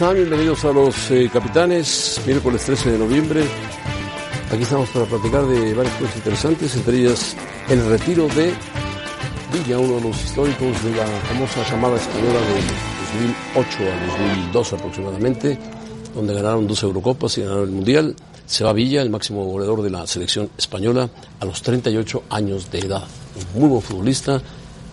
Están? 0.00 0.16
Bienvenidos 0.16 0.64
a 0.64 0.72
los 0.72 1.10
eh, 1.10 1.28
capitanes, 1.30 2.22
miércoles 2.24 2.64
13 2.64 2.92
de 2.92 2.98
noviembre. 2.98 3.44
Aquí 4.50 4.62
estamos 4.62 4.88
para 4.88 5.04
platicar 5.04 5.44
de 5.44 5.74
varias 5.74 5.94
cosas 5.96 6.16
interesantes, 6.16 6.74
entre 6.74 7.00
ellas 7.00 7.36
el 7.68 7.86
retiro 7.86 8.26
de 8.28 8.54
Villa, 9.52 9.78
uno 9.78 9.96
de 9.96 10.00
los 10.00 10.24
históricos 10.24 10.84
de 10.84 10.96
la 10.96 11.06
famosa 11.28 11.62
llamada 11.70 11.96
española 11.96 12.40
de 12.40 12.54
2008 13.52 13.78
a 13.92 14.06
2002 14.06 14.72
aproximadamente, 14.72 15.58
donde 16.14 16.32
ganaron 16.32 16.66
dos 16.66 16.82
Eurocopas 16.82 17.36
y 17.36 17.42
ganaron 17.42 17.64
el 17.64 17.70
Mundial. 17.70 18.16
Se 18.46 18.64
va 18.64 18.72
Villa, 18.72 19.02
el 19.02 19.10
máximo 19.10 19.44
goleador 19.44 19.82
de 19.82 19.90
la 19.90 20.06
selección 20.06 20.48
española, 20.56 21.10
a 21.40 21.44
los 21.44 21.60
38 21.60 22.22
años 22.30 22.70
de 22.70 22.78
edad. 22.78 23.04
Un 23.54 23.60
muy 23.60 23.68
buen 23.68 23.82
futbolista 23.82 24.40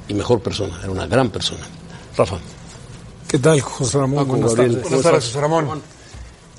y 0.10 0.14
mejor 0.14 0.42
persona, 0.42 0.78
era 0.82 0.92
una 0.92 1.08
gran 1.08 1.30
persona. 1.30 1.64
Rafa. 2.18 2.57
¿Qué 3.28 3.40
tal, 3.40 3.60
José 3.62 3.98
Ramón? 3.98 4.16
Paco, 4.26 4.30
Buenas 4.38 4.50
Gabriel, 4.56 4.72
tardes. 4.76 4.84
¿cómo 4.84 4.96
Buenas 4.96 5.12
tardes? 5.12 5.26
José 5.26 5.42
Ramón. 5.42 5.82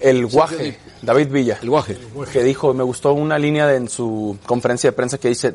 El 0.00 0.26
guaje, 0.26 0.78
David 1.02 1.28
Villa, 1.28 1.58
El 1.62 1.70
guaje. 1.70 1.96
que 2.32 2.42
dijo, 2.44 2.72
me 2.74 2.84
gustó 2.84 3.12
una 3.14 3.38
línea 3.38 3.66
de- 3.66 3.76
en 3.76 3.88
su 3.88 4.36
conferencia 4.46 4.90
de 4.90 4.92
prensa 4.96 5.18
que 5.18 5.28
dice, 5.28 5.54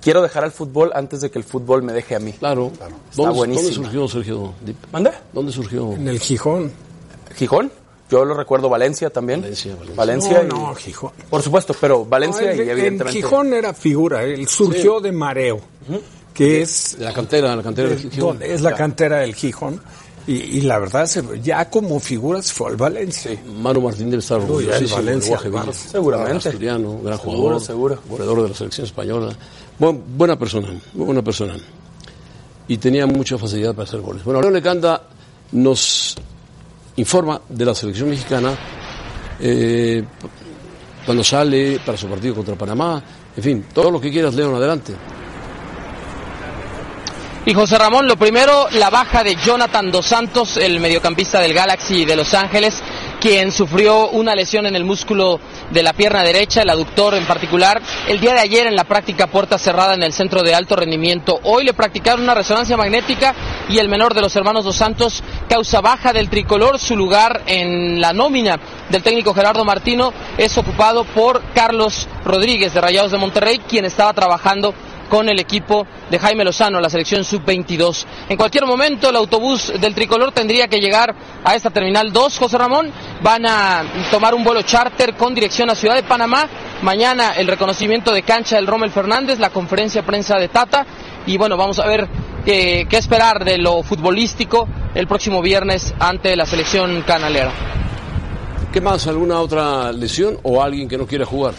quiero 0.00 0.22
dejar 0.22 0.42
al 0.44 0.50
fútbol 0.50 0.90
antes 0.94 1.20
de 1.20 1.30
que 1.30 1.38
el 1.38 1.44
fútbol 1.44 1.82
me 1.82 1.92
deje 1.92 2.16
a 2.16 2.18
mí. 2.18 2.32
Claro. 2.32 2.72
Está 2.74 2.88
¿Dónde, 3.14 3.34
buenísimo. 3.34 3.70
¿Dónde 3.70 3.84
surgió 3.84 4.08
Sergio. 4.08 4.54
¿Dónde 5.32 5.52
surgió? 5.52 5.92
En 5.92 6.08
el 6.08 6.18
Gijón. 6.18 6.72
¿Gijón? 7.36 7.70
Yo 8.10 8.24
lo 8.24 8.34
recuerdo 8.34 8.68
Valencia 8.68 9.10
también. 9.10 9.40
Valencia, 9.42 9.74
Valencia. 9.74 9.94
Valencia 9.96 10.42
no, 10.42 10.44
y- 10.44 10.48
no, 10.68 10.74
Gijón. 10.74 11.10
Por 11.28 11.42
supuesto, 11.42 11.74
pero 11.80 12.04
Valencia 12.04 12.46
No, 12.46 12.54
y 12.54 12.60
en- 12.60 12.70
evidentemente... 12.70 13.18
En 13.18 13.24
Gijón 13.24 13.52
era 13.52 13.74
figura, 13.74 14.22
él 14.24 14.46
surgió 14.48 15.00
de 15.00 15.12
Mareo, 15.12 15.60
que 16.34 16.62
es, 16.62 16.96
De 16.98 17.04
la 17.04 17.12
cantera, 17.12 17.54
la 17.54 17.62
cantera 17.62 17.88
del 17.90 17.98
Gijón. 18.10 18.42
es 18.42 18.62
la 18.62 18.74
cantera 18.74 19.18
del 19.18 19.34
Gijón. 19.34 19.80
Y, 20.28 20.32
y 20.34 20.60
la 20.62 20.78
verdad, 20.80 21.08
ya 21.42 21.70
como 21.70 22.00
figura 22.00 22.42
se 22.42 22.52
fue 22.52 22.70
al 22.70 22.76
Valencia. 22.76 23.40
Manu 23.60 23.80
Martín 23.80 24.10
debe 24.10 24.20
estar 24.20 24.40
orgullosísimo 24.40 24.96
Valencia. 24.96 25.38
Seguramente. 25.72 26.48
Asturiano, 26.48 26.98
gran 27.02 27.18
Seguro, 27.18 27.36
jugador. 27.38 27.60
seguro. 27.62 27.98
Goleador 28.08 28.42
de 28.42 28.48
la 28.48 28.54
selección 28.54 28.86
española. 28.86 29.36
Buen- 29.78 30.02
buena 30.16 30.36
persona, 30.38 30.68
muy 30.94 31.06
buena 31.06 31.22
persona. 31.22 31.54
Y 32.66 32.76
tenía 32.78 33.06
mucha 33.06 33.38
facilidad 33.38 33.72
para 33.74 33.84
hacer 33.88 34.00
goles. 34.00 34.24
Bueno, 34.24 34.40
León 34.40 34.54
Lecanda 34.54 35.00
nos 35.52 36.16
informa 36.96 37.40
de 37.48 37.64
la 37.64 37.74
selección 37.74 38.10
mexicana 38.10 38.52
eh, 39.38 40.02
cuando 41.04 41.22
sale 41.22 41.78
para 41.86 41.96
su 41.96 42.08
partido 42.08 42.34
contra 42.34 42.56
Panamá. 42.56 43.00
En 43.36 43.42
fin, 43.42 43.64
todo 43.72 43.92
lo 43.92 44.00
que 44.00 44.10
quieras, 44.10 44.34
León, 44.34 44.54
adelante. 44.56 44.92
Y 47.48 47.54
José 47.54 47.78
Ramón, 47.78 48.08
lo 48.08 48.16
primero, 48.16 48.66
la 48.72 48.90
baja 48.90 49.22
de 49.22 49.36
Jonathan 49.36 49.92
Dos 49.92 50.06
Santos, 50.06 50.56
el 50.56 50.80
mediocampista 50.80 51.40
del 51.40 51.54
Galaxy 51.54 52.04
de 52.04 52.16
Los 52.16 52.34
Ángeles, 52.34 52.82
quien 53.20 53.52
sufrió 53.52 54.08
una 54.08 54.34
lesión 54.34 54.66
en 54.66 54.74
el 54.74 54.82
músculo 54.82 55.38
de 55.70 55.84
la 55.84 55.92
pierna 55.92 56.24
derecha, 56.24 56.62
el 56.62 56.70
aductor 56.70 57.14
en 57.14 57.24
particular, 57.24 57.80
el 58.08 58.18
día 58.18 58.34
de 58.34 58.40
ayer 58.40 58.66
en 58.66 58.74
la 58.74 58.82
práctica 58.82 59.28
puerta 59.28 59.58
cerrada 59.58 59.94
en 59.94 60.02
el 60.02 60.12
centro 60.12 60.42
de 60.42 60.56
alto 60.56 60.74
rendimiento. 60.74 61.38
Hoy 61.44 61.62
le 61.62 61.72
practicaron 61.72 62.24
una 62.24 62.34
resonancia 62.34 62.76
magnética 62.76 63.32
y 63.68 63.78
el 63.78 63.88
menor 63.88 64.14
de 64.14 64.22
los 64.22 64.34
hermanos 64.34 64.64
Dos 64.64 64.74
Santos 64.74 65.22
causa 65.48 65.80
baja 65.80 66.12
del 66.12 66.28
tricolor. 66.28 66.80
Su 66.80 66.96
lugar 66.96 67.42
en 67.46 68.00
la 68.00 68.12
nómina 68.12 68.58
del 68.88 69.04
técnico 69.04 69.32
Gerardo 69.32 69.64
Martino 69.64 70.12
es 70.36 70.58
ocupado 70.58 71.04
por 71.04 71.44
Carlos 71.54 72.08
Rodríguez 72.24 72.74
de 72.74 72.80
Rayados 72.80 73.12
de 73.12 73.18
Monterrey, 73.18 73.60
quien 73.68 73.84
estaba 73.84 74.12
trabajando 74.14 74.74
con 75.08 75.28
el 75.28 75.38
equipo 75.38 75.86
de 76.10 76.18
Jaime 76.18 76.44
Lozano, 76.44 76.80
la 76.80 76.90
selección 76.90 77.24
sub-22. 77.24 78.04
En 78.28 78.36
cualquier 78.36 78.66
momento 78.66 79.10
el 79.10 79.16
autobús 79.16 79.72
del 79.80 79.94
tricolor 79.94 80.32
tendría 80.32 80.68
que 80.68 80.78
llegar 80.78 81.14
a 81.44 81.54
esta 81.54 81.70
terminal 81.70 82.12
2, 82.12 82.38
José 82.38 82.58
Ramón. 82.58 82.90
Van 83.22 83.46
a 83.46 83.84
tomar 84.10 84.34
un 84.34 84.44
vuelo 84.44 84.62
charter 84.62 85.14
con 85.14 85.34
dirección 85.34 85.70
a 85.70 85.74
Ciudad 85.74 85.94
de 85.94 86.02
Panamá. 86.02 86.48
Mañana 86.82 87.32
el 87.32 87.46
reconocimiento 87.46 88.12
de 88.12 88.22
cancha 88.22 88.56
del 88.56 88.66
Rommel 88.66 88.90
Fernández, 88.90 89.38
la 89.38 89.50
conferencia 89.50 90.02
de 90.02 90.06
prensa 90.06 90.36
de 90.36 90.48
Tata. 90.48 90.86
Y 91.26 91.36
bueno, 91.38 91.56
vamos 91.56 91.78
a 91.78 91.86
ver 91.86 92.08
eh, 92.44 92.86
qué 92.88 92.96
esperar 92.96 93.44
de 93.44 93.58
lo 93.58 93.82
futbolístico 93.82 94.68
el 94.94 95.06
próximo 95.06 95.42
viernes 95.42 95.94
ante 95.98 96.36
la 96.36 96.46
selección 96.46 97.02
canalera. 97.02 97.52
¿Qué 98.72 98.80
más? 98.80 99.06
¿Alguna 99.06 99.40
otra 99.40 99.90
lesión 99.92 100.38
o 100.42 100.62
alguien 100.62 100.88
que 100.88 100.98
no 100.98 101.06
quiere 101.06 101.24
jugar? 101.24 101.54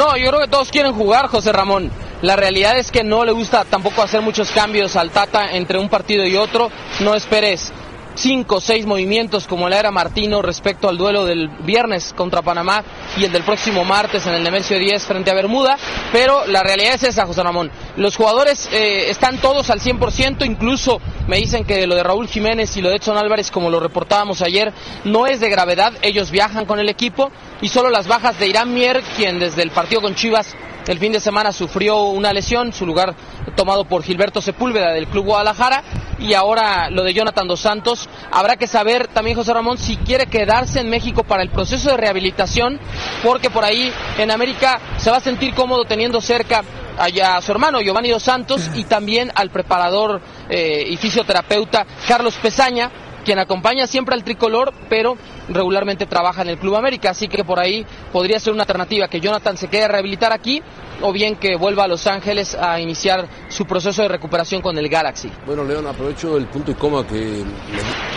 No, 0.00 0.16
yo 0.16 0.28
creo 0.28 0.40
que 0.40 0.48
todos 0.48 0.70
quieren 0.70 0.94
jugar, 0.94 1.26
José 1.26 1.52
Ramón. 1.52 1.90
La 2.22 2.34
realidad 2.34 2.78
es 2.78 2.90
que 2.90 3.04
no 3.04 3.22
le 3.22 3.32
gusta 3.32 3.66
tampoco 3.66 4.00
hacer 4.00 4.22
muchos 4.22 4.50
cambios 4.50 4.96
al 4.96 5.10
Tata 5.10 5.50
entre 5.52 5.78
un 5.78 5.90
partido 5.90 6.24
y 6.24 6.36
otro. 6.36 6.70
No 7.00 7.14
esperes 7.14 7.70
cinco 8.14 8.56
o 8.56 8.60
seis 8.60 8.86
movimientos 8.86 9.46
como 9.46 9.68
la 9.68 9.78
era 9.78 9.90
Martino 9.90 10.42
respecto 10.42 10.88
al 10.88 10.98
duelo 10.98 11.24
del 11.24 11.48
viernes 11.60 12.12
contra 12.16 12.42
Panamá 12.42 12.84
y 13.16 13.24
el 13.24 13.32
del 13.32 13.42
próximo 13.42 13.84
martes 13.84 14.26
en 14.26 14.34
el 14.34 14.42
Nemesio 14.42 14.78
10 14.78 15.04
frente 15.04 15.30
a 15.30 15.34
Bermuda, 15.34 15.76
pero 16.12 16.46
la 16.46 16.62
realidad 16.62 16.94
es 16.94 17.04
esa, 17.04 17.26
José 17.26 17.42
Ramón. 17.42 17.70
Los 17.96 18.16
jugadores 18.16 18.68
eh, 18.72 19.10
están 19.10 19.38
todos 19.38 19.70
al 19.70 19.80
100%, 19.80 20.44
incluso 20.46 21.00
me 21.26 21.38
dicen 21.38 21.64
que 21.64 21.86
lo 21.86 21.94
de 21.94 22.02
Raúl 22.02 22.28
Jiménez 22.28 22.76
y 22.76 22.82
lo 22.82 22.90
de 22.90 22.96
Edson 22.96 23.16
Álvarez, 23.16 23.50
como 23.50 23.70
lo 23.70 23.80
reportábamos 23.80 24.42
ayer, 24.42 24.72
no 25.04 25.26
es 25.26 25.40
de 25.40 25.50
gravedad, 25.50 25.92
ellos 26.02 26.30
viajan 26.30 26.66
con 26.66 26.78
el 26.78 26.88
equipo 26.88 27.30
y 27.60 27.68
solo 27.68 27.90
las 27.90 28.06
bajas 28.06 28.38
de 28.38 28.48
Irán 28.48 28.74
Mier, 28.74 29.02
quien 29.16 29.38
desde 29.38 29.62
el 29.62 29.70
partido 29.70 30.00
con 30.00 30.14
Chivas 30.14 30.54
el 30.86 30.98
fin 30.98 31.12
de 31.12 31.20
semana 31.20 31.52
sufrió 31.52 32.04
una 32.04 32.32
lesión, 32.32 32.72
su 32.72 32.86
lugar 32.86 33.14
tomado 33.56 33.84
por 33.84 34.02
Gilberto 34.02 34.40
Sepúlveda 34.40 34.92
del 34.92 35.06
Club 35.06 35.26
Guadalajara 35.26 35.82
y 36.18 36.34
ahora 36.34 36.90
lo 36.90 37.02
de 37.02 37.14
Jonathan 37.14 37.48
Dos 37.48 37.60
Santos. 37.60 38.08
Habrá 38.30 38.56
que 38.56 38.66
saber 38.66 39.08
también 39.08 39.36
José 39.36 39.52
Ramón 39.52 39.78
si 39.78 39.96
quiere 39.96 40.26
quedarse 40.26 40.80
en 40.80 40.90
México 40.90 41.24
para 41.24 41.42
el 41.42 41.50
proceso 41.50 41.90
de 41.90 41.96
rehabilitación, 41.96 42.78
porque 43.22 43.50
por 43.50 43.64
ahí 43.64 43.92
en 44.18 44.30
América 44.30 44.80
se 44.98 45.10
va 45.10 45.18
a 45.18 45.20
sentir 45.20 45.54
cómodo 45.54 45.84
teniendo 45.84 46.20
cerca 46.20 46.62
a 46.98 47.40
su 47.40 47.52
hermano 47.52 47.80
Giovanni 47.80 48.10
Dos 48.10 48.22
Santos 48.22 48.70
y 48.74 48.84
también 48.84 49.30
al 49.34 49.50
preparador 49.50 50.20
eh, 50.50 50.84
y 50.86 50.96
fisioterapeuta 50.98 51.86
Carlos 52.06 52.34
Pesaña, 52.42 52.90
quien 53.24 53.38
acompaña 53.38 53.86
siempre 53.86 54.14
al 54.14 54.24
tricolor, 54.24 54.72
pero 54.88 55.16
regularmente 55.48 56.06
trabaja 56.06 56.42
en 56.42 56.48
el 56.48 56.58
Club 56.58 56.76
América, 56.76 57.10
así 57.10 57.28
que 57.28 57.44
por 57.44 57.58
ahí 57.58 57.84
podría 58.12 58.38
ser 58.40 58.52
una 58.52 58.62
alternativa 58.62 59.08
que 59.08 59.20
Jonathan 59.20 59.56
se 59.56 59.68
quede 59.68 59.84
a 59.84 59.88
rehabilitar 59.88 60.32
aquí 60.32 60.62
o 61.02 61.12
bien 61.12 61.36
que 61.36 61.56
vuelva 61.56 61.84
a 61.84 61.88
Los 61.88 62.06
Ángeles 62.06 62.54
a 62.54 62.80
iniciar 62.80 63.26
su 63.48 63.64
proceso 63.64 64.02
de 64.02 64.08
recuperación 64.08 64.62
con 64.62 64.76
el 64.76 64.88
Galaxy. 64.88 65.30
Bueno, 65.46 65.64
León, 65.64 65.86
aprovecho 65.86 66.36
el 66.36 66.46
punto 66.46 66.70
y 66.70 66.74
coma 66.74 67.06
que 67.06 67.44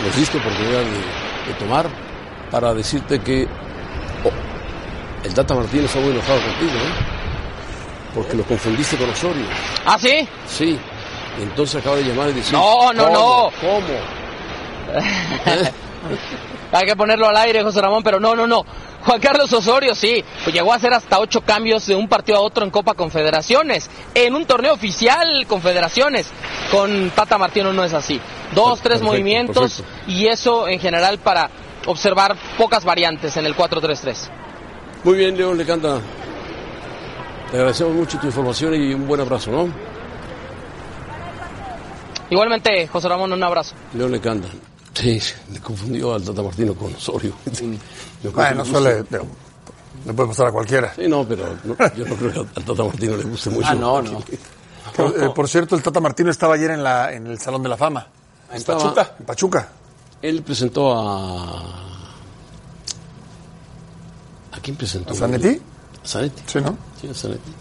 nos 0.04 0.16
diste 0.16 0.38
oportunidad 0.38 0.80
de, 0.80 1.52
de 1.52 1.58
tomar 1.58 1.86
para 2.50 2.74
decirte 2.74 3.20
que 3.20 3.46
oh, 4.24 5.26
el 5.26 5.34
Tata 5.34 5.54
Martínez 5.54 5.86
está 5.86 6.00
muy 6.00 6.10
enojado 6.10 6.40
contigo, 6.40 6.72
¿eh? 6.72 7.14
Porque 8.14 8.36
lo 8.36 8.44
confundiste 8.44 8.96
con 8.96 9.10
Osorio. 9.10 9.46
¿Ah, 9.84 9.98
sí? 9.98 10.28
Sí. 10.46 10.78
Entonces 11.40 11.80
acaba 11.80 11.96
de 11.96 12.04
llamar 12.04 12.28
y 12.30 12.34
decir... 12.34 12.52
No, 12.52 12.92
no, 12.92 13.04
¿cómo? 13.06 13.12
no. 13.12 13.50
¿Cómo? 13.60 14.23
Hay 16.72 16.86
que 16.86 16.96
ponerlo 16.96 17.28
al 17.28 17.36
aire, 17.36 17.62
José 17.62 17.80
Ramón, 17.80 18.02
pero 18.02 18.18
no, 18.18 18.34
no, 18.34 18.46
no. 18.46 18.64
Juan 19.04 19.20
Carlos 19.20 19.52
Osorio, 19.52 19.94
sí, 19.94 20.24
pues 20.42 20.54
llegó 20.54 20.72
a 20.72 20.76
hacer 20.76 20.92
hasta 20.92 21.18
ocho 21.20 21.42
cambios 21.42 21.86
de 21.86 21.94
un 21.94 22.08
partido 22.08 22.38
a 22.38 22.40
otro 22.40 22.64
en 22.64 22.70
Copa 22.70 22.94
Confederaciones. 22.94 23.88
En 24.14 24.34
un 24.34 24.44
torneo 24.46 24.72
oficial, 24.72 25.46
Confederaciones. 25.46 26.26
Con 26.70 27.10
Tata 27.10 27.38
Martino 27.38 27.72
no 27.72 27.84
es 27.84 27.92
así. 27.92 28.20
Dos, 28.54 28.80
tres 28.80 28.98
Perfecto, 28.98 29.04
movimientos 29.04 29.72
perfecto. 29.82 30.10
y 30.10 30.26
eso 30.26 30.66
en 30.66 30.80
general 30.80 31.18
para 31.18 31.50
observar 31.86 32.34
pocas 32.56 32.84
variantes 32.84 33.36
en 33.36 33.46
el 33.46 33.54
4-3-3. 33.54 34.16
Muy 35.04 35.16
bien, 35.18 35.36
León 35.36 35.58
le 35.58 35.66
canta. 35.66 35.98
Te 37.50 37.56
agradecemos 37.58 37.92
mucho 37.94 38.18
tu 38.18 38.26
información 38.26 38.74
y 38.74 38.94
un 38.94 39.06
buen 39.06 39.20
abrazo, 39.20 39.50
¿no? 39.50 39.68
Igualmente, 42.30 42.88
José 42.88 43.08
Ramón, 43.08 43.32
un 43.32 43.42
abrazo. 43.42 43.74
León 43.92 44.10
le 44.12 44.20
canta. 44.20 44.48
Sí, 44.94 45.20
le 45.52 45.60
confundió 45.60 46.14
al 46.14 46.22
Tata 46.22 46.42
Martino 46.42 46.74
con 46.74 46.94
Osorio. 46.94 47.34
Yo 47.44 47.52
creo 47.60 47.76
que 48.22 48.28
Bueno, 48.30 48.62
le 48.64 48.70
suele, 48.70 49.04
le 50.06 50.12
puede 50.12 50.28
pasar 50.28 50.46
a 50.46 50.52
cualquiera. 50.52 50.92
Sí, 50.94 51.08
no, 51.08 51.26
pero 51.26 51.56
no, 51.64 51.76
yo 51.96 52.06
no 52.06 52.14
creo 52.16 52.32
que 52.32 52.38
al 52.60 52.64
Tata 52.64 52.84
Martino 52.84 53.16
le 53.16 53.24
guste 53.24 53.50
mucho. 53.50 53.66
Ah, 53.68 53.74
no, 53.74 54.00
no. 54.02 54.22
Por, 54.96 55.22
eh, 55.22 55.30
por 55.34 55.48
cierto, 55.48 55.74
el 55.74 55.82
Tata 55.82 55.98
Martino 56.00 56.30
estaba 56.30 56.54
ayer 56.54 56.70
en, 56.70 56.84
la, 56.84 57.12
en 57.12 57.26
el 57.26 57.38
Salón 57.40 57.62
de 57.64 57.68
la 57.70 57.76
Fama, 57.76 58.06
En 58.50 58.56
Estaba- 58.56 58.78
Pachuca. 58.78 59.14
en 59.18 59.24
Pachuca. 59.26 59.68
Él 60.22 60.42
presentó 60.42 60.92
a... 60.96 61.58
¿A 64.52 64.60
quién 64.62 64.76
presentó? 64.76 65.12
¿A 65.12 65.16
Zanetti? 65.16 65.60
A 66.04 66.06
Zanetti. 66.06 66.42
Sí, 66.46 66.60
¿no? 66.60 66.78
Sí, 67.00 67.08
a 67.08 67.14
Zanetti. 67.14 67.52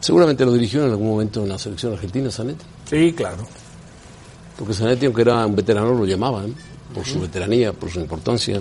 Seguramente 0.00 0.44
lo 0.44 0.52
dirigió 0.52 0.84
en 0.84 0.90
algún 0.92 1.08
momento 1.08 1.42
en 1.42 1.48
la 1.48 1.58
selección 1.58 1.92
argentina, 1.92 2.30
Zanetti. 2.30 2.64
Sí, 2.88 3.12
claro. 3.14 3.38
Porque 4.58 4.74
Zanetti, 4.74 5.06
aunque 5.06 5.22
era 5.22 5.46
un 5.46 5.54
veterano, 5.54 5.94
lo 5.94 6.04
llamaban 6.04 6.54
por 6.92 7.06
su 7.06 7.20
veteranía, 7.20 7.72
por 7.72 7.90
su 7.90 8.00
importancia. 8.00 8.60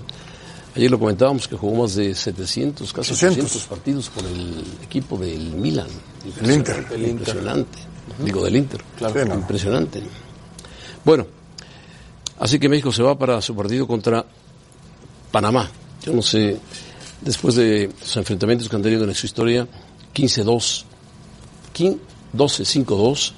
Ayer 0.76 0.92
lo 0.92 1.00
comentábamos 1.00 1.48
que 1.48 1.56
jugó 1.56 1.82
más 1.82 1.96
de 1.96 2.14
700, 2.14 2.94
casi 2.94 3.14
800. 3.14 3.46
800 3.46 3.68
partidos 3.68 4.10
por 4.10 4.24
el 4.26 4.64
equipo 4.84 5.18
del 5.18 5.54
Milan. 5.54 5.88
El 6.42 6.52
Inter. 6.52 6.86
Impresionante. 6.96 7.80
Digo, 8.24 8.44
del 8.44 8.56
Inter. 8.58 8.82
Sí, 9.00 9.06
no. 9.28 9.34
Impresionante. 9.34 10.04
Bueno, 11.04 11.26
así 12.40 12.60
que 12.60 12.70
México 12.70 12.92
se 12.92 13.02
va 13.02 13.18
para 13.18 13.42
su 13.42 13.56
partido 13.56 13.88
contra 13.88 14.24
Panamá. 15.32 15.70
Yo 16.04 16.14
no 16.14 16.22
sé, 16.22 16.60
después 17.22 17.56
de 17.56 17.90
los 18.00 18.18
enfrentamientos 18.18 18.70
que 18.70 18.76
han 18.76 18.84
tenido 18.84 19.04
en 19.04 19.16
su 19.16 19.26
historia, 19.26 19.68
15-2, 20.14 20.84
15 21.74 22.00
12-5-2, 22.36 23.32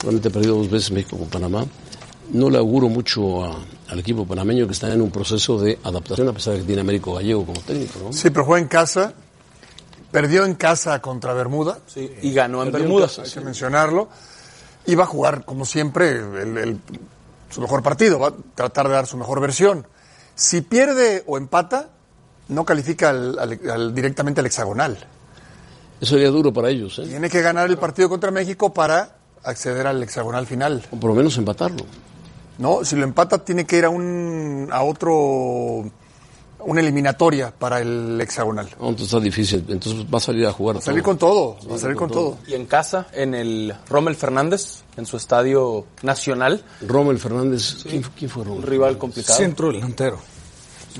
solamente 0.00 0.28
ha 0.28 0.30
perdido 0.30 0.56
dos 0.56 0.70
veces 0.70 0.90
México 0.90 1.16
con 1.16 1.28
Panamá. 1.28 1.66
No 2.32 2.50
le 2.50 2.58
auguro 2.58 2.88
mucho 2.88 3.44
a- 3.44 3.56
al 3.88 3.98
equipo 3.98 4.26
panameño 4.26 4.66
que 4.66 4.72
está 4.72 4.92
en 4.92 5.00
un 5.00 5.10
proceso 5.10 5.58
de 5.58 5.78
adaptación, 5.84 6.28
a 6.28 6.32
pesar 6.32 6.54
de 6.54 6.60
que 6.60 6.66
tiene 6.66 6.80
a 6.80 6.82
Américo 6.82 7.14
Gallego 7.14 7.44
como 7.46 7.60
técnico. 7.60 7.98
¿no? 8.04 8.12
Sí, 8.12 8.30
pero 8.30 8.44
juega 8.44 8.62
en 8.62 8.68
casa. 8.68 9.12
Perdió 10.10 10.44
en 10.44 10.54
casa 10.54 11.00
contra 11.00 11.34
Bermuda. 11.34 11.78
Sí, 11.86 12.10
y 12.22 12.32
ganó 12.32 12.62
en 12.62 12.72
Bermudas. 12.72 13.18
hay 13.18 13.30
que 13.30 13.40
mencionarlo. 13.40 14.08
Y 14.86 14.94
va 14.94 15.04
a 15.04 15.06
jugar, 15.06 15.44
como 15.44 15.64
siempre, 15.64 16.10
el- 16.10 16.56
el- 16.58 16.80
su 17.50 17.60
mejor 17.60 17.82
partido, 17.82 18.18
va 18.18 18.28
a 18.28 18.34
tratar 18.54 18.88
de 18.88 18.94
dar 18.94 19.06
su 19.06 19.16
mejor 19.16 19.40
versión. 19.40 19.86
Si 20.34 20.60
pierde 20.62 21.22
o 21.26 21.36
empata, 21.38 21.90
no 22.48 22.64
califica 22.64 23.10
al- 23.10 23.38
al- 23.38 23.60
al- 23.70 23.94
directamente 23.94 24.40
al 24.40 24.46
hexagonal. 24.46 24.96
Eso 26.00 26.14
sería 26.14 26.28
duro 26.30 26.52
para 26.52 26.70
ellos, 26.70 26.98
¿eh? 26.98 27.06
Tiene 27.06 27.28
que 27.30 27.40
ganar 27.40 27.68
el 27.68 27.78
partido 27.78 28.08
contra 28.08 28.30
México 28.30 28.72
para 28.72 29.16
acceder 29.42 29.86
al 29.86 30.02
hexagonal 30.02 30.46
final. 30.46 30.84
o 30.90 30.96
por 30.96 31.10
lo 31.10 31.16
menos 31.16 31.36
empatarlo. 31.38 31.84
No, 32.58 32.84
si 32.84 32.96
lo 32.96 33.04
empata 33.04 33.44
tiene 33.44 33.66
que 33.66 33.78
ir 33.78 33.84
a 33.84 33.90
un 33.90 34.68
a 34.72 34.82
otro 34.82 35.84
una 36.60 36.80
eliminatoria 36.80 37.52
para 37.56 37.80
el 37.80 38.18
hexagonal. 38.20 38.66
No, 38.80 38.88
entonces 38.88 39.06
está 39.14 39.20
difícil, 39.20 39.64
entonces 39.68 40.04
va 40.12 40.18
a 40.18 40.20
salir 40.20 40.46
a 40.46 40.52
jugar. 40.52 40.76
Va 40.76 40.80
a 40.80 40.82
salir 40.82 41.02
todo. 41.02 41.10
con 41.10 41.18
todo, 41.18 41.58
va 41.70 41.76
a 41.76 41.78
salir 41.78 41.96
con 41.96 42.10
todo. 42.10 42.38
Y 42.48 42.54
en 42.54 42.66
casa, 42.66 43.06
en 43.12 43.34
el 43.34 43.72
Rommel 43.88 44.16
Fernández, 44.16 44.82
en 44.96 45.06
su 45.06 45.16
estadio 45.16 45.84
nacional, 46.02 46.64
Rommel 46.80 47.18
Fernández, 47.20 47.84
¿quién, 47.88 48.02
fu- 48.02 48.10
quién 48.18 48.30
fue 48.30 48.42
un 48.42 48.48
Rommel? 48.48 48.62
rival 48.64 48.98
complicado. 48.98 49.38
Centro 49.38 49.70
delantero. 49.70 50.18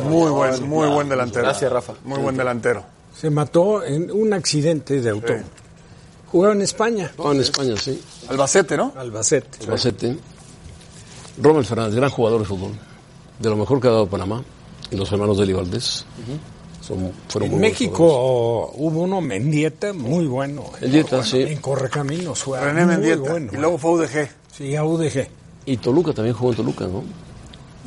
Muy 0.05 0.31
buen, 0.31 0.69
muy 0.69 0.88
buen 0.88 1.09
delantero. 1.09 1.43
Gracias, 1.47 1.73
Rafa. 1.73 1.94
Muy 2.05 2.19
buen 2.20 2.37
delantero. 2.37 2.85
Se 3.19 3.31
mató 3.31 3.82
en 3.82 4.11
un 4.12 4.35
accidente 4.35 5.00
de 5.00 5.11
auto. 5.11 5.32
Jugaba 6.31 6.55
en 6.55 6.62
España, 6.62 7.11
No, 7.19 7.32
en 7.32 7.41
España, 7.41 7.75
sí. 7.79 8.00
Albacete, 8.29 8.76
¿no? 8.76 8.93
Albacete. 8.97 9.64
Albacete. 9.64 10.19
Rommel 11.41 11.65
Fernández, 11.65 11.94
gran 11.97 12.11
jugador 12.11 12.41
de 12.41 12.47
fútbol. 12.47 12.73
De 13.38 13.50
lo 13.50 13.56
mejor 13.56 13.81
que 13.81 13.88
ha 13.88 13.91
dado 13.91 14.06
Panamá. 14.06 14.43
Y 14.91 14.97
los 14.97 15.11
hermanos 15.12 15.37
de 15.38 15.53
Valdés. 15.53 16.05
Son, 16.81 17.11
fueron 17.29 17.50
En 17.50 17.50
muy 17.50 17.61
buenos 17.61 17.79
jugadores. 17.79 17.81
México 17.81 18.73
hubo 18.77 19.00
uno, 19.03 19.21
Mendieta, 19.21 19.93
muy 19.93 20.27
bueno. 20.27 20.65
Mendieta, 20.81 21.25
sí. 21.25 21.43
En 21.43 21.61
Correcaminos 21.61 22.43
fue 22.43 22.61
René 22.61 22.87
muy 22.87 22.94
Mendieta. 22.97 23.31
bueno. 23.31 23.50
Y 23.53 23.56
luego 23.56 23.79
fue 23.79 23.91
UDG. 23.93 24.29
Sí, 24.56 24.77
a 24.77 24.85
UDG. 24.85 25.29
Y 25.67 25.77
Toluca 25.79 26.12
también 26.12 26.37
jugó 26.37 26.50
en 26.53 26.56
Toluca, 26.56 26.87
¿no? 26.87 27.03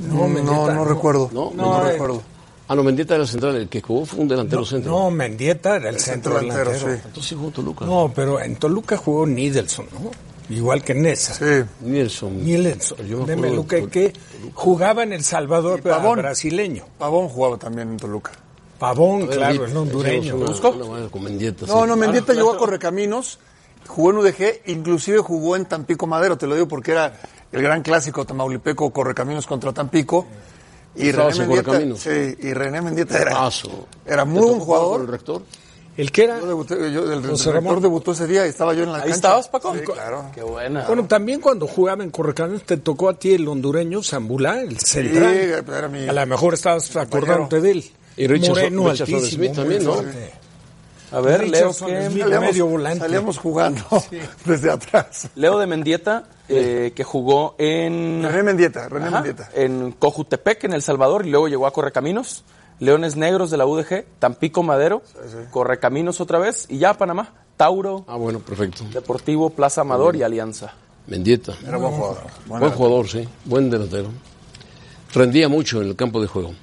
No, 0.05 0.27
Mendieta, 0.27 0.51
no, 0.67 0.73
no 0.73 0.85
recuerdo. 0.85 1.29
No, 1.33 1.51
No, 1.55 1.79
no, 1.79 1.87
eh, 1.87 1.93
recuerdo. 1.93 2.21
Ah, 2.67 2.75
no, 2.75 2.83
Mendieta 2.83 3.15
era 3.15 3.23
el 3.23 3.29
central. 3.29 3.55
El 3.55 3.69
que 3.69 3.81
jugó 3.81 4.05
fue 4.05 4.19
un 4.19 4.27
delantero 4.27 4.63
centro. 4.65 4.91
No, 4.91 5.09
Mendieta 5.11 5.77
era 5.77 5.89
el, 5.89 5.99
centro, 5.99 6.33
centro 6.33 6.33
delantero, 6.35 6.71
delantero. 6.71 6.95
sí. 6.97 7.01
Entonces 7.07 7.29
sí 7.29 7.35
jugó 7.35 7.47
en 7.47 7.53
Toluca. 7.53 7.85
No, 7.85 8.11
pero 8.13 8.39
en 8.41 8.55
Toluca 8.57 8.97
jugó 8.97 9.25
Nidelson, 9.25 9.87
¿no? 9.93 10.11
Igual 10.49 10.83
que 10.83 10.93
Nesa. 10.95 11.33
Sí. 11.35 11.63
Nelson. 11.81 12.43
Nidelson. 12.43 12.97
Yo 13.07 13.19
me 13.19 13.25
de 13.25 13.33
acuerdo 13.33 13.41
Meluca, 13.41 13.75
de 13.75 13.81
Tol- 13.83 13.89
que 13.91 14.13
jugaba 14.53 15.03
en 15.03 15.13
El 15.13 15.23
Salvador, 15.23 15.79
Y 15.79 15.81
pero 15.83 15.95
Pavón. 15.97 16.17
brasileño. 16.19 16.85
Pavón 16.97 17.29
jugaba 17.29 17.57
también 17.57 17.89
en 17.91 17.97
Toluca. 17.97 18.31
Pavón, 18.79 19.27
claro, 19.27 19.65
el 19.65 19.75
hondureño. 19.77 20.37
Mendieta, 20.37 21.65
No, 21.67 21.81
sí. 21.83 21.87
no, 21.87 21.95
Mendieta 21.95 22.33
llegó 22.33 22.51
a 22.53 22.57
Correcaminos, 22.57 23.39
jugó 23.87 24.11
en 24.11 24.17
UDG, 24.17 24.61
inclusive 24.67 25.19
jugó 25.19 25.55
en 25.55 25.65
Tampico 25.65 26.07
Madero, 26.07 26.37
te 26.37 26.47
lo 26.47 26.55
digo 26.55 26.67
porque 26.67 26.91
era 26.91 27.13
el 27.51 27.61
gran 27.61 27.81
clásico 27.83 28.25
tamaulipeco 28.25 28.91
Correcaminos 28.91 29.45
contra 29.47 29.73
Tampico. 29.73 30.25
Y 30.95 31.11
René 31.11 31.29
en 31.31 31.37
Mendieta, 31.39 31.63
Correcaminos. 31.63 31.99
sí, 31.99 32.35
y 32.41 32.53
René 32.53 32.81
Mendieta 32.81 33.19
era, 33.19 33.49
era 34.05 34.23
¿Te 34.23 34.29
muy 34.29 34.41
buen 34.41 34.59
jugador. 34.59 35.01
el 35.01 35.07
rector? 35.07 35.43
El 35.99 36.11
que 36.13 36.23
era, 36.23 36.39
Yo 36.39 36.47
debuté, 36.47 36.75
yo- 36.93 37.11
el, 37.11 37.27
José 37.27 37.51
Ramón. 37.51 37.81
debutó 37.81 38.13
ese 38.13 38.25
día 38.25 38.45
y 38.45 38.49
estaba 38.49 38.73
yo 38.73 38.83
en 38.83 38.91
la 38.91 38.99
¿Ahí 38.99 39.01
cancha. 39.03 39.15
estabas, 39.15 39.49
Paco? 39.49 39.73
Sí, 39.75 39.81
claro. 39.81 40.25
Qué 40.33 40.41
buena. 40.43 40.85
bueno, 40.87 41.05
también 41.07 41.41
cuando 41.41 41.67
jugaba 41.67 42.03
en 42.03 42.09
Correcaminos 42.09 42.63
te 42.63 42.77
tocó 42.77 43.09
a 43.09 43.15
ti 43.19 43.33
el 43.33 43.45
hondureño 43.47 44.01
Zambulá, 44.01 44.61
el 44.61 44.79
central. 44.79 45.35
era 45.35 45.87
mi- 45.89 46.07
A 46.07 46.13
lo 46.13 46.25
mejor 46.25 46.53
estabas 46.53 46.95
acordándote 46.95 47.59
de 47.59 47.71
él. 47.71 47.83
Y 48.15 48.27
Richardson- 48.27 48.49
Moreno, 48.49 48.89
Richardson 48.91 49.15
altísimo, 49.15 49.43
Smith 49.43 49.55
también, 49.55 49.83
muy 49.85 49.93
¿no? 49.93 50.01
fuerte. 50.01 50.31
A 51.11 51.19
ver, 51.21 51.39
Leo, 51.41 51.51
Richardson 51.69 51.87
¿qué- 51.89 52.05
Smith. 52.05 52.21
salíamos, 52.23 52.47
medio 52.49 52.65
volante. 52.67 52.99
salíamos 52.99 53.37
jugando 53.37 53.81
desde 54.45 54.71
atrás. 54.71 55.27
Leo 55.35 55.59
de 55.59 55.67
Mendieta, 55.67 56.23
eh, 56.47 56.93
que 56.95 57.03
jugó 57.03 57.55
en... 57.57 58.23
René 58.23 58.43
Mendieta, 58.43 58.87
René 58.87 59.07
Ajá, 59.07 59.15
Mendieta. 59.21 59.49
En 59.53 59.91
Cojutepec, 59.93 60.63
en 60.63 60.73
El 60.73 60.81
Salvador, 60.81 61.25
y 61.25 61.29
luego 61.31 61.49
llegó 61.49 61.67
a 61.67 61.73
Correcaminos. 61.73 62.43
Leones 62.79 63.15
Negros 63.15 63.51
de 63.51 63.57
la 63.57 63.65
UDG, 63.65 64.05
Tampico 64.19 64.63
Madero, 64.63 65.01
Correcaminos 65.51 66.21
otra 66.21 66.39
vez, 66.39 66.65
y 66.69 66.77
ya 66.79 66.93
Panamá, 66.93 67.33
Tauro, 67.57 68.05
Ah, 68.07 68.15
bueno, 68.15 68.39
perfecto. 68.39 68.85
Deportivo, 68.93 69.49
Plaza 69.49 69.81
Amador 69.81 70.15
y 70.15 70.23
Alianza. 70.23 70.73
Mendieta. 71.07 71.53
Era 71.67 71.77
buen 71.77 71.91
jugador. 71.93 72.17
Buen 72.45 72.71
jugador, 72.71 73.07
sí. 73.09 73.27
Buen 73.45 73.69
delantero. 73.69 74.09
Rendía 75.13 75.49
mucho 75.49 75.81
en 75.81 75.87
el 75.89 75.95
campo 75.95 76.21
de 76.21 76.27
juego. 76.27 76.53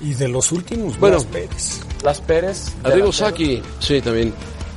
Y 0.00 0.14
de 0.14 0.28
los 0.28 0.52
últimos, 0.52 0.98
Bueno. 0.98 1.16
Blas 1.18 1.26
Pérez. 1.26 1.80
Las 2.02 2.20
Pérez. 2.20 2.72
Arrigo. 2.84 3.12
Saki, 3.12 3.60
sí, 3.80 4.00
también. 4.00 4.32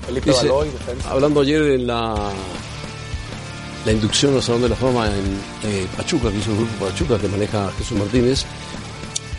Felipe 0.05 0.31
Dice, 0.31 0.47
Baloy, 0.49 0.69
defensa. 0.69 1.11
hablando 1.11 1.41
ayer 1.41 1.61
en 1.61 1.87
la, 1.87 2.31
la 3.85 3.91
inducción 3.91 4.35
al 4.35 4.41
Salón 4.41 4.63
de 4.63 4.69
la 4.69 4.75
Fama 4.75 5.07
en 5.07 5.39
eh, 5.63 5.87
Pachuca, 5.95 6.29
que 6.31 6.37
hizo 6.37 6.51
el 6.51 6.57
grupo 6.57 6.85
Pachuca, 6.85 7.17
que 7.19 7.27
maneja 7.27 7.71
Jesús 7.77 7.97
Martínez, 7.99 8.45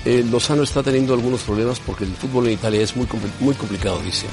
eh, 0.04 0.24
Lozano 0.30 0.62
está 0.62 0.82
teniendo 0.82 1.14
algunos 1.14 1.42
problemas 1.42 1.80
porque 1.80 2.04
el 2.04 2.14
fútbol 2.14 2.46
en 2.48 2.54
Italia 2.54 2.80
es 2.80 2.96
muy, 2.96 3.06
compli- 3.06 3.30
muy 3.40 3.54
complicado, 3.54 4.00
dice, 4.02 4.26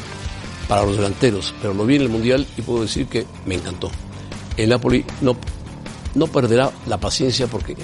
para 0.67 0.83
los 0.83 0.95
delanteros. 0.97 1.53
Pero 1.61 1.73
lo 1.73 1.85
vi 1.85 1.95
en 1.95 2.03
el 2.03 2.09
Mundial 2.09 2.45
y 2.57 2.61
puedo 2.61 2.81
decir 2.81 3.07
que 3.07 3.25
me 3.45 3.55
encantó. 3.55 3.89
El 4.57 4.69
Napoli 4.69 5.05
no, 5.21 5.35
no 6.15 6.27
perderá 6.27 6.71
la 6.87 6.97
paciencia 6.99 7.47
porque 7.47 7.75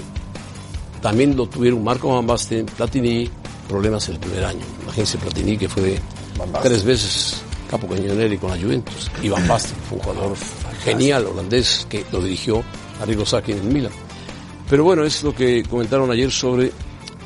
también 1.00 1.36
lo 1.36 1.46
tuvieron 1.46 1.82
Marco 1.84 2.14
Van 2.14 2.26
Basten, 2.26 2.66
Platini, 2.66 3.30
problemas 3.68 4.08
el 4.08 4.18
primer 4.18 4.44
año. 4.44 4.60
Imagínense 4.82 5.18
Platini 5.18 5.56
que 5.56 5.68
fue 5.68 5.82
de 5.82 6.00
tres 6.62 6.84
veces 6.84 7.42
capo 7.70 7.86
cañoneri 7.88 8.38
con 8.38 8.50
la 8.50 8.56
Juventus. 8.56 9.10
Y 9.22 9.28
Van 9.28 9.46
Basten 9.48 9.76
fue 9.88 9.98
un 9.98 10.04
jugador 10.04 10.36
genial 10.84 11.26
holandés 11.26 11.86
que 11.88 12.04
lo 12.12 12.20
dirigió 12.20 12.62
Arrigo 13.00 13.24
Sacchi 13.24 13.52
en 13.52 13.58
el 13.58 13.64
Milan. 13.64 13.92
Pero 14.68 14.84
bueno, 14.84 15.04
es 15.04 15.22
lo 15.22 15.34
que 15.34 15.62
comentaron 15.62 16.10
ayer 16.10 16.30
sobre 16.30 16.72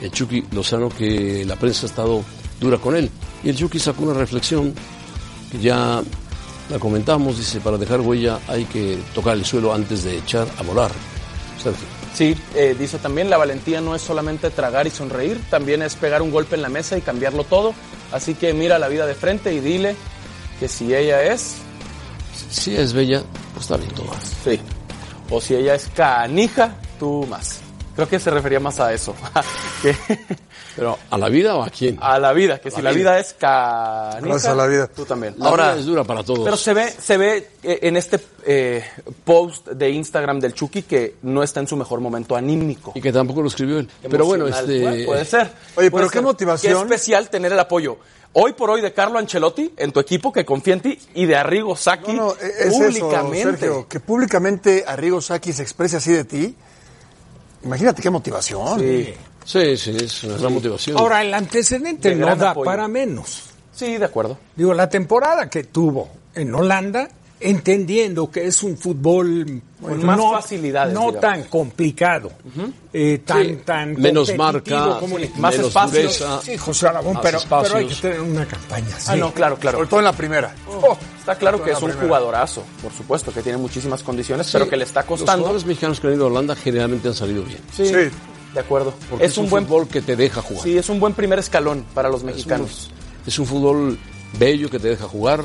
el 0.00 0.10
Chucky 0.10 0.44
Lozano, 0.52 0.88
que 0.88 1.44
la 1.44 1.56
prensa 1.56 1.86
ha 1.86 1.90
estado 1.90 2.22
dura 2.60 2.78
con 2.78 2.96
él. 2.96 3.10
Y 3.42 3.48
el 3.50 3.56
Chucky 3.56 3.78
sacó 3.78 4.04
una 4.04 4.14
reflexión 4.14 4.74
que 5.50 5.58
ya 5.58 6.02
la 6.68 6.78
comentamos, 6.78 7.38
dice, 7.38 7.60
para 7.60 7.76
dejar 7.76 8.00
huella 8.00 8.38
hay 8.46 8.64
que 8.64 8.98
tocar 9.14 9.36
el 9.36 9.44
suelo 9.44 9.74
antes 9.74 10.04
de 10.04 10.18
echar 10.18 10.46
a 10.58 10.62
volar. 10.62 10.90
Sergio. 11.62 11.86
Sí, 12.14 12.36
eh, 12.54 12.74
dice 12.78 12.98
también, 12.98 13.30
la 13.30 13.36
valentía 13.36 13.80
no 13.80 13.94
es 13.94 14.02
solamente 14.02 14.50
tragar 14.50 14.86
y 14.86 14.90
sonreír, 14.90 15.40
también 15.50 15.82
es 15.82 15.94
pegar 15.94 16.22
un 16.22 16.30
golpe 16.30 16.56
en 16.56 16.62
la 16.62 16.68
mesa 16.68 16.96
y 16.98 17.02
cambiarlo 17.02 17.44
todo. 17.44 17.74
Así 18.12 18.34
que 18.34 18.52
mira 18.52 18.78
la 18.78 18.88
vida 18.88 19.06
de 19.06 19.14
frente 19.14 19.52
y 19.54 19.60
dile 19.60 19.94
que 20.58 20.68
si 20.68 20.94
ella 20.94 21.22
es, 21.22 21.56
Si 22.50 22.74
es 22.74 22.92
bella, 22.92 23.22
pues 23.54 23.64
está 23.64 23.76
bien 23.76 23.90
todo. 23.92 24.10
sí. 24.44 24.58
O 25.32 25.40
si 25.40 25.54
ella 25.54 25.76
es 25.76 25.88
canija, 25.94 26.74
tú 26.98 27.24
más. 27.30 27.60
Creo 28.00 28.08
que 28.08 28.18
se 28.18 28.30
refería 28.30 28.60
más 28.60 28.80
a 28.80 28.94
eso. 28.94 29.14
que 29.82 29.94
¿Pero 30.74 30.98
a 31.10 31.18
la 31.18 31.28
vida 31.28 31.54
o 31.54 31.62
a 31.62 31.68
quién? 31.68 31.98
a 32.00 32.18
la 32.18 32.32
vida, 32.32 32.58
que 32.58 32.70
si 32.70 32.80
la 32.80 32.92
vida 32.92 33.18
es 33.18 33.34
canija, 33.34 34.20
Gracias 34.22 34.46
a 34.50 34.54
la 34.54 34.66
vida. 34.66 34.86
tú 34.86 35.04
también. 35.04 35.34
La 35.36 35.50
Ahora- 35.50 35.72
vida 35.72 35.80
es 35.80 35.84
dura 35.84 36.04
para 36.04 36.22
todos. 36.22 36.40
Pero 36.42 36.56
se 36.56 36.72
ve, 36.72 36.88
se 36.90 37.18
ve 37.18 37.50
eh, 37.62 37.80
en 37.82 37.98
este 37.98 38.18
eh, 38.46 38.82
post 39.22 39.68
de 39.68 39.90
Instagram 39.90 40.40
del 40.40 40.54
Chucky 40.54 40.80
que 40.84 41.16
no 41.24 41.42
está 41.42 41.60
en 41.60 41.66
su 41.66 41.76
mejor 41.76 42.00
momento 42.00 42.34
anímico. 42.34 42.92
Y 42.94 43.02
que 43.02 43.12
tampoco 43.12 43.42
lo 43.42 43.48
escribió 43.48 43.80
él. 43.80 43.90
Pero 44.08 44.24
bueno, 44.24 44.46
Emocional. 44.46 44.70
este... 44.74 44.88
Bueno, 44.88 45.04
puede 45.04 45.24
ser. 45.26 45.50
Oye, 45.76 45.90
Puede 45.90 46.06
pero 46.06 46.10
qué 46.10 46.20
motivación. 46.22 46.72
Qué 46.72 46.80
especial 46.94 47.28
tener 47.28 47.52
el 47.52 47.58
apoyo. 47.60 47.98
Hoy 48.32 48.54
por 48.54 48.70
hoy 48.70 48.80
de 48.80 48.94
Carlo 48.94 49.18
Ancelotti 49.18 49.74
en 49.76 49.92
tu 49.92 50.00
equipo 50.00 50.32
que 50.32 50.46
confía 50.46 50.72
en 50.72 50.80
ti 50.80 50.98
y 51.14 51.26
de 51.26 51.36
Arrigo 51.36 51.76
Sacchi 51.76 52.14
No, 52.14 52.28
no, 52.28 52.32
es 52.36 52.66
eso, 52.66 52.78
públicamente. 52.78 53.58
Sergio, 53.58 53.86
que 53.88 54.00
públicamente 54.00 54.84
Arrigo 54.86 55.20
Sacchi 55.20 55.52
se 55.52 55.62
exprese 55.62 55.98
así 55.98 56.12
de 56.12 56.24
ti. 56.24 56.56
Imagínate 57.64 58.02
qué 58.02 58.10
motivación. 58.10 58.80
Sí. 58.80 59.14
Sí, 59.44 59.76
sí, 59.76 59.96
es 59.96 60.22
una 60.24 60.36
gran 60.36 60.52
motivación. 60.54 60.98
Ahora, 60.98 61.22
el 61.22 61.32
antecedente 61.34 62.10
De 62.10 62.16
no 62.16 62.36
da 62.36 62.50
apoyo. 62.50 62.64
para 62.64 62.86
menos. 62.88 63.44
Sí, 63.72 63.96
de 63.98 64.04
acuerdo. 64.04 64.38
Digo, 64.54 64.74
la 64.74 64.88
temporada 64.88 65.48
que 65.48 65.64
tuvo 65.64 66.10
en 66.34 66.54
Holanda, 66.54 67.08
entendiendo 67.40 68.30
que 68.30 68.46
es 68.46 68.62
un 68.62 68.76
fútbol 68.76 69.62
Con 69.80 70.04
más 70.04 70.20
facilidades, 70.20 70.92
no 70.92 71.06
digamos. 71.06 71.20
tan 71.20 71.42
complicado, 71.44 72.30
eh, 72.92 73.22
tan, 73.24 73.44
Sí, 73.46 73.58
tan 73.64 73.94
menos 74.00 74.36
marca, 74.36 74.98
como- 75.00 75.18
sí, 75.18 75.30
más 75.38 75.52
menos 75.54 75.68
espacios. 75.68 76.18
dureza. 76.18 76.42
Sí, 76.42 76.56
José 76.58 76.88
Aragón, 76.88 77.18
pero, 77.22 77.38
pero 77.48 77.76
hay 77.76 77.86
que 77.86 77.94
tener 77.94 78.20
una 78.20 78.46
campaña. 78.46 78.94
Ah, 79.06 79.16
no, 79.16 79.32
claro, 79.32 79.56
claro. 79.56 79.78
Sobre 79.78 79.88
todo 79.88 80.00
en 80.00 80.04
la 80.04 80.12
primera. 80.12 80.54
Oh, 80.68 80.96
está 81.18 81.34
claro 81.36 81.62
que 81.62 81.70
es 81.70 81.78
un 81.80 81.88
primera. 81.88 82.06
jugadorazo, 82.06 82.62
por 82.82 82.92
supuesto, 82.92 83.32
que 83.32 83.42
tiene 83.42 83.56
muchísimas 83.58 84.02
condiciones, 84.02 84.48
pero 84.52 84.68
que 84.68 84.76
le 84.76 84.84
está 84.84 85.00
Los 85.00 85.08
costando. 85.08 85.38
jugadores 85.44 85.64
mexicanos 85.66 85.98
que 85.98 86.08
han 86.08 86.14
ido 86.14 86.24
a 86.24 86.26
Holanda 86.28 86.54
generalmente 86.54 87.08
han 87.08 87.14
salido 87.14 87.42
bien. 87.42 87.60
Sí, 87.74 87.86
Sí. 87.86 87.92
de 88.52 88.60
acuerdo. 88.60 88.92
Porque 89.08 89.24
Es 89.24 89.38
un 89.38 89.48
buen 89.48 89.64
fútbol 89.66 89.88
que 89.88 90.02
te 90.02 90.14
deja 90.14 90.42
jugar. 90.42 90.62
Sí, 90.64 90.76
es 90.76 90.88
un 90.90 91.00
buen 91.00 91.14
primer 91.14 91.38
escalón 91.38 91.86
para 91.94 92.08
los 92.10 92.18
Es 92.18 92.24
un- 92.24 92.30
mexicanos. 92.30 92.90
Es 93.26 93.38
un 93.38 93.46
fútbol 93.46 93.98
bello 94.38 94.68
que 94.68 94.78
te 94.78 94.88
deja 94.88 95.06
jugar. 95.06 95.44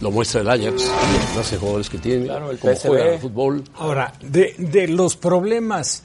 Lo 0.00 0.10
muestra 0.10 0.42
el 0.42 0.48
Ajax, 0.50 0.84
la 0.88 1.32
clase 1.34 1.56
jugadores 1.56 1.88
que 1.88 1.98
tiene, 1.98 2.26
Claro, 2.26 2.50
el 2.50 2.58
cómo 2.58 2.74
PSV. 2.74 2.86
juegan 2.88 3.08
al 3.14 3.18
fútbol. 3.18 3.64
Ahora, 3.76 4.12
de, 4.22 4.54
de 4.58 4.88
los 4.88 5.16
problemas 5.16 6.02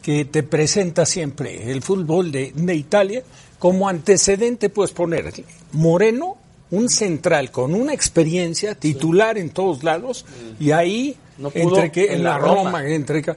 que 0.00 0.24
te 0.24 0.42
presenta 0.42 1.04
siempre 1.06 1.70
el 1.70 1.82
fútbol 1.82 2.30
de, 2.30 2.52
de 2.54 2.74
Italia, 2.74 3.22
como 3.58 3.88
antecedente 3.88 4.68
puedes 4.68 4.92
poner 4.92 5.32
Moreno, 5.72 6.36
un 6.70 6.88
central 6.88 7.50
con 7.50 7.74
una 7.74 7.92
experiencia 7.92 8.74
titular 8.74 9.36
en 9.38 9.50
todos 9.50 9.82
lados, 9.84 10.24
y 10.58 10.70
ahí, 10.70 11.16
No 11.38 11.50
pudo 11.50 11.62
entre 11.76 11.90
que 11.92 12.12
en 12.14 12.22
la 12.24 12.38
Roma. 12.38 12.54
Roma, 12.80 12.86
entre 12.88 13.22
que, 13.22 13.34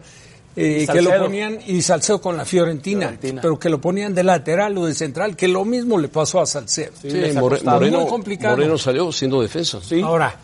eh, 0.56 0.80
Y 0.84 0.88
que 0.88 1.02
lo 1.02 1.10
Salcedo. 1.10 1.24
ponían, 1.26 1.60
y 1.66 1.82
Salcedo 1.82 2.22
con 2.22 2.38
la 2.38 2.46
Fiorentina, 2.46 3.08
Fiorentina. 3.08 3.42
pero 3.42 3.60
que 3.60 3.70
lo 3.70 3.80
ponían 3.82 4.14
de 4.16 4.24
lateral 4.24 4.78
o 4.78 4.86
de 4.86 4.94
central, 4.94 5.36
que 5.36 5.48
lo 5.48 5.66
mismo 5.66 5.98
le 5.98 6.08
pasó 6.08 6.40
a 6.42 6.46
Salcedo. 6.46 6.94
Sí, 7.02 7.10
ha 7.10 7.40
More-. 7.40 7.62
Moreno, 7.64 8.02
Muy 8.02 8.10
complicado. 8.10 8.56
Moreno 8.56 8.78
salió 8.78 9.12
siendo 9.12 9.42
defensa. 9.42 9.80
Sí. 9.82 10.02
Ahora, 10.02 10.36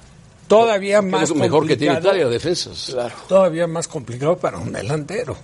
todavía 0.47 0.99
Que 0.99 1.05
es 1.05 1.11
más 1.11 1.29
lo 1.29 1.35
mejor 1.35 1.65
que 1.67 1.77
tiene 1.77 1.99
Italia, 1.99 2.27
defensas. 2.27 2.87
Claro. 2.91 3.15
Todavía 3.27 3.67
más 3.67 3.87
complicado 3.87 4.37
para 4.37 4.57
un 4.57 4.71
delantero. 4.73 5.35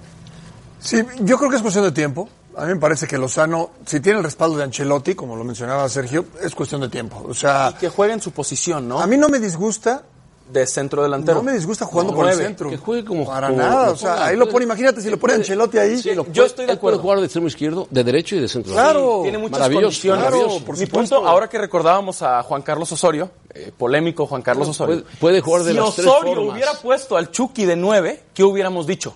Sí, 0.79 1.01
yo 1.21 1.37
creo 1.37 1.49
que 1.49 1.55
es 1.55 1.61
cuestión 1.61 1.85
de 1.85 1.91
tiempo. 1.91 2.29
A 2.55 2.65
mí 2.65 2.73
me 2.73 2.79
parece 2.79 3.05
que 3.07 3.17
Lozano, 3.19 3.69
si 3.85 3.99
tiene 3.99 4.17
el 4.17 4.23
respaldo 4.23 4.57
de 4.57 4.63
Ancelotti, 4.63 5.13
como 5.13 5.35
lo 5.35 5.43
mencionaba 5.43 5.87
Sergio, 5.89 6.25
es 6.41 6.55
cuestión 6.55 6.81
de 6.81 6.89
tiempo. 6.89 7.23
O 7.29 7.33
sea, 7.33 7.75
Que 7.79 7.87
juegue 7.89 8.13
en 8.13 8.21
su 8.21 8.31
posición, 8.31 8.87
¿no? 8.87 8.99
a 8.99 9.05
mí 9.07 9.15
no 9.15 9.29
me 9.29 9.39
disgusta, 9.39 10.03
De 10.49 10.65
centro 10.65 11.03
delantero. 11.03 11.39
no 11.39 11.43
me 11.43 11.51
disgusta 11.51 11.85
jugando 11.85 12.13
No, 12.13 12.17
por 12.17 12.25
el 12.27 12.31
nueve. 12.31 12.45
centro. 12.45 12.69
Que 12.69 12.77
juegue 12.77 13.03
como- 13.03 13.25
Para 13.25 13.47
como 13.49 13.59
nada, 13.59 13.85
lo 13.87 13.91
o 13.91 13.95
sea, 13.97 14.13
ponga. 14.13 14.25
ahí 14.27 14.37
lo 14.37 14.47
pone, 14.47 14.63
imagínate 14.63 15.01
si 15.01 15.09
lo 15.09 15.17
pone 15.19 15.33
Ancelotti 15.33 15.77
ahí. 15.77 16.01
Sí, 16.01 16.15
lo 16.15 16.23
Yo 16.27 16.31
puede- 16.33 16.47
estoy 16.47 16.65
de 16.65 16.71
él 16.71 16.77
puede 16.79 16.93
acuerdo. 16.95 16.99
jugar 17.01 17.19
de 17.19 17.25
extremo 17.25 17.47
izquierdo, 17.47 17.87
de 17.89 18.03
derecho 18.03 18.35
y 18.37 18.39
de 18.39 18.47
centro. 18.47 18.71
Claro. 18.71 19.19
Tiene 19.23 19.37
muchas 19.39 19.59
Maravilloso, 19.59 19.83
condiciones. 19.85 20.23
maravilloso, 20.23 20.63
por 20.65 20.77
Mi 20.77 20.85
punto, 20.85 21.27
ahora 21.27 21.49
que 21.49 21.57
recordábamos 21.57 22.21
a 22.21 22.41
Juan 22.43 22.61
Carlos 22.61 22.89
Osorio, 22.93 23.29
eh, 23.53 23.73
polémico 23.77 24.25
Juan 24.25 24.41
Carlos 24.41 24.69
Osorio. 24.69 25.03
puede- 25.03 25.17
puede 25.19 25.41
jugar 25.41 25.63
de 25.63 25.71
si 25.71 25.77
las 25.77 25.95
tres 25.95 26.07
Osorio 26.07 26.33
formas. 26.35 26.53
hubiera 26.53 26.73
puesto 26.73 27.17
al 27.17 27.29
Chucky 27.29 27.65
de 27.65 27.75
9, 27.75 28.21
¿qué 28.33 28.43
hubiéramos 28.43 28.87
dicho? 28.87 29.13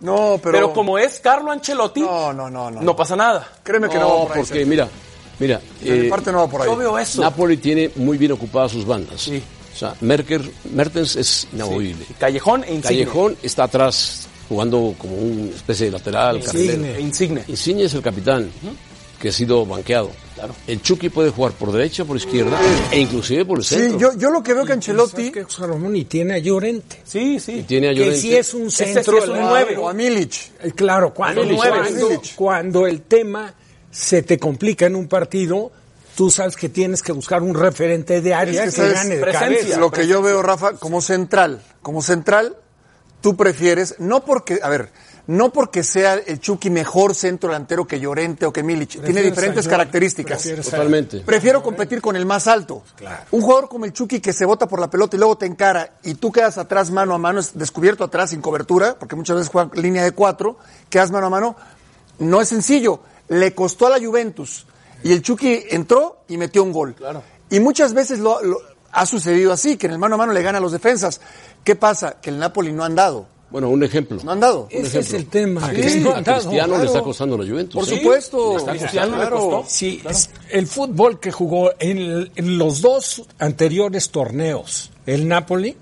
No, 0.00 0.38
pero, 0.42 0.52
Pero, 0.52 0.72
como 0.72 0.98
es 0.98 1.18
Carlo 1.20 1.50
Ancelotti, 1.50 2.00
No, 2.00 2.32
no, 2.32 2.48
no, 2.48 2.70
no. 2.70 2.80
no 2.80 2.96
pasa 2.96 3.16
nada. 3.16 3.46
Créeme 3.62 3.88
que 3.88 3.96
no, 3.98 4.02
No, 4.08 4.18
va 4.20 4.26
por 4.28 4.36
ahí. 4.38 4.42
porque 4.44 4.64
mira, 4.64 4.88
mira, 5.38 5.60
De 5.82 5.90
mi 5.90 6.06
eh, 6.06 6.08
parte 6.10 6.30
no 6.32 6.38
va 6.38 6.46
por 6.46 6.62
ahí. 6.62 6.68
Yo 6.68 6.76
veo 6.76 6.96
eso. 6.98 7.20
Napoli 7.20 7.56
tiene 7.58 7.90
muy 7.96 8.16
bien 8.16 8.32
ocupadas 8.32 8.70
sus 8.72 8.86
bandas. 8.86 9.20
Sí. 9.20 9.42
O 9.72 9.76
sea, 9.76 9.94
Merker, 10.00 10.42
Mertens 10.72 11.16
es 11.16 11.48
inamovible. 11.52 12.04
Callejón 12.18 12.64
e 12.64 12.74
Insigne. 12.74 12.82
Callejón 13.04 13.36
está 13.42 13.64
atrás 13.64 14.26
jugando 14.48 14.94
como 14.98 15.16
una 15.16 15.50
especie 15.50 15.86
de 15.86 15.92
lateral, 15.92 16.42
carrilero. 16.42 16.84
E 16.84 17.00
Insigne. 17.00 17.44
Insigne 17.48 17.84
es 17.84 17.94
el 17.94 18.02
capitán, 18.02 18.50
que 19.20 19.28
ha 19.28 19.32
sido 19.32 19.64
banqueado. 19.64 20.10
Claro. 20.34 20.54
El 20.66 20.80
Chucky 20.82 21.08
puede 21.10 21.30
jugar 21.30 21.52
por 21.52 21.70
derecha, 21.70 22.04
por 22.04 22.16
izquierda 22.16 22.58
e 22.90 22.98
inclusive 22.98 23.44
por 23.44 23.58
el 23.58 23.64
Sí, 23.64 23.74
centro. 23.76 23.98
yo, 24.12 24.18
yo 24.18 24.30
lo 24.30 24.42
que 24.42 24.54
veo 24.54 24.64
que 24.64 24.72
Ancelotti, 24.72 25.10
¿Sabes 25.10 25.32
qué, 25.32 25.42
José 25.44 25.66
Ramón? 25.66 25.94
Y 25.94 26.04
tiene 26.06 26.34
a 26.34 26.38
Llorente. 26.38 27.00
Sí, 27.04 27.38
sí. 27.38 27.64
Tiene 27.68 27.88
a 27.88 27.90
Que 27.90 27.96
Llorente. 27.96 28.20
si 28.20 28.34
es 28.34 28.54
un 28.54 28.66
Ese 28.68 28.86
sí 28.86 28.92
centro 28.94 29.18
es 29.18 29.28
un 29.28 29.34
del- 29.34 29.42
nueve. 29.44 29.76
o 29.76 29.88
a 29.88 29.92
Milic, 29.92 30.32
Eh, 30.62 30.72
Claro, 30.74 31.12
cuando, 31.14 31.42
Milic, 31.44 31.58
cuando, 31.58 32.08
Milic. 32.08 32.34
cuando 32.34 32.86
el 32.86 33.02
tema 33.02 33.54
se 33.90 34.22
te 34.22 34.38
complica 34.38 34.86
en 34.86 34.96
un 34.96 35.06
partido, 35.08 35.70
tú 36.14 36.30
sabes 36.30 36.56
que 36.56 36.68
tienes 36.68 37.02
que 37.02 37.12
buscar 37.12 37.42
un 37.42 37.54
referente 37.54 38.20
de 38.20 38.34
área 38.34 38.64
Es 38.64 38.74
que, 38.74 38.92
gane 38.92 39.16
de 39.16 39.22
presencia. 39.22 39.58
cabeza. 39.58 39.78
lo 39.78 39.90
que 39.90 40.06
yo 40.06 40.22
veo, 40.22 40.42
Rafa, 40.42 40.74
como 40.74 41.00
central, 41.00 41.62
como 41.82 42.02
central, 42.02 42.56
tú 43.20 43.36
prefieres, 43.36 43.96
no 43.98 44.24
porque, 44.24 44.60
a 44.62 44.68
ver, 44.68 44.90
no 45.26 45.52
porque 45.52 45.84
sea 45.84 46.14
el 46.14 46.40
Chucky 46.40 46.70
mejor 46.70 47.14
centro 47.14 47.50
delantero 47.50 47.86
que 47.86 48.00
Llorente 48.00 48.46
o 48.46 48.52
que 48.52 48.62
Milic, 48.62 49.00
tiene 49.04 49.22
diferentes 49.22 49.68
características. 49.68 50.42
Totalmente. 50.64 51.20
Prefiero 51.20 51.62
competir 51.62 52.00
con 52.00 52.16
el 52.16 52.26
más 52.26 52.48
alto. 52.48 52.82
Un 53.30 53.40
jugador 53.40 53.68
como 53.68 53.84
el 53.84 53.92
Chucky 53.92 54.20
que 54.20 54.32
se 54.32 54.44
bota 54.44 54.66
por 54.66 54.80
la 54.80 54.90
pelota 54.90 55.16
y 55.16 55.18
luego 55.20 55.38
te 55.38 55.46
encara 55.46 55.92
y 56.02 56.14
tú 56.14 56.32
quedas 56.32 56.58
atrás 56.58 56.90
mano 56.90 57.14
a 57.14 57.18
mano, 57.18 57.38
es 57.38 57.56
descubierto 57.56 58.02
atrás 58.04 58.30
sin 58.30 58.40
cobertura, 58.40 58.96
porque 58.98 59.14
muchas 59.14 59.36
veces 59.36 59.52
juegan 59.52 59.70
línea 59.80 60.02
de 60.02 60.12
cuatro, 60.12 60.58
quedas 60.88 61.10
mano 61.12 61.28
a 61.28 61.30
mano, 61.30 61.56
no 62.18 62.40
es 62.40 62.48
sencillo. 62.48 63.00
Le 63.28 63.54
costó 63.54 63.86
a 63.86 63.90
la 63.90 64.04
Juventus 64.04 64.66
y 65.02 65.12
el 65.12 65.22
Chucky 65.22 65.64
entró 65.70 66.24
y 66.28 66.36
metió 66.36 66.62
un 66.62 66.72
gol. 66.72 66.94
Claro. 66.94 67.22
Y 67.50 67.60
muchas 67.60 67.92
veces 67.94 68.18
lo, 68.18 68.42
lo- 68.42 68.58
ha 68.92 69.06
sucedido 69.06 69.52
así, 69.52 69.76
que 69.76 69.86
en 69.86 69.92
el 69.92 69.98
mano 69.98 70.16
a 70.16 70.18
mano 70.18 70.32
le 70.32 70.42
gana 70.42 70.58
a 70.58 70.60
los 70.60 70.72
defensas. 70.72 71.20
¿Qué 71.64 71.76
pasa? 71.76 72.20
Que 72.20 72.30
el 72.30 72.38
Napoli 72.38 72.72
no 72.72 72.84
han 72.84 72.94
dado. 72.94 73.26
Bueno, 73.50 73.68
un 73.68 73.82
ejemplo. 73.82 74.18
No 74.24 74.30
han 74.30 74.38
dado. 74.40 74.68
Ese 74.70 75.00
es 75.00 75.12
el 75.12 75.26
tema. 75.26 75.66
A 75.66 75.70
Cristiano, 75.72 76.78
le 76.78 76.84
está 76.86 77.02
costando 77.02 77.36
la 77.36 77.44
Juventus. 77.48 77.74
Por 77.74 77.84
¿sí? 77.84 77.96
supuesto. 77.98 78.56
A 78.58 78.70
Cristiano 78.72 79.16
le 79.16 79.28
costó. 79.30 79.64
Sí, 79.68 80.00
el 80.50 80.66
fútbol 80.68 81.18
que 81.18 81.32
jugó 81.32 81.72
en, 81.80 82.30
en 82.36 82.58
los 82.58 82.80
dos 82.80 83.22
anteriores 83.40 84.10
torneos, 84.10 84.92
el 85.06 85.26
Napoli, 85.26 85.76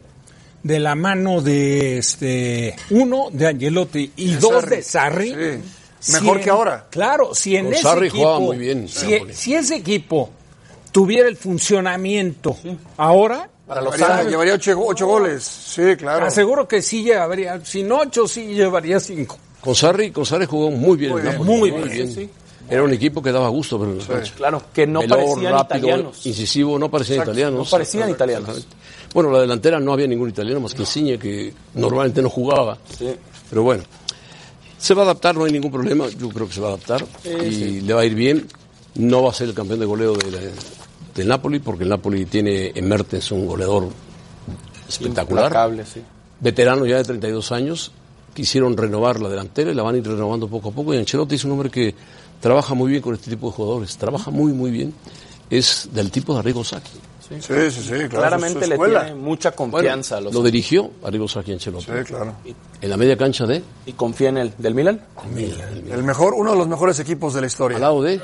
de 0.62 0.78
la 0.80 0.94
mano 0.94 1.40
de 1.42 1.98
este 1.98 2.74
uno 2.90 3.28
de 3.32 3.46
Angelotti 3.48 4.12
y 4.16 4.30
De 4.32 4.36
dos 4.38 4.52
Sarri. 4.62 4.76
de 4.76 4.82
Sarri. 4.82 5.28
Sí. 5.30 5.70
Si 6.00 6.12
Mejor 6.12 6.38
en- 6.38 6.44
que 6.44 6.50
ahora. 6.50 6.86
Claro, 6.90 7.34
si 7.34 7.56
en 7.56 7.66
Con 7.66 7.74
ese 7.74 7.82
Sarri 7.82 8.06
equipo, 8.08 8.22
jugaba 8.24 8.40
muy 8.40 8.58
bien, 8.58 8.88
si, 8.88 9.54
ese 9.54 9.76
equipo 9.76 10.30
tuviera 10.92 11.28
el 11.28 11.36
funcionamiento 11.36 12.56
ahora, 12.96 13.48
Para 13.66 13.82
los 13.82 13.94
Llevaría, 13.96 14.30
llevaría 14.30 14.54
ocho, 14.54 14.80
ocho 14.80 15.06
goles. 15.06 15.42
Sí, 15.44 15.82
claro. 15.98 16.24
aseguro 16.24 16.66
que 16.66 16.80
sí 16.80 17.02
llevaría, 17.02 17.62
sin 17.64 17.92
ocho, 17.92 18.26
sí 18.26 18.46
llevaría 18.54 18.98
cinco. 18.98 19.36
Con 19.60 19.74
Sarri, 19.74 20.10
con 20.10 20.24
Sarri 20.24 20.46
jugó 20.46 20.70
muy 20.70 20.96
bien. 20.96 21.12
Muy 21.12 21.20
bien, 21.20 21.34
Napoli, 21.34 21.72
muy 21.72 21.88
bien, 21.90 22.10
sí. 22.14 22.30
Era 22.70 22.82
un 22.82 22.92
equipo 22.92 23.22
que 23.22 23.30
daba 23.32 23.48
gusto 23.48 23.78
ver 23.78 23.90
en 23.90 23.98
la 23.98 24.04
cancha. 24.06 24.32
Claro, 24.36 24.62
que 24.72 24.86
no 24.86 25.00
parecían 25.02 25.52
rápido, 25.52 25.78
italianos. 25.88 26.26
incisivo, 26.26 26.78
no 26.78 26.90
parecían 26.90 27.22
italianos. 27.22 27.58
no 27.58 27.64
parecían 27.70 28.10
italianos. 28.10 28.66
Bueno, 29.12 29.30
la 29.30 29.40
delantera 29.40 29.80
no 29.80 29.92
había 29.94 30.06
ningún 30.06 30.28
italiano 30.30 30.60
más 30.60 30.74
que 30.74 30.80
Insigne, 30.82 31.18
que 31.18 31.52
normalmente 31.74 32.20
no 32.22 32.28
jugaba. 32.30 32.78
Sí. 32.98 33.14
Pero 33.50 33.62
bueno, 33.62 33.84
se 34.78 34.94
va 34.94 35.02
a 35.02 35.04
adaptar, 35.04 35.36
no 35.36 35.44
hay 35.44 35.52
ningún 35.52 35.70
problema. 35.70 36.08
Yo 36.08 36.28
creo 36.30 36.46
que 36.48 36.54
se 36.54 36.60
va 36.60 36.68
a 36.68 36.70
adaptar 36.72 37.04
y 37.24 37.80
le 37.80 37.92
va 37.92 38.02
a 38.02 38.04
ir 38.04 38.14
bien. 38.14 38.46
No 38.94 39.22
va 39.22 39.30
a 39.30 39.34
ser 39.34 39.48
el 39.48 39.54
campeón 39.54 39.80
de 39.80 39.86
goleo 39.86 40.14
de 40.14 40.52
del 41.18 41.28
Napoli, 41.28 41.58
porque 41.58 41.82
el 41.82 41.90
Napoli 41.90 42.26
tiene 42.26 42.72
en 42.74 42.88
Mertens 42.88 43.32
un 43.32 43.46
goleador 43.46 43.88
espectacular. 44.88 45.52
Sí. 45.84 46.00
veterano 46.40 46.86
ya 46.86 46.96
de 46.96 47.04
32 47.04 47.52
años, 47.52 47.90
quisieron 48.34 48.76
renovar 48.76 49.20
la 49.20 49.28
delantera 49.28 49.72
y 49.72 49.74
la 49.74 49.82
van 49.82 49.96
a 49.96 49.98
ir 49.98 50.06
renovando 50.06 50.48
poco 50.48 50.68
a 50.68 50.72
poco. 50.72 50.94
Y 50.94 50.98
Ancelotti 50.98 51.34
es 51.34 51.44
un 51.44 51.52
hombre 51.52 51.70
que 51.70 51.94
trabaja 52.40 52.74
muy 52.74 52.90
bien 52.90 53.02
con 53.02 53.14
este 53.14 53.30
tipo 53.30 53.48
de 53.48 53.56
jugadores, 53.56 53.96
trabaja 53.96 54.30
muy, 54.30 54.52
muy 54.52 54.70
bien. 54.70 54.94
Es 55.50 55.88
del 55.92 56.10
tipo 56.10 56.34
de 56.34 56.38
Arrigo 56.40 56.62
Sacchi. 56.62 56.98
Sí, 57.28 57.70
sí, 57.70 57.70
sí, 57.70 57.88
claro. 57.90 58.08
Claramente 58.08 58.60
es 58.64 58.68
le 58.70 58.78
tiene 58.78 59.14
mucha 59.14 59.50
Bueno, 59.50 59.72
confianza 59.72 60.16
a 60.16 60.20
los 60.22 60.32
lo 60.34 60.42
dirigió 60.42 60.90
Arriba 61.04 61.28
Saki 61.28 61.52
Ancelotti. 61.52 61.84
Sí, 61.86 62.04
claro. 62.06 62.32
En 62.80 62.90
la 62.90 62.96
media 62.96 63.16
cancha 63.18 63.44
de 63.46 63.62
y 63.86 63.92
confía 63.92 64.30
en 64.30 64.38
él. 64.38 64.54
¿Del 64.56 64.74
Milan? 64.74 65.00
El 65.90 66.02
mejor, 66.04 66.32
uno 66.34 66.52
de 66.52 66.58
los 66.58 66.68
mejores 66.68 66.98
equipos 67.00 67.34
de 67.34 67.40
la 67.40 67.44
al 67.46 67.50
historia. 67.50 67.78
lado 67.78 68.02
de 68.02 68.20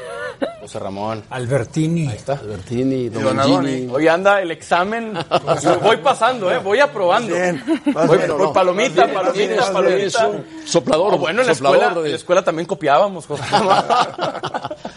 José 0.61 0.78
Ramón. 0.78 1.23
Albertini. 1.30 2.08
Albertini, 2.08 3.08
Donadoni. 3.11 3.52
Domangini. 3.52 3.92
Hoy 3.92 4.08
anda 4.08 4.40
el 4.40 4.50
examen. 4.52 5.12
Voy 5.82 5.96
pasando, 5.99 6.50
¿eh? 6.50 6.58
Voy 6.58 6.80
aprobando. 6.80 7.34
Bien, 7.34 7.62
Voy 8.06 8.16
bien. 8.18 8.30
palomita, 8.54 9.04
bien 9.04 9.14
palomita, 9.14 9.73
palomita. 9.73 10.30
soplador, 10.64 11.12
No, 11.12 11.18
bueno, 11.18 11.42
en 11.42 11.46
la, 11.49 11.54
soplador 11.54 11.76
escuela, 11.78 12.00
de- 12.00 12.06
en 12.06 12.11
la 12.12 12.16
escuela 12.16 12.44
también 12.44 12.66
copiábamos. 12.66 13.26
José 13.26 13.42
Ramón. 13.50 13.76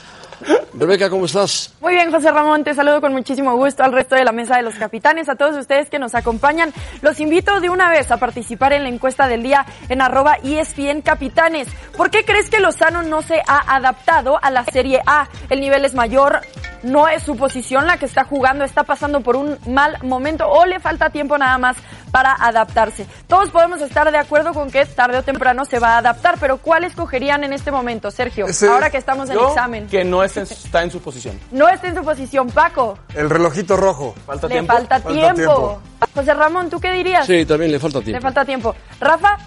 Rebeca, 0.80 1.10
¿cómo 1.10 1.26
estás? 1.26 1.74
Muy 1.82 1.94
bien, 1.94 2.12
José 2.12 2.32
Ramón, 2.32 2.64
te 2.64 2.76
saludo 2.76 3.02
con 3.02 3.12
muchísimo 3.12 3.56
gusto 3.56 3.84
al 3.84 3.92
resto 3.92 4.16
de 4.16 4.24
la 4.24 4.32
mesa 4.32 4.58
de 4.58 4.62
los 4.62 4.76
capitanes, 4.76 5.28
a 5.28 5.36
todos 5.36 5.56
ustedes 5.58 5.90
que 5.90 5.98
nos 5.98 6.14
acompañan. 6.14 6.72
Los 7.02 7.20
invito 7.20 7.60
de 7.60 7.72
una 7.72 7.90
vez 7.90 8.12
a 8.12 8.18
participar 8.18 8.74
en 8.74 8.84
la 8.84 8.90
encuesta 8.90 9.28
del 9.28 9.42
día 9.42 9.66
en 9.90 10.02
arroba 10.02 10.38
ESPN 10.44 11.02
Capitanes. 11.02 11.68
¿Por 11.96 12.12
qué 12.12 12.24
crees 12.26 12.52
que 12.52 12.60
Lozano 12.60 13.02
no 13.02 13.24
se 13.24 13.42
ha 13.48 13.76
adaptado 13.76 14.38
a 14.40 14.52
la 14.52 14.66
Serie 14.66 15.02
A? 15.08 15.28
El 15.50 15.62
nivel 15.62 15.84
es 15.84 15.96
mayor, 15.96 16.42
no 16.84 17.08
es 17.08 17.24
su 17.24 17.36
posición 17.36 17.86
la 17.88 17.98
que 17.98 18.06
está 18.06 18.24
jugando, 18.24 18.64
está 18.64 18.84
pasando 18.84 19.22
por 19.22 19.36
un 19.36 19.58
mal 19.68 19.98
momento 20.04 20.48
o 20.48 20.66
le 20.66 20.80
falta 20.80 21.10
tiempo 21.10 21.38
nada 21.38 21.58
más 21.58 21.78
para 22.12 22.34
adaptarse. 22.34 23.06
Todos 23.28 23.50
podemos 23.50 23.82
estar 23.82 24.10
de 24.12 24.18
acuerdo 24.18 24.54
con 24.54 24.72
que 24.72 24.86
tarde 24.86 25.18
o 25.18 25.24
temprano 25.24 25.66
se 25.66 25.80
va 25.80 25.96
a 25.96 25.98
adaptar, 26.00 26.36
pero 26.40 26.58
¿cuál 26.58 26.84
escogerían 26.86 27.44
en 27.44 27.54
este 27.54 27.72
momento, 27.72 28.10
Sergio? 28.12 28.48
Ese- 28.48 28.68
Ahora 28.68 28.90
que 28.90 28.98
estamos 28.98 29.30
en 29.30 29.36
Yo, 29.36 29.50
examen. 29.50 29.88
que 29.88 30.04
no 30.04 30.24
es 30.24 30.36
en- 30.38 30.44
está 30.44 30.84
en 30.84 30.92
su 30.92 31.00
posición. 31.02 31.40
No 31.52 31.68
está 31.70 31.88
en 31.88 31.96
su 31.96 32.04
posición, 32.04 32.48
Paco. 32.50 32.98
El 33.14 33.30
relojito 33.30 33.76
rojo. 33.78 34.16
Falta 34.26 34.48
Le 34.48 34.54
tiempo. 34.56 34.74
falta, 34.74 35.00
Falta 35.00 35.10
tiempo. 35.10 35.36
tiempo. 35.36 35.82
José 36.16 36.34
Ramón, 36.34 36.70
¿tú 36.70 36.80
qué 36.80 36.92
dirías? 36.94 37.26
Sí, 37.28 37.46
también 37.46 37.72
le 37.72 37.80
falta 37.80 38.00
Le 38.00 38.06
tiempo. 38.06 38.22
falta 38.22 38.46
tiempo. 38.46 38.76
Rafa, 39.00 39.38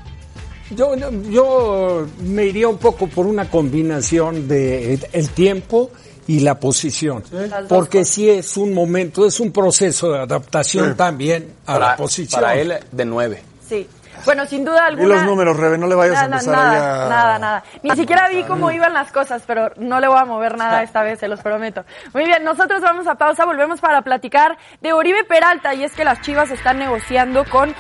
Yo, 0.73 0.95
yo 1.29 2.07
me 2.21 2.45
iría 2.45 2.69
un 2.69 2.79
poco 2.79 3.09
por 3.09 3.27
una 3.27 3.51
combinación 3.51 4.47
de 4.47 4.95
el 5.13 5.31
tiempo 5.31 5.91
y 6.31 6.41
la 6.41 6.55
posición. 6.61 7.25
Porque 7.69 8.05
si 8.05 8.31
es 8.31 8.57
un 8.57 8.73
momento, 8.73 9.27
es 9.27 9.41
un 9.41 9.51
proceso 9.53 10.13
de 10.13 10.21
adaptación 10.21 10.91
Sí. 10.91 10.95
también 10.97 11.55
a 11.67 11.73
Para, 11.75 11.87
la 11.89 11.97
posición. 11.97 12.41
para 12.41 12.55
él, 12.55 12.75
de 12.93 13.05
nueve. 13.05 13.43
sí. 13.69 13.89
Bueno, 14.27 14.45
sin 14.45 14.67
duda 14.67 14.83
Y 14.83 14.89
alguna. 14.89 15.15
los 15.15 15.25
números, 15.25 15.57
Rebe, 15.57 15.79
no 15.79 15.87
le 15.87 15.95
vayas 15.95 16.19
a 16.19 16.29
Nada, 16.29 16.43
empezar 16.43 16.55
nada, 16.55 16.71
ahí 16.73 17.07
a... 17.07 17.09
nada, 17.09 17.39
nada. 17.39 17.65
Ni 17.83 17.91
siquiera 17.93 18.29
vi 18.29 18.43
cómo 18.43 18.71
iban 18.71 18.93
las 18.93 19.11
cosas, 19.13 19.43
pero 19.47 19.71
no 19.79 19.99
le 19.99 20.09
voy 20.09 20.19
a 20.19 20.27
mover 20.27 20.59
nada 20.59 20.83
esta 20.83 21.03
vez, 21.03 21.21
se 21.21 21.27
los 21.29 21.41
prometo. 21.41 21.87
Muy 22.13 22.27
bien, 22.27 22.45
nosotros 22.45 22.83
vamos 22.83 23.07
a 23.07 23.15
pausa, 23.15 23.47
volvemos 23.47 23.81
para 23.81 24.03
platicar 24.03 24.59
de 24.83 24.93
Oribe 24.93 25.25
Peralta 25.25 25.73
y 25.75 25.85
es 25.85 25.93
que 25.93 26.05
las 26.05 26.21
Chivas 26.21 26.51
están 26.51 26.79
negociando 26.79 27.47
con 27.47 27.75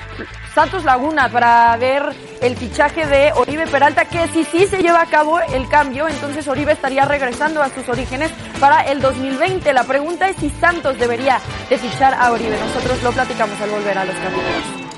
Santos 0.54 0.84
Laguna 0.84 1.28
para 1.28 1.76
ver 1.76 2.02
el 2.40 2.56
fichaje 2.56 3.06
de 3.06 3.32
Oribe 3.32 3.66
Peralta, 3.66 4.04
que 4.06 4.26
si 4.28 4.44
sí 4.44 4.66
se 4.66 4.82
lleva 4.82 5.02
a 5.02 5.06
cabo 5.06 5.38
el 5.40 5.68
cambio, 5.68 6.08
entonces 6.08 6.48
Oribe 6.48 6.72
estaría 6.72 7.04
regresando 7.04 7.62
a 7.62 7.68
sus 7.68 7.88
orígenes 7.88 8.30
para 8.58 8.80
el 8.82 9.00
2020. 9.00 9.72
La 9.72 9.84
pregunta 9.84 10.28
es 10.28 10.36
si 10.36 10.50
Santos 10.50 10.98
debería 10.98 11.40
de 11.68 11.78
fichar 11.78 12.14
a 12.14 12.32
Oribe. 12.32 12.58
Nosotros 12.58 13.02
lo 13.02 13.12
platicamos 13.12 13.60
al 13.60 13.70
volver 13.70 13.98
a 13.98 14.04
los 14.04 14.16
capítulos. 14.16 14.90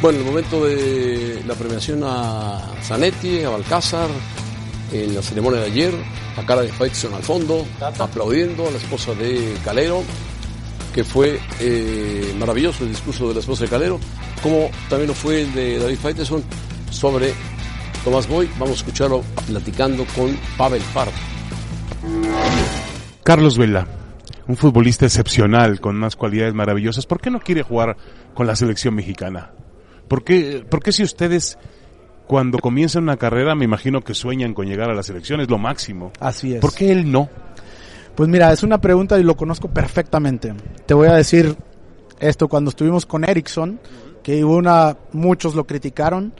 Bueno, 0.00 0.18
el 0.18 0.24
momento 0.24 0.64
de 0.64 1.42
la 1.46 1.54
premiación 1.54 2.02
a 2.04 2.58
Zanetti, 2.82 3.44
a 3.44 3.50
Balcázar, 3.50 4.08
en 4.92 5.14
la 5.14 5.22
ceremonia 5.22 5.60
de 5.60 5.66
ayer, 5.66 5.94
la 6.36 6.44
cara 6.44 6.62
de 6.62 6.68
Faison 6.68 7.14
al 7.14 7.22
fondo, 7.22 7.66
aplaudiendo 7.98 8.66
a 8.66 8.70
la 8.70 8.78
esposa 8.78 9.14
de 9.14 9.54
Calero, 9.64 10.02
que 10.94 11.04
fue 11.04 11.38
eh, 11.60 12.34
maravilloso 12.38 12.84
el 12.84 12.90
discurso 12.90 13.28
de 13.28 13.34
la 13.34 13.40
esposa 13.40 13.64
de 13.64 13.70
Calero, 13.70 14.00
como 14.42 14.70
también 14.88 15.08
lo 15.08 15.14
fue 15.14 15.42
el 15.42 15.54
de 15.54 15.78
David 15.78 15.98
Faiteson 15.98 16.42
sobre 16.90 17.32
Tomás 18.04 18.26
Boy. 18.26 18.48
Vamos 18.58 18.70
a 18.70 18.74
escucharlo 18.80 19.22
platicando 19.46 20.04
con 20.16 20.36
Pavel 20.56 20.82
Pardo. 20.92 21.12
Carlos 23.22 23.58
Vela, 23.58 23.86
un 24.48 24.56
futbolista 24.56 25.06
excepcional 25.06 25.80
con 25.80 25.96
unas 25.96 26.16
cualidades 26.16 26.54
maravillosas, 26.54 27.06
¿por 27.06 27.20
qué 27.20 27.30
no 27.30 27.40
quiere 27.40 27.62
jugar 27.62 27.96
con 28.34 28.46
la 28.46 28.56
selección 28.56 28.94
mexicana? 28.94 29.52
¿Por 30.08 30.24
qué, 30.24 30.66
por 30.68 30.82
qué 30.82 30.90
si 30.90 31.04
ustedes 31.04 31.56
cuando 32.30 32.60
comienzan 32.60 33.02
una 33.02 33.16
carrera 33.16 33.56
me 33.56 33.64
imagino 33.64 34.02
que 34.02 34.14
sueñan 34.14 34.54
con 34.54 34.68
llegar 34.68 34.88
a 34.88 34.94
la 34.94 35.02
selección, 35.02 35.40
es 35.40 35.50
lo 35.50 35.58
máximo? 35.58 36.12
Así 36.20 36.54
es. 36.54 36.60
¿Por 36.60 36.72
qué 36.72 36.92
él 36.92 37.10
no? 37.10 37.28
Pues 38.14 38.28
mira, 38.28 38.52
es 38.52 38.62
una 38.62 38.80
pregunta 38.80 39.18
y 39.18 39.24
lo 39.24 39.36
conozco 39.36 39.66
perfectamente. 39.66 40.54
Te 40.86 40.94
voy 40.94 41.08
a 41.08 41.14
decir 41.14 41.56
esto 42.20 42.46
cuando 42.46 42.70
estuvimos 42.70 43.04
con 43.04 43.28
Erickson, 43.28 43.80
que 44.22 44.44
hubo 44.44 44.54
una, 44.54 44.96
muchos 45.10 45.56
lo 45.56 45.66
criticaron, 45.66 46.32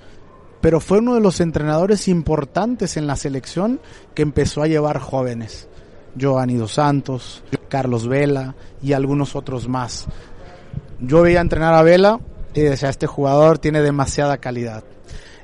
pero 0.61 0.79
fue 0.79 0.99
uno 0.99 1.17
de 1.17 1.21
los 1.23 1.41
entrenadores 1.41 2.07
importantes 2.07 2.97
en 2.97 3.09
la 3.09 3.17
selección 3.17 3.81
que 4.15 4.23
empezó 4.23 4.63
a 4.63 4.69
llevar 4.69 5.01
jóvenes. 5.01 5.67
Giovanni 6.15 6.55
Dos 6.55 6.75
Santos, 6.75 7.43
Carlos 7.69 8.07
Vela 8.07 8.55
y 8.81 8.93
algunos 8.93 9.35
otros 9.35 9.67
más. 9.67 10.07
Yo 11.01 11.23
veía 11.23 11.41
entrenar 11.41 11.75
a 11.75 11.83
Vela 11.83 12.21
y 12.55 12.61
decía, 12.61 12.91
este 12.91 13.09
jugador 13.09 13.59
tiene 13.59 13.81
demasiada 13.81 14.39
calidad. 14.39 14.85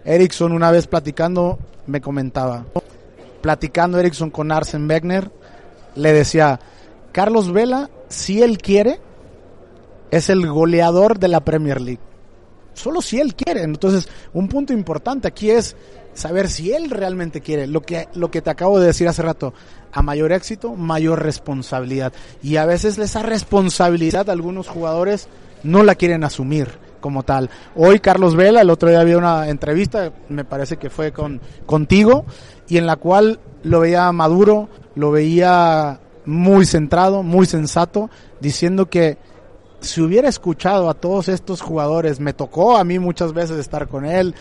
Erickson 0.07 0.53
una 0.53 0.71
vez 0.71 0.87
platicando 0.87 1.59
me 1.87 2.01
comentaba, 2.01 2.65
platicando 3.43 3.99
Erickson 3.99 4.31
con 4.31 4.53
Arsen 4.53 4.89
Wegener, 4.89 5.31
le 5.97 6.13
decía, 6.13 6.61
Carlos 7.13 7.53
Vela, 7.53 7.91
si 8.09 8.43
él 8.43 8.59
quiere, 8.59 9.01
es 10.11 10.31
el 10.31 10.47
goleador 10.47 11.19
de 11.19 11.29
la 11.29 11.41
Premier 11.41 11.81
League. 11.81 12.01
Solo 12.75 13.01
si 13.01 13.21
él 13.21 13.35
quiere. 13.35 13.63
Entonces, 13.63 14.09
un 14.33 14.49
punto 14.49 14.73
importante 14.73 15.27
aquí 15.27 15.51
es 15.51 15.75
saber 16.13 16.49
si 16.49 16.73
él 16.73 16.91
realmente 16.91 17.41
quiere. 17.41 17.67
Lo 17.67 17.81
que, 17.83 18.09
lo 18.15 18.31
que 18.31 18.43
te 18.43 18.51
acabo 18.51 18.79
de 18.79 18.89
decir 18.89 19.09
hace 19.09 19.23
rato, 19.23 19.55
a 19.93 20.03
mayor 20.03 20.33
éxito, 20.33 20.75
mayor 20.75 21.23
responsabilidad. 21.23 22.13
Y 22.43 22.57
a 22.57 22.67
veces 22.67 22.99
esa 22.99 23.23
responsabilidad 23.23 24.29
algunos 24.29 24.69
jugadores 24.69 25.29
no 25.63 25.83
la 25.83 25.95
quieren 25.95 26.23
asumir 26.23 26.86
como 27.01 27.23
tal. 27.23 27.51
Hoy 27.75 28.01
Carlos 28.01 28.37
Vela, 28.37 28.61
el 28.61 28.71
otro 28.71 28.89
día 28.89 29.01
había 29.01 29.19
una 29.19 29.49
entrevista, 29.49 30.13
me 30.29 30.45
parece 30.45 30.77
que 30.77 30.91
fue 30.91 31.13
con 31.13 31.41
contigo, 31.67 32.25
y 32.69 32.79
en 32.79 32.87
la 32.87 32.97
cual 32.97 33.41
lo 33.63 33.81
veía 33.81 34.11
maduro, 34.13 34.69
lo 34.95 35.11
veía 35.11 36.01
muy 36.25 36.67
centrado, 36.67 37.23
muy 37.23 37.47
sensato, 37.47 38.11
diciendo 38.41 38.87
que 38.87 39.19
si 39.81 40.01
hubiera 40.01 40.29
escuchado 40.29 40.89
a 40.89 40.95
todos 40.95 41.29
estos 41.29 41.61
jugadores, 41.61 42.19
me 42.19 42.33
tocó 42.33 42.77
a 42.77 42.85
mí 42.85 42.99
muchas 42.99 43.33
veces 43.33 43.59
estar 43.59 43.89
con 43.89 44.05
él 44.05 44.35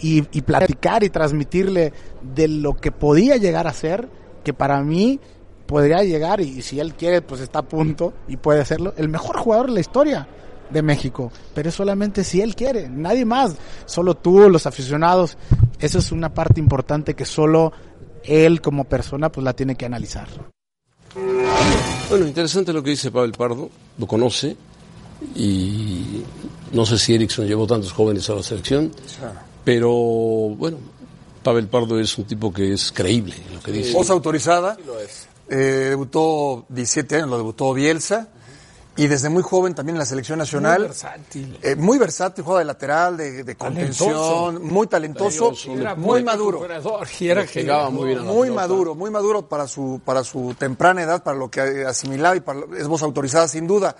y, 0.00 0.24
y 0.32 0.42
platicar 0.42 1.02
y 1.02 1.10
transmitirle 1.10 1.92
de 2.22 2.48
lo 2.48 2.74
que 2.74 2.92
podía 2.92 3.36
llegar 3.36 3.66
a 3.66 3.72
ser, 3.72 4.08
que 4.44 4.52
para 4.52 4.82
mí 4.82 5.18
podría 5.66 6.02
llegar, 6.02 6.40
y 6.40 6.62
si 6.62 6.80
él 6.80 6.94
quiere, 6.94 7.22
pues 7.22 7.40
está 7.40 7.60
a 7.60 7.62
punto 7.62 8.12
y 8.28 8.36
puede 8.36 8.60
hacerlo, 8.60 8.92
el 8.96 9.08
mejor 9.08 9.38
jugador 9.38 9.66
de 9.68 9.72
la 9.72 9.80
historia 9.80 10.28
de 10.72 10.82
México, 10.82 11.30
pero 11.54 11.68
es 11.68 11.74
solamente 11.74 12.24
si 12.24 12.40
él 12.40 12.54
quiere, 12.54 12.88
nadie 12.88 13.24
más, 13.24 13.54
solo 13.86 14.16
tú, 14.16 14.48
los 14.48 14.66
aficionados, 14.66 15.36
eso 15.78 15.98
es 15.98 16.12
una 16.12 16.32
parte 16.32 16.60
importante 16.60 17.14
que 17.14 17.24
solo 17.24 17.72
él 18.24 18.60
como 18.60 18.84
persona 18.84 19.30
pues 19.30 19.44
la 19.44 19.52
tiene 19.52 19.76
que 19.76 19.86
analizar. 19.86 20.28
Bueno, 22.08 22.26
interesante 22.26 22.72
lo 22.72 22.82
que 22.82 22.90
dice 22.90 23.10
Pavel 23.10 23.32
Pardo, 23.32 23.70
lo 23.98 24.06
conoce 24.06 24.56
y 25.36 26.22
no 26.72 26.86
sé 26.86 26.98
si 26.98 27.14
Erickson 27.14 27.46
llevó 27.46 27.66
tantos 27.66 27.92
jóvenes 27.92 28.28
a 28.30 28.34
la 28.34 28.42
selección, 28.42 28.90
pero 29.64 29.90
bueno, 29.90 30.78
Pavel 31.42 31.68
Pardo 31.68 31.98
es 31.98 32.16
un 32.18 32.24
tipo 32.24 32.52
que 32.52 32.72
es 32.72 32.92
creíble 32.92 33.34
en 33.48 33.54
lo 33.54 33.62
que 33.62 33.72
dice. 33.72 33.92
Voz 33.92 34.10
autorizada. 34.10 34.76
Eh, 35.48 35.88
debutó 35.90 36.64
17 36.68 37.16
años, 37.16 37.28
lo 37.28 37.36
debutó 37.36 37.74
Bielsa. 37.74 38.28
Y 38.94 39.06
desde 39.06 39.30
muy 39.30 39.42
joven 39.42 39.74
también 39.74 39.96
en 39.96 40.00
la 40.00 40.04
selección 40.06 40.38
nacional. 40.38 40.80
Muy 40.80 40.88
versátil. 40.88 41.58
Eh, 41.62 41.76
muy 41.76 41.96
versátil, 41.98 42.44
juega 42.44 42.58
de 42.58 42.64
lateral, 42.66 43.16
de, 43.16 43.42
de 43.42 43.56
contención, 43.56 44.62
muy 44.66 44.86
talentoso, 44.86 45.52
Era 45.70 45.94
muy 45.94 46.22
maduro. 46.22 46.66
y 47.18 47.28
era 47.28 47.46
genial. 47.46 47.90
muy 47.90 48.08
bien 48.08 48.18
a 48.18 48.22
la 48.24 48.30
Muy 48.30 48.48
pelota. 48.48 48.60
maduro, 48.62 48.94
muy 48.94 49.10
maduro 49.10 49.48
para 49.48 49.66
su, 49.66 50.00
para 50.04 50.22
su 50.24 50.54
temprana 50.58 51.02
edad, 51.02 51.22
para 51.22 51.38
lo 51.38 51.50
que 51.50 51.86
asimilaba 51.86 52.36
y 52.36 52.40
para, 52.40 52.60
es 52.78 52.86
voz 52.86 53.02
autorizada 53.02 53.48
sin 53.48 53.66
duda. 53.66 53.96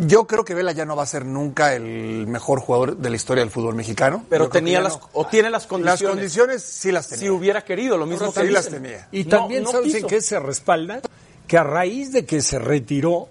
Yo 0.00 0.26
creo 0.26 0.44
que 0.44 0.54
Vela 0.54 0.72
ya 0.72 0.84
no 0.84 0.96
va 0.96 1.02
a 1.04 1.06
ser 1.06 1.24
nunca 1.24 1.74
el 1.74 2.26
mejor 2.26 2.60
jugador 2.60 2.96
de 2.96 3.08
la 3.10 3.16
historia 3.16 3.42
del 3.42 3.50
fútbol 3.50 3.74
mexicano. 3.74 4.24
Pero 4.28 4.48
tenía 4.48 4.80
las, 4.80 4.98
no. 4.98 5.08
o 5.12 5.26
tiene 5.26 5.48
las 5.50 5.62
Las 5.62 5.66
condiciones. 5.68 6.16
condiciones 6.16 6.62
sí 6.62 6.92
las 6.92 7.08
tenía. 7.08 7.24
Si 7.24 7.30
hubiera 7.30 7.64
querido, 7.64 7.96
lo 7.96 8.04
mismo 8.06 8.32
que 8.32 8.40
sí 8.42 8.48
las 8.48 8.68
tenía. 8.68 9.08
Y 9.12 9.24
No, 9.24 9.30
también, 9.30 9.62
no 9.64 9.70
¿sabes 9.70 9.94
en 9.94 10.06
qué 10.06 10.20
se 10.20 10.38
respalda? 10.40 11.00
Que 11.46 11.56
a 11.58 11.62
raíz 11.64 12.12
de 12.12 12.26
que 12.26 12.42
se 12.42 12.58
retiró, 12.58 13.28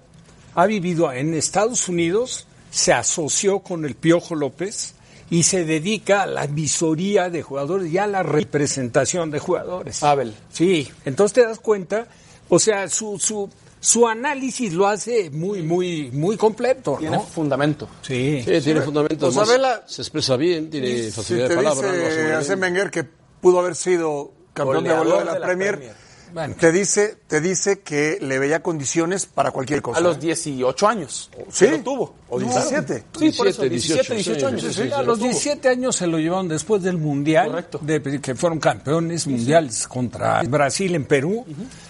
ha 0.56 0.66
vivido 0.66 1.12
en 1.12 1.34
Estados 1.34 1.88
Unidos, 1.88 2.46
se 2.72 2.94
asoció 2.94 3.60
con 3.60 3.86
el 3.86 3.96
Piojo 3.96 4.36
López 4.36 4.96
y 5.30 5.44
se 5.44 5.64
dedica 5.66 6.24
a 6.24 6.26
la 6.28 6.48
visoría 6.48 7.30
de 7.30 7.42
jugadores 7.42 7.92
y 7.92 7.98
a 7.98 8.08
la 8.08 8.22
representación 8.24 9.32
de 9.32 9.40
jugadores. 9.40 10.04
Abel. 10.04 10.34
Sí, 10.52 10.90
entonces 11.06 11.34
te 11.34 11.46
das 11.46 11.60
cuenta, 11.60 12.08
o 12.50 12.60
sea, 12.60 12.90
su, 12.90 13.18
su, 13.18 13.50
su 13.80 14.08
análisis 14.08 14.74
lo 14.74 14.88
hace 14.88 15.30
muy, 15.30 15.62
muy, 15.62 16.12
muy 16.12 16.36
completo, 16.36 16.98
Tiene 17.00 17.16
¿no? 17.18 17.24
fundamento. 17.24 17.88
Sí. 18.02 18.44
Sí, 18.46 18.60
tiene 18.62 18.82
fundamento. 18.82 19.32
Pues, 19.32 19.38
Abela- 19.50 19.84
se 19.88 20.02
expresa 20.02 20.36
bien, 20.36 20.70
tiene 20.70 21.04
Si 21.04 21.12
facilidad 21.12 21.48
te 21.48 21.56
de 21.56 21.64
palabra. 21.64 21.92
dice 21.94 22.24
bien. 22.26 22.32
Arsène 22.36 22.62
Wenger 22.62 22.92
que 22.92 23.06
pudo 23.40 23.60
haber 23.60 23.76
sido 23.76 24.34
campeón 24.54 24.84
de 24.84 24.94
goleo 24.98 25.20
de 25.20 25.26
la, 25.26 25.34
de 25.34 25.40
la 25.40 25.46
Premier, 25.46 25.76
Premier. 25.78 25.96
Bueno. 26.34 26.56
te 26.60 26.72
dice 26.72 27.18
te 27.28 27.40
dice 27.42 27.80
que 27.80 28.18
le 28.22 28.40
veía 28.40 28.62
condiciones 28.62 29.26
para 29.26 29.52
cualquier 29.52 29.82
cosa. 29.82 30.00
A 30.00 30.02
los 30.02 30.18
¿eh? 30.18 30.20
18 30.22 30.88
años. 30.88 31.30
¿Sí? 31.50 31.68
Lo 31.68 31.80
tuvo. 31.80 32.16
O 32.30 32.40
No. 32.40 32.46
17. 32.48 33.04
Sí, 33.20 33.32
por 33.32 33.48
eso, 33.48 33.62
17, 33.64 33.70
17, 34.14 34.16
18 34.16 34.40
sí, 34.40 34.46
años. 34.46 34.62
sí, 34.62 34.68
Sí, 34.74 34.84
sí, 34.88 34.94
A 34.94 35.00
sí. 35.00 35.06
los 35.06 35.20
17 35.20 35.70
años 35.70 35.96
se 35.96 36.08
lo 36.08 36.18
llevaron 36.20 36.48
después 36.48 36.82
del 36.84 36.98
Mundial, 36.98 37.48
Correcto. 37.48 37.80
de- 37.82 38.22
que 38.22 38.36
fueron 38.36 38.60
campeones 38.60 39.28
mundiales 39.28 39.88
contra 39.88 40.42
Brasil 40.44 40.96
en 40.96 41.06
Perú. 41.06 41.46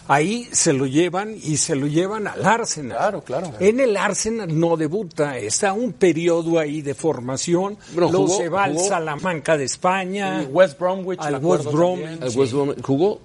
Ahí 0.07 0.47
se 0.51 0.73
lo 0.73 0.85
llevan 0.87 1.35
y 1.41 1.57
se 1.57 1.75
lo 1.75 1.87
llevan 1.87 2.27
al 2.27 2.43
Arsenal. 2.45 2.97
Claro, 2.97 3.21
claro. 3.21 3.51
En 3.59 3.79
el 3.79 3.95
Arsenal 3.97 4.59
no 4.59 4.75
debuta, 4.77 5.37
está 5.37 5.73
un 5.73 5.93
periodo 5.93 6.59
ahí 6.59 6.81
de 6.81 6.93
formación. 6.95 7.77
Bueno, 7.93 8.11
Luego 8.11 8.27
jugó- 8.27 8.37
se 8.37 8.49
va 8.49 8.63
al 8.65 8.73
jugó- 8.73 8.87
Salamanca 8.87 9.57
de 9.57 9.65
España. 9.65 10.45
West 10.49 10.79
Bromwich, 10.79 11.19
al 11.21 11.37
West 11.43 11.65
Bromwich. 11.65 12.21
El 12.21 12.37
West 12.37 12.53
Brom 12.53 12.73
jugó 12.81 13.21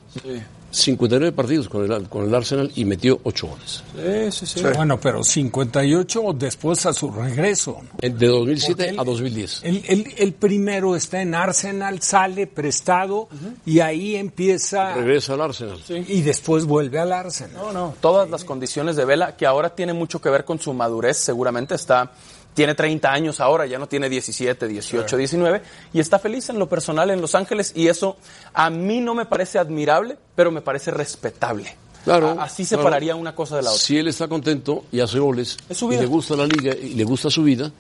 59 0.77 1.33
partidos 1.33 1.69
con 1.69 1.91
el, 1.91 2.09
con 2.09 2.25
el 2.29 2.35
Arsenal 2.35 2.71
y 2.75 2.85
metió 2.85 3.19
8 3.23 3.47
goles. 3.47 3.83
Sí, 4.31 4.47
sí, 4.47 4.61
sí. 4.61 4.67
Bueno, 4.75 5.01
pero 5.01 5.25
58 5.25 6.23
después 6.35 6.85
a 6.87 6.93
su 6.93 7.11
regreso. 7.11 7.79
¿no? 7.83 8.09
De 8.09 8.27
2007 8.27 8.75
Porque 8.75 8.89
él- 8.91 9.01
a 9.01 9.05
2010. 9.05 9.61
El, 9.65 9.83
el- 9.89 10.15
el 10.19 10.33
primero 10.35 10.95
está 10.97 11.23
en 11.23 11.35
Arsenal, 11.35 12.01
sale 12.03 12.47
prestado 12.47 13.29
y 13.65 13.81
ahí 13.81 14.17
empieza 14.17 14.95
Regresa 14.95 15.35
al 15.35 15.41
Arsenal. 15.41 15.79
y 15.89 16.21
después 16.23 16.65
vuelve 16.67 16.99
al 16.99 17.13
Arsenal. 17.13 17.53
No, 17.57 17.73
no, 17.73 17.95
todas 18.01 18.29
las 18.29 18.45
condiciones 18.45 18.97
de 18.97 19.05
Vela, 19.05 19.37
que 19.37 19.47
ahora 19.47 19.75
tiene 19.75 19.93
mucho 19.95 20.21
que 20.21 20.29
ver 20.31 20.45
con 20.45 20.59
su 20.61 20.73
madurez, 20.75 21.17
seguramente 21.17 21.75
está, 21.75 22.13
tiene 22.57 22.75
30 22.75 23.13
años 23.13 23.39
ahora, 23.39 23.67
ya 23.67 23.79
no 23.79 23.87
tiene 23.87 24.09
17, 24.09 24.67
18, 24.67 25.17
19, 25.17 25.63
y 25.93 26.01
está 26.01 26.19
feliz 26.19 26.49
en 26.49 26.59
lo 26.59 26.67
personal 26.71 27.11
en 27.11 27.21
Los 27.21 27.35
Ángeles, 27.35 27.73
y 27.77 27.89
eso 27.89 28.17
a 28.55 28.71
mí 28.71 29.03
no 29.03 29.15
me 29.15 29.27
parece 29.27 29.59
admirable, 29.59 30.17
pero 30.35 30.51
me 30.51 30.63
parece 30.63 30.91
respetable. 30.91 31.77
Claro, 32.03 32.37
Así 32.41 32.65
claro. 32.65 32.83
separaría 32.83 33.15
una 33.15 33.35
cosa 33.35 33.57
de 33.57 33.63
la 33.63 33.71
otra. 33.71 33.83
Si 33.83 33.99
él 33.99 34.09
está 34.09 34.27
contento 34.27 34.87
y 34.91 35.01
hace 35.01 35.19
goles 35.19 35.59
y 35.69 35.97
le 35.97 36.07
gusta 36.07 36.35
la 36.35 36.47
liga 36.47 36.75
y 36.75 36.95
le 36.95 37.05
gusta 37.05 37.29
su 37.29 37.43
vida, 37.43 37.71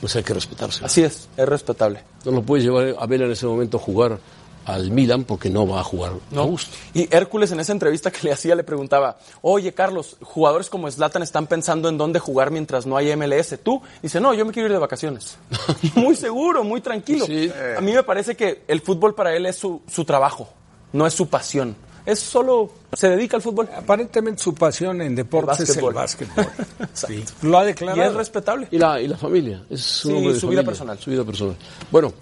pues 0.00 0.14
hay 0.14 0.22
que 0.22 0.34
respetarse. 0.34 0.84
Así 0.84 1.02
es, 1.02 1.28
es 1.34 1.48
respetable. 1.48 2.02
No 2.26 2.32
lo 2.32 2.42
puedes 2.42 2.64
llevar 2.66 2.94
a 2.98 3.06
Vela 3.06 3.24
en 3.24 3.30
ese 3.32 3.46
momento 3.46 3.78
a 3.78 3.80
jugar 3.80 4.18
al 4.64 4.90
Milan 4.90 5.24
porque 5.24 5.50
no 5.50 5.66
va 5.66 5.80
a 5.80 5.84
jugar 5.84 6.12
a 6.36 6.40
gusto. 6.42 6.76
Y 6.94 7.08
Hércules 7.14 7.50
en 7.52 7.60
esa 7.60 7.72
entrevista 7.72 8.10
que 8.10 8.20
le 8.22 8.32
hacía 8.32 8.54
le 8.54 8.64
preguntaba, 8.64 9.18
oye 9.40 9.72
Carlos, 9.74 10.16
jugadores 10.22 10.68
como 10.70 10.90
Zlatan 10.90 11.22
están 11.22 11.46
pensando 11.46 11.88
en 11.88 11.98
dónde 11.98 12.18
jugar 12.18 12.50
mientras 12.50 12.86
no 12.86 12.96
hay 12.96 13.14
MLS. 13.16 13.58
¿Tú? 13.62 13.82
Dice, 14.02 14.20
no, 14.20 14.34
yo 14.34 14.44
me 14.44 14.52
quiero 14.52 14.68
ir 14.68 14.72
de 14.72 14.78
vacaciones. 14.78 15.36
muy 15.94 16.14
seguro, 16.16 16.62
muy 16.64 16.80
tranquilo. 16.80 17.26
Sí. 17.26 17.50
A 17.76 17.80
mí 17.80 17.92
me 17.92 18.02
parece 18.02 18.36
que 18.36 18.62
el 18.68 18.80
fútbol 18.80 19.14
para 19.14 19.34
él 19.34 19.46
es 19.46 19.56
su, 19.56 19.82
su 19.90 20.04
trabajo, 20.04 20.48
no 20.92 21.06
es 21.06 21.14
su 21.14 21.28
pasión. 21.28 21.74
Es 22.04 22.18
solo, 22.18 22.68
se 22.92 23.08
dedica 23.08 23.36
al 23.36 23.42
fútbol. 23.42 23.68
Aparentemente 23.76 24.42
su 24.42 24.54
pasión 24.54 25.00
en 25.02 25.14
deportes 25.14 25.60
es 25.60 25.76
el 25.76 25.92
básquetbol. 25.92 26.46
Sí, 26.92 27.24
Lo 27.42 27.58
ha 27.58 27.62
Y 27.62 27.66
declarado. 27.66 28.02
es 28.10 28.14
respetable. 28.14 28.66
Y 28.72 28.78
la, 28.78 29.00
y 29.00 29.06
la 29.06 29.16
familia, 29.16 29.62
es 29.70 30.04
un 30.04 30.34
Sí, 30.34 30.40
su 30.40 30.48
vida 30.48 30.64
personal. 30.64 30.98
Su 30.98 31.10
vida 31.10 31.24
personal. 31.24 31.56
Bueno, 31.92 32.12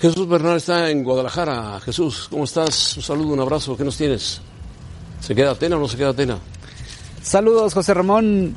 Jesús 0.00 0.28
Bernal 0.28 0.56
está 0.58 0.90
en 0.90 1.02
Guadalajara. 1.02 1.80
Jesús, 1.80 2.28
¿cómo 2.30 2.44
estás? 2.44 2.96
Un 2.96 3.02
saludo, 3.02 3.28
un 3.32 3.40
abrazo. 3.40 3.76
¿Qué 3.76 3.84
nos 3.84 3.96
tienes? 3.96 4.40
¿Se 5.20 5.34
queda 5.34 5.52
Atena 5.52 5.76
o 5.76 5.80
no 5.80 5.88
se 5.88 5.96
queda 5.96 6.10
Atena? 6.10 6.38
Saludos, 7.22 7.72
José 7.74 7.94
Ramón. 7.94 8.54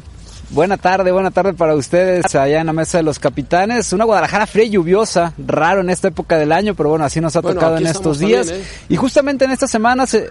Buena 0.51 0.77
tarde, 0.77 1.11
buena 1.11 1.29
tarde 1.29 1.53
para 1.53 1.75
ustedes 1.75 2.33
allá 2.35 2.59
en 2.59 2.65
la 2.65 2.73
mesa 2.73 2.97
de 2.97 3.03
los 3.03 3.19
capitanes. 3.19 3.93
Una 3.93 4.03
Guadalajara 4.05 4.47
fría 4.47 4.65
y 4.65 4.71
lluviosa, 4.71 5.33
raro 5.37 5.81
en 5.81 5.91
esta 5.91 6.07
época 6.07 6.37
del 6.39 6.51
año, 6.51 6.73
pero 6.75 6.89
bueno, 6.89 7.05
así 7.05 7.21
nos 7.21 7.35
ha 7.35 7.41
Bueno, 7.41 7.59
tocado 7.59 7.77
en 7.77 7.85
estos 7.85 8.17
días. 8.19 8.47
también, 8.47 8.65
¿eh? 8.65 8.85
Y 8.89 8.95
justamente 8.95 9.45
en 9.45 9.51
esta 9.51 9.67
semana 9.67 10.07
se... 10.07 10.27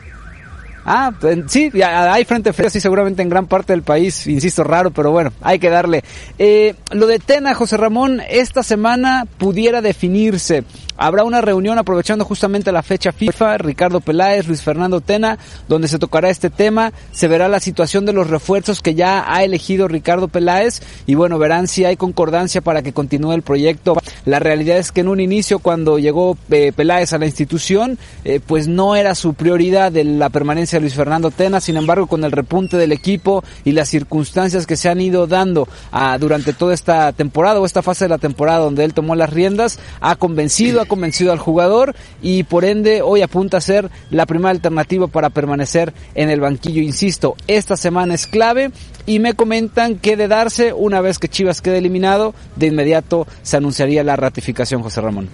Ah, 0.85 1.13
sí, 1.49 1.71
hay 1.83 2.25
frente 2.25 2.53
frío, 2.53 2.71
sí, 2.71 2.81
seguramente 2.81 3.23
en 3.23 3.29
gran 3.29 3.47
parte 3.47 3.75
del 3.75 3.83
país, 3.83 4.27
insisto, 4.27 4.65
raro, 4.65 4.91
pero 4.91 5.11
bueno, 5.11 5.33
hay 5.43 5.59
que 5.59 5.69
darle. 5.69 6.03
Eh, 6.39 6.75
lo 6.93 7.07
de 7.07 7.19
Tena, 7.19 7.55
José 7.55 7.77
Ramón, 7.77 8.23
esta 8.29 8.63
semana 8.63 9.27
pudiera 9.39 9.83
definirse. 9.83 10.65
Habrá 10.99 11.23
una 11.23 11.41
reunión 11.41 11.79
aprovechando 11.79 12.25
justamente 12.25 12.73
la 12.73 12.83
fecha 12.83 13.13
FIFA, 13.13 13.59
Ricardo 13.59 14.01
Peláez, 14.01 14.49
Luis 14.49 14.63
Fernando 14.63 15.01
Tena, 15.01 15.39
donde 15.69 15.87
se 15.87 16.01
tocará 16.01 16.29
este 16.29 16.51
tema, 16.51 16.93
se 17.13 17.29
verá 17.29 17.49
la 17.49 17.61
situación 17.61 18.05
de 18.05 18.13
los 18.13 18.29
refuerzos 18.29 18.83
que 18.83 18.97
ya 18.97 19.25
ha 19.33 19.45
elegido 19.45 19.87
Ricardo 19.87 20.27
Peláez. 20.27 20.83
Y 21.07 21.15
bueno, 21.15 21.39
verán 21.39 21.69
si 21.69 21.85
hay 21.85 21.97
concordancia 21.97 22.61
para 22.63 22.83
que 22.83 22.93
continúe 22.93 23.33
el 23.33 23.43
proyecto. 23.43 23.97
La 24.25 24.41
realidad 24.41 24.79
es 24.79 24.91
que 24.91 25.03
en 25.03 25.09
un 25.09 25.21
inicio 25.21 25.61
cuando 25.61 26.01
llegó 26.01 26.37
eh, 26.51 26.73
Peláez 26.75 27.13
a 27.13 27.19
la 27.19 27.27
institución, 27.27 27.97
eh, 28.25 28.41
pues 28.45 28.67
no 28.67 28.97
era 28.97 29.15
su 29.15 29.35
prioridad 29.35 29.93
la 29.93 30.31
permanencia 30.31 30.79
de 30.79 30.81
Luis 30.81 30.95
Fernando 30.95 31.31
Tena, 31.31 31.61
sin 31.61 31.77
embargo 31.77 32.09
con 32.09 32.25
el 32.25 32.33
repunte 32.33 32.77
del 32.77 32.91
equipo 32.91 33.45
y 33.65 33.73
las 33.73 33.89
circunstancias 33.89 34.67
que 34.67 34.77
se 34.77 34.89
han 34.89 35.01
ido 35.01 35.29
dando 35.29 35.69
ah, 35.93 36.19
durante 36.19 36.53
toda 36.53 36.75
esta 36.75 37.13
temporada 37.13 37.61
o 37.61 37.67
esta 37.67 37.83
fase 37.83 38.07
de 38.07 38.09
la 38.09 38.19
temporada 38.19 38.59
donde 38.59 38.85
él 38.85 38.95
tomó 38.95 39.15
las 39.15 39.31
riendas, 39.31 39.79
ha 40.01 40.17
convencido, 40.17 40.81
ha 40.81 40.88
convencido 40.89 41.31
al 41.31 41.39
jugador 41.39 41.95
y 42.21 42.43
por 42.43 42.65
ende 42.65 43.03
hoy 43.03 43.23
apunta 43.23 43.59
a 43.59 43.61
ser 43.61 43.91
la 44.11 44.27
primera 44.27 44.51
alternativa 44.51 45.07
para 45.07 45.31
permanecer 45.31 45.95
en 46.15 46.31
el 46.31 46.41
banquillo. 46.41 46.83
Insisto, 46.83 47.37
esta 47.47 47.77
semana 47.77 48.15
es 48.15 48.27
clave 48.27 48.73
y 49.07 49.21
me 49.21 49.35
comentan 49.35 49.97
que 49.97 50.17
de 50.17 50.27
darse 50.27 50.73
una 50.73 51.01
vez 51.01 51.19
que 51.19 51.29
Chivas 51.29 51.61
quede 51.61 51.79
eliminado, 51.79 52.35
de 52.57 52.67
inmediato 52.67 53.27
se 53.43 53.57
anunciaría 53.57 54.03
la 54.03 54.17
ratificación, 54.17 54.83
José 54.83 55.01
Ramón. 55.01 55.29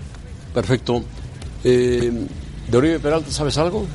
Perfecto. 0.53 1.03
Eh, 1.65 2.13
¿De 2.69 2.79
Oribe 2.79 3.01
Peralta 3.01 3.31
sabes 3.31 3.57
algo? 3.59 3.87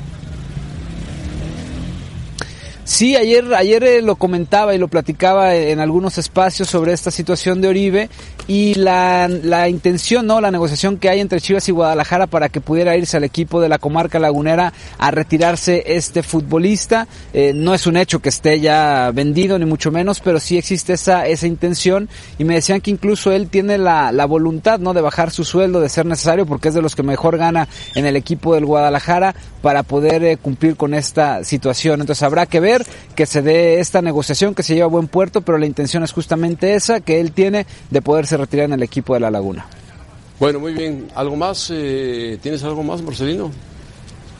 Sí, 2.90 3.14
ayer, 3.14 3.54
ayer 3.54 3.84
eh, 3.84 4.02
lo 4.02 4.16
comentaba 4.16 4.74
y 4.74 4.78
lo 4.78 4.88
platicaba 4.88 5.54
en 5.54 5.78
algunos 5.78 6.18
espacios 6.18 6.68
sobre 6.68 6.92
esta 6.92 7.12
situación 7.12 7.60
de 7.60 7.68
Oribe 7.68 8.10
y 8.48 8.74
la, 8.74 9.28
la 9.28 9.68
intención, 9.68 10.26
¿no? 10.26 10.40
La 10.40 10.50
negociación 10.50 10.96
que 10.96 11.08
hay 11.08 11.20
entre 11.20 11.40
Chivas 11.40 11.68
y 11.68 11.72
Guadalajara 11.72 12.26
para 12.26 12.48
que 12.48 12.60
pudiera 12.60 12.96
irse 12.96 13.16
al 13.16 13.22
equipo 13.22 13.60
de 13.60 13.68
la 13.68 13.78
comarca 13.78 14.18
lagunera 14.18 14.72
a 14.98 15.12
retirarse 15.12 15.84
este 15.86 16.24
futbolista. 16.24 17.06
Eh, 17.32 17.52
no 17.54 17.74
es 17.74 17.86
un 17.86 17.96
hecho 17.96 18.18
que 18.18 18.28
esté 18.28 18.58
ya 18.58 19.12
vendido, 19.14 19.56
ni 19.60 19.66
mucho 19.66 19.92
menos, 19.92 20.18
pero 20.18 20.40
sí 20.40 20.58
existe 20.58 20.94
esa, 20.94 21.28
esa 21.28 21.46
intención 21.46 22.08
y 22.38 22.44
me 22.44 22.54
decían 22.54 22.80
que 22.80 22.90
incluso 22.90 23.30
él 23.30 23.48
tiene 23.48 23.78
la, 23.78 24.10
la 24.10 24.26
voluntad, 24.26 24.80
¿no? 24.80 24.94
De 24.94 25.00
bajar 25.00 25.30
su 25.30 25.44
sueldo 25.44 25.80
de 25.80 25.88
ser 25.88 26.06
necesario 26.06 26.44
porque 26.44 26.70
es 26.70 26.74
de 26.74 26.82
los 26.82 26.96
que 26.96 27.04
mejor 27.04 27.38
gana 27.38 27.68
en 27.94 28.04
el 28.04 28.16
equipo 28.16 28.56
del 28.56 28.66
Guadalajara 28.66 29.36
para 29.62 29.84
poder 29.84 30.24
eh, 30.24 30.36
cumplir 30.38 30.76
con 30.76 30.92
esta 30.92 31.44
situación. 31.44 32.00
Entonces 32.00 32.24
habrá 32.24 32.46
que 32.46 32.58
ver 32.58 32.79
que 33.14 33.26
se 33.26 33.42
dé 33.42 33.80
esta 33.80 34.02
negociación 34.02 34.54
que 34.54 34.62
se 34.62 34.74
lleva 34.74 34.86
a 34.86 34.90
buen 34.90 35.08
puerto, 35.08 35.40
pero 35.42 35.58
la 35.58 35.66
intención 35.66 36.02
es 36.02 36.12
justamente 36.12 36.74
esa 36.74 37.00
que 37.00 37.20
él 37.20 37.32
tiene 37.32 37.66
de 37.90 38.02
poderse 38.02 38.36
retirar 38.36 38.66
en 38.66 38.74
el 38.74 38.82
equipo 38.82 39.14
de 39.14 39.20
la 39.20 39.30
Laguna. 39.30 39.66
Bueno, 40.38 40.58
muy 40.58 40.72
bien. 40.72 41.08
¿Algo 41.14 41.36
más? 41.36 41.70
Eh, 41.72 42.38
¿Tienes 42.42 42.64
algo 42.64 42.82
más, 42.82 43.02
Marcelino? 43.02 43.50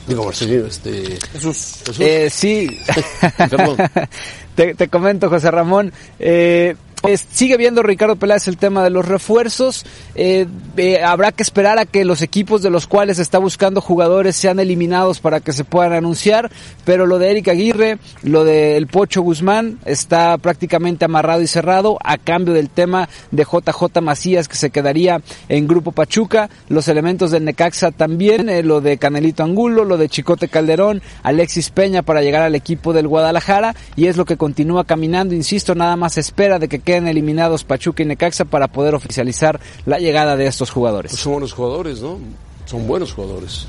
Digo, 0.06 0.24
Marcelino, 0.24 0.66
este... 0.66 1.18
Jesús. 1.32 1.82
Jesús. 1.86 2.00
Eh, 2.00 2.30
sí. 2.30 2.78
Perdón. 3.36 3.76
te, 4.54 4.74
te 4.74 4.88
comento, 4.88 5.28
José 5.28 5.50
Ramón. 5.50 5.92
Eh, 6.18 6.74
es- 7.02 7.26
sigue 7.32 7.56
viendo 7.56 7.82
Ricardo 7.82 8.16
Peláez 8.16 8.46
el 8.48 8.56
tema 8.56 8.82
de 8.84 8.90
los 8.90 9.06
refuerzos. 9.06 9.84
Eh, 10.14 10.46
habrá 11.04 11.32
que 11.32 11.42
esperar 11.42 11.78
a 11.78 11.86
que 11.86 12.04
los 12.04 12.22
equipos 12.22 12.62
de 12.62 12.70
los 12.70 12.86
cuales 12.86 13.18
está 13.18 13.38
buscando 13.38 13.80
jugadores 13.80 14.36
sean 14.36 14.60
eliminados 14.60 15.20
para 15.20 15.40
que 15.40 15.52
se 15.52 15.64
puedan 15.64 15.92
anunciar. 15.92 16.50
Pero 16.84 17.06
lo 17.06 17.18
de 17.18 17.30
Eric 17.30 17.48
Aguirre, 17.48 17.98
lo 18.22 18.44
del 18.44 18.86
Pocho 18.86 19.22
Guzmán 19.22 19.78
está 19.84 20.36
prácticamente 20.38 21.04
amarrado 21.04 21.42
y 21.42 21.46
cerrado 21.46 21.98
a 22.04 22.18
cambio 22.18 22.54
del 22.54 22.68
tema 22.70 23.08
de 23.30 23.44
JJ 23.44 24.00
Macías 24.02 24.48
que 24.48 24.56
se 24.56 24.70
quedaría 24.70 25.20
en 25.48 25.66
Grupo 25.68 25.92
Pachuca. 25.92 26.50
Los 26.68 26.88
elementos 26.88 27.30
del 27.30 27.44
Necaxa 27.44 27.90
también, 27.92 28.48
eh, 28.48 28.62
lo 28.62 28.80
de 28.80 28.98
Canelito 28.98 29.42
Angulo, 29.42 29.84
lo 29.84 29.96
de 29.96 30.08
Chicote 30.08 30.48
Calderón, 30.48 31.02
Alexis 31.22 31.70
Peña 31.70 32.02
para 32.02 32.22
llegar 32.22 32.42
al 32.42 32.54
equipo 32.54 32.92
del 32.92 33.08
Guadalajara 33.08 33.74
y 33.96 34.06
es 34.06 34.16
lo 34.16 34.24
que 34.24 34.36
continúa 34.36 34.84
caminando, 34.84 35.34
insisto, 35.34 35.74
nada 35.74 35.96
más 35.96 36.18
espera 36.18 36.58
de 36.58 36.68
que 36.68 36.80
queden 36.90 37.06
eliminados 37.06 37.62
Pachuca 37.62 38.02
y 38.02 38.06
Necaxa 38.06 38.44
para 38.46 38.66
poder 38.66 38.96
oficializar 38.96 39.60
la 39.86 40.00
llegada 40.00 40.34
de 40.36 40.48
estos 40.48 40.70
jugadores. 40.70 41.12
Pues 41.12 41.22
son 41.22 41.34
buenos 41.34 41.52
jugadores, 41.52 42.00
¿no? 42.00 42.18
Son 42.66 42.84
buenos 42.88 43.12
jugadores. 43.12 43.68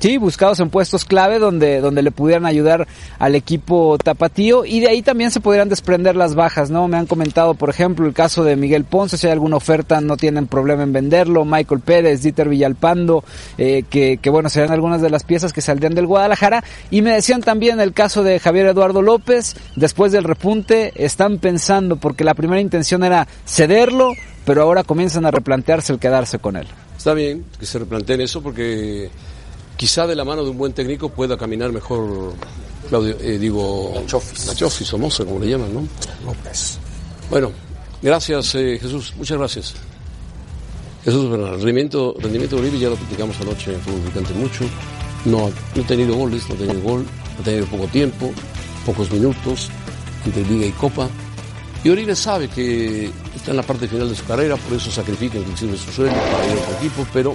Sí, 0.00 0.16
buscados 0.16 0.58
en 0.60 0.70
puestos 0.70 1.04
clave 1.04 1.38
donde, 1.38 1.82
donde 1.82 2.00
le 2.00 2.10
pudieran 2.10 2.46
ayudar 2.46 2.88
al 3.18 3.34
equipo 3.34 3.98
tapatío 3.98 4.64
y 4.64 4.80
de 4.80 4.88
ahí 4.88 5.02
también 5.02 5.30
se 5.30 5.40
podrían 5.40 5.68
desprender 5.68 6.16
las 6.16 6.34
bajas, 6.34 6.70
¿no? 6.70 6.88
Me 6.88 6.96
han 6.96 7.04
comentado, 7.04 7.52
por 7.52 7.68
ejemplo, 7.68 8.06
el 8.06 8.14
caso 8.14 8.42
de 8.42 8.56
Miguel 8.56 8.84
Ponce, 8.84 9.18
si 9.18 9.26
hay 9.26 9.34
alguna 9.34 9.56
oferta 9.56 10.00
no 10.00 10.16
tienen 10.16 10.46
problema 10.46 10.84
en 10.84 10.94
venderlo, 10.94 11.44
Michael 11.44 11.82
Pérez, 11.82 12.22
Dieter 12.22 12.48
Villalpando, 12.48 13.24
eh, 13.58 13.84
que, 13.90 14.16
que 14.16 14.30
bueno, 14.30 14.48
serían 14.48 14.72
algunas 14.72 15.02
de 15.02 15.10
las 15.10 15.24
piezas 15.24 15.52
que 15.52 15.60
saldrían 15.60 15.94
del 15.94 16.06
Guadalajara 16.06 16.64
y 16.90 17.02
me 17.02 17.12
decían 17.12 17.42
también 17.42 17.78
el 17.78 17.92
caso 17.92 18.22
de 18.22 18.40
Javier 18.40 18.68
Eduardo 18.68 19.02
López, 19.02 19.54
después 19.76 20.12
del 20.12 20.24
repunte 20.24 20.94
están 20.96 21.36
pensando 21.36 21.96
porque 21.96 22.24
la 22.24 22.32
primera 22.32 22.62
intención 22.62 23.04
era 23.04 23.28
cederlo, 23.44 24.14
pero 24.46 24.62
ahora 24.62 24.82
comienzan 24.82 25.26
a 25.26 25.30
replantearse 25.30 25.92
el 25.92 25.98
quedarse 25.98 26.38
con 26.38 26.56
él. 26.56 26.66
Está 26.96 27.12
bien 27.12 27.44
que 27.58 27.66
se 27.66 27.78
replanteen 27.78 28.22
eso 28.22 28.42
porque 28.42 29.10
quizá 29.80 30.06
de 30.06 30.14
la 30.14 30.26
mano 30.26 30.44
de 30.44 30.50
un 30.50 30.58
buen 30.58 30.74
técnico 30.74 31.08
pueda 31.08 31.38
caminar 31.38 31.72
mejor, 31.72 32.34
Claudio, 32.90 33.16
eh, 33.18 33.38
digo, 33.38 33.92
la 33.94 34.04
Chofis. 34.04 34.44
La 34.44 34.54
Chofis, 34.54 34.86
Somoza, 34.86 35.24
como 35.24 35.38
le 35.38 35.48
llaman, 35.48 35.72
¿no? 35.72 35.88
López. 36.22 36.78
Bueno, 37.30 37.50
gracias 38.02 38.56
eh, 38.56 38.78
Jesús, 38.78 39.14
muchas 39.16 39.38
gracias. 39.38 39.74
Jesús 41.02 41.30
Bernal, 41.30 41.52
rendimiento, 41.52 42.14
rendimiento 42.20 42.56
de 42.56 42.60
Bolivia 42.60 42.80
ya 42.80 42.90
lo 42.90 42.96
platicamos 42.96 43.40
anoche 43.40 43.72
en 43.72 43.80
Fútbol 43.80 44.00
Picante 44.02 44.34
mucho. 44.34 44.64
No, 45.24 45.50
no 45.74 45.82
ha 45.82 45.86
tenido 45.86 46.14
goles, 46.14 46.46
no 46.46 46.56
ha 46.56 46.58
tenido 46.58 46.80
gol, 46.82 47.06
ha 47.40 47.42
tenido 47.42 47.64
poco 47.64 47.86
tiempo, 47.86 48.30
pocos 48.84 49.10
minutos 49.10 49.70
entre 50.26 50.44
Liga 50.44 50.66
y 50.66 50.72
Copa. 50.72 51.08
Y 51.82 51.88
Oribe 51.88 52.14
sabe 52.14 52.48
que 52.48 53.10
está 53.34 53.52
en 53.52 53.56
la 53.56 53.62
parte 53.62 53.88
final 53.88 54.10
de 54.10 54.14
su 54.14 54.26
carrera, 54.26 54.56
por 54.56 54.76
eso 54.76 54.90
sacrifica 54.90 55.38
inclusive 55.38 55.78
su 55.78 55.90
sueldo 55.90 56.16
para 56.16 56.46
ir 56.48 56.52
a 56.52 56.62
otro 56.64 56.76
equipo, 56.76 57.06
pero 57.14 57.32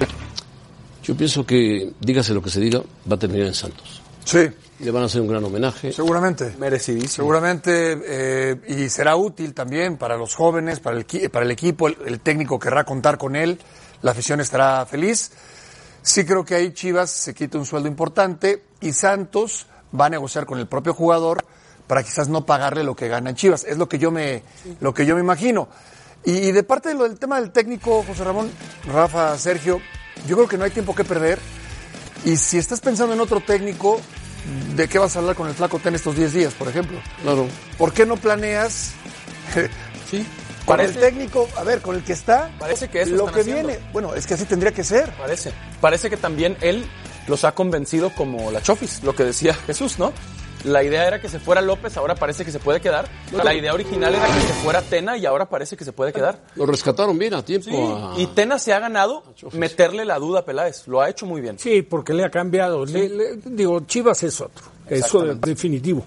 yo 1.05 1.15
pienso 1.15 1.45
que, 1.45 1.93
dígase 1.99 2.33
lo 2.33 2.41
que 2.41 2.49
se 2.49 2.59
diga, 2.59 2.81
va 3.09 3.15
a 3.15 3.19
terminar 3.19 3.47
en 3.47 3.53
Santos. 3.53 4.01
Sí, 4.23 4.49
Le 4.79 4.89
van 4.89 5.03
a 5.03 5.05
hacer 5.05 5.21
un 5.21 5.27
gran 5.27 5.43
homenaje. 5.43 5.91
seguramente. 5.91 6.55
Merecidísimo. 6.57 7.09
Seguramente, 7.09 8.01
eh, 8.03 8.55
y 8.67 8.89
será 8.89 9.15
útil 9.15 9.53
también 9.53 9.97
para 9.97 10.17
los 10.17 10.33
jóvenes, 10.33 10.79
para 10.79 10.97
el, 10.97 11.05
para 11.29 11.45
el 11.45 11.51
equipo, 11.51 11.87
el, 11.87 11.97
el 12.07 12.19
técnico 12.21 12.57
querrá 12.57 12.83
contar 12.83 13.19
con 13.19 13.35
él, 13.35 13.59
la 14.01 14.11
afición 14.11 14.41
estará 14.41 14.83
feliz. 14.87 15.31
Sí 16.01 16.25
creo 16.25 16.43
que 16.43 16.55
ahí 16.55 16.73
Chivas 16.73 17.11
se 17.11 17.35
quita 17.35 17.59
un 17.59 17.65
sueldo 17.67 17.87
importante 17.87 18.63
y 18.81 18.91
Santos 18.91 19.67
va 19.97 20.07
a 20.07 20.09
negociar 20.09 20.47
con 20.47 20.57
el 20.57 20.67
propio 20.67 20.95
jugador 20.95 21.45
para 21.85 22.01
quizás 22.01 22.27
no 22.29 22.47
pagarle 22.47 22.83
lo 22.83 22.95
que 22.95 23.07
gana 23.07 23.29
en 23.29 23.35
Chivas. 23.35 23.63
Es 23.63 23.77
lo 23.77 23.87
que 23.87 23.99
yo 23.99 24.09
me, 24.09 24.41
lo 24.79 24.91
que 24.91 25.05
yo 25.05 25.13
me 25.13 25.21
imagino. 25.21 25.67
Y, 26.23 26.31
y 26.31 26.51
de 26.51 26.63
parte 26.63 26.89
de 26.89 26.95
lo 26.95 27.03
del 27.03 27.19
tema 27.19 27.39
del 27.39 27.51
técnico, 27.51 28.03
José 28.03 28.23
Ramón, 28.23 28.49
Rafa, 28.91 29.37
Sergio, 29.37 29.79
yo 30.27 30.35
creo 30.35 30.47
que 30.47 30.57
no 30.57 30.63
hay 30.63 30.71
tiempo 30.71 30.95
que 30.95 31.03
perder. 31.03 31.39
Y 32.23 32.37
si 32.37 32.57
estás 32.57 32.81
pensando 32.81 33.13
en 33.13 33.19
otro 33.21 33.39
técnico, 33.41 34.01
¿de 34.75 34.87
qué 34.87 34.97
vas 34.99 35.15
a 35.15 35.19
hablar 35.19 35.35
con 35.35 35.47
el 35.47 35.53
flaco 35.53 35.79
Ten 35.79 35.95
estos 35.95 36.15
10 36.15 36.33
días, 36.33 36.53
por 36.53 36.67
ejemplo? 36.67 36.99
Claro. 37.21 37.47
¿Por 37.77 37.93
qué 37.93 38.05
no 38.05 38.17
planeas 38.17 38.93
Sí. 40.09 40.25
con 40.65 40.79
el 40.79 40.93
técnico, 40.95 41.47
a 41.57 41.63
ver, 41.63 41.81
con 41.81 41.95
el 41.95 42.03
que 42.03 42.13
está, 42.13 42.49
parece 42.59 42.87
que 42.89 43.01
eso 43.01 43.15
lo 43.15 43.25
que 43.27 43.41
haciendo. 43.41 43.67
viene? 43.67 43.83
Bueno, 43.93 44.15
es 44.15 44.25
que 44.25 44.33
así 44.35 44.45
tendría 44.45 44.71
que 44.71 44.83
ser. 44.83 45.11
Parece. 45.13 45.51
Parece 45.81 46.09
que 46.09 46.17
también 46.17 46.57
él 46.61 46.85
los 47.27 47.43
ha 47.43 47.53
convencido 47.53 48.09
como 48.11 48.51
la 48.51 48.61
Chofis, 48.61 49.03
lo 49.03 49.15
que 49.15 49.23
decía 49.23 49.53
Jesús, 49.53 49.97
¿no? 49.99 50.13
La 50.65 50.83
idea 50.83 51.07
era 51.07 51.21
que 51.21 51.29
se 51.29 51.39
fuera 51.39 51.61
López, 51.61 51.95
ahora 51.97 52.15
parece 52.15 52.43
que 52.43 52.51
se 52.51 52.59
puede 52.59 52.81
quedar. 52.81 53.07
La 53.31 53.53
idea 53.53 53.73
original 53.73 54.13
era 54.15 54.25
que 54.25 54.41
se 54.41 54.53
fuera 54.63 54.81
Tena 54.81 55.15
y 55.17 55.25
ahora 55.25 55.47
parece 55.47 55.77
que 55.77 55.85
se 55.85 55.93
puede 55.93 56.11
quedar. 56.11 56.41
Lo 56.55 56.65
rescataron 56.65 57.17
bien 57.17 57.33
a 57.35 57.43
tiempo. 57.45 57.69
Sí, 57.69 57.75
a- 57.77 58.13
y 58.19 58.27
Tena 58.27 58.57
se 58.59 58.73
ha 58.73 58.79
ganado 58.79 59.23
meterle 59.53 60.05
la 60.05 60.17
duda 60.19 60.39
a 60.41 60.45
Peláez. 60.45 60.87
Lo 60.87 61.01
ha 61.01 61.09
hecho 61.09 61.25
muy 61.25 61.39
bien. 61.41 61.57
Sí, 61.59 61.81
porque 61.83 62.13
le 62.13 62.23
ha 62.25 62.31
cambiado. 62.31 62.85
Le- 62.85 63.09
le- 63.09 63.35
digo, 63.45 63.79
Chivas 63.81 64.21
es 64.23 64.41
otro. 64.41 64.65
Eso 64.89 65.31
es 65.31 65.39
definitivo. 65.41 66.03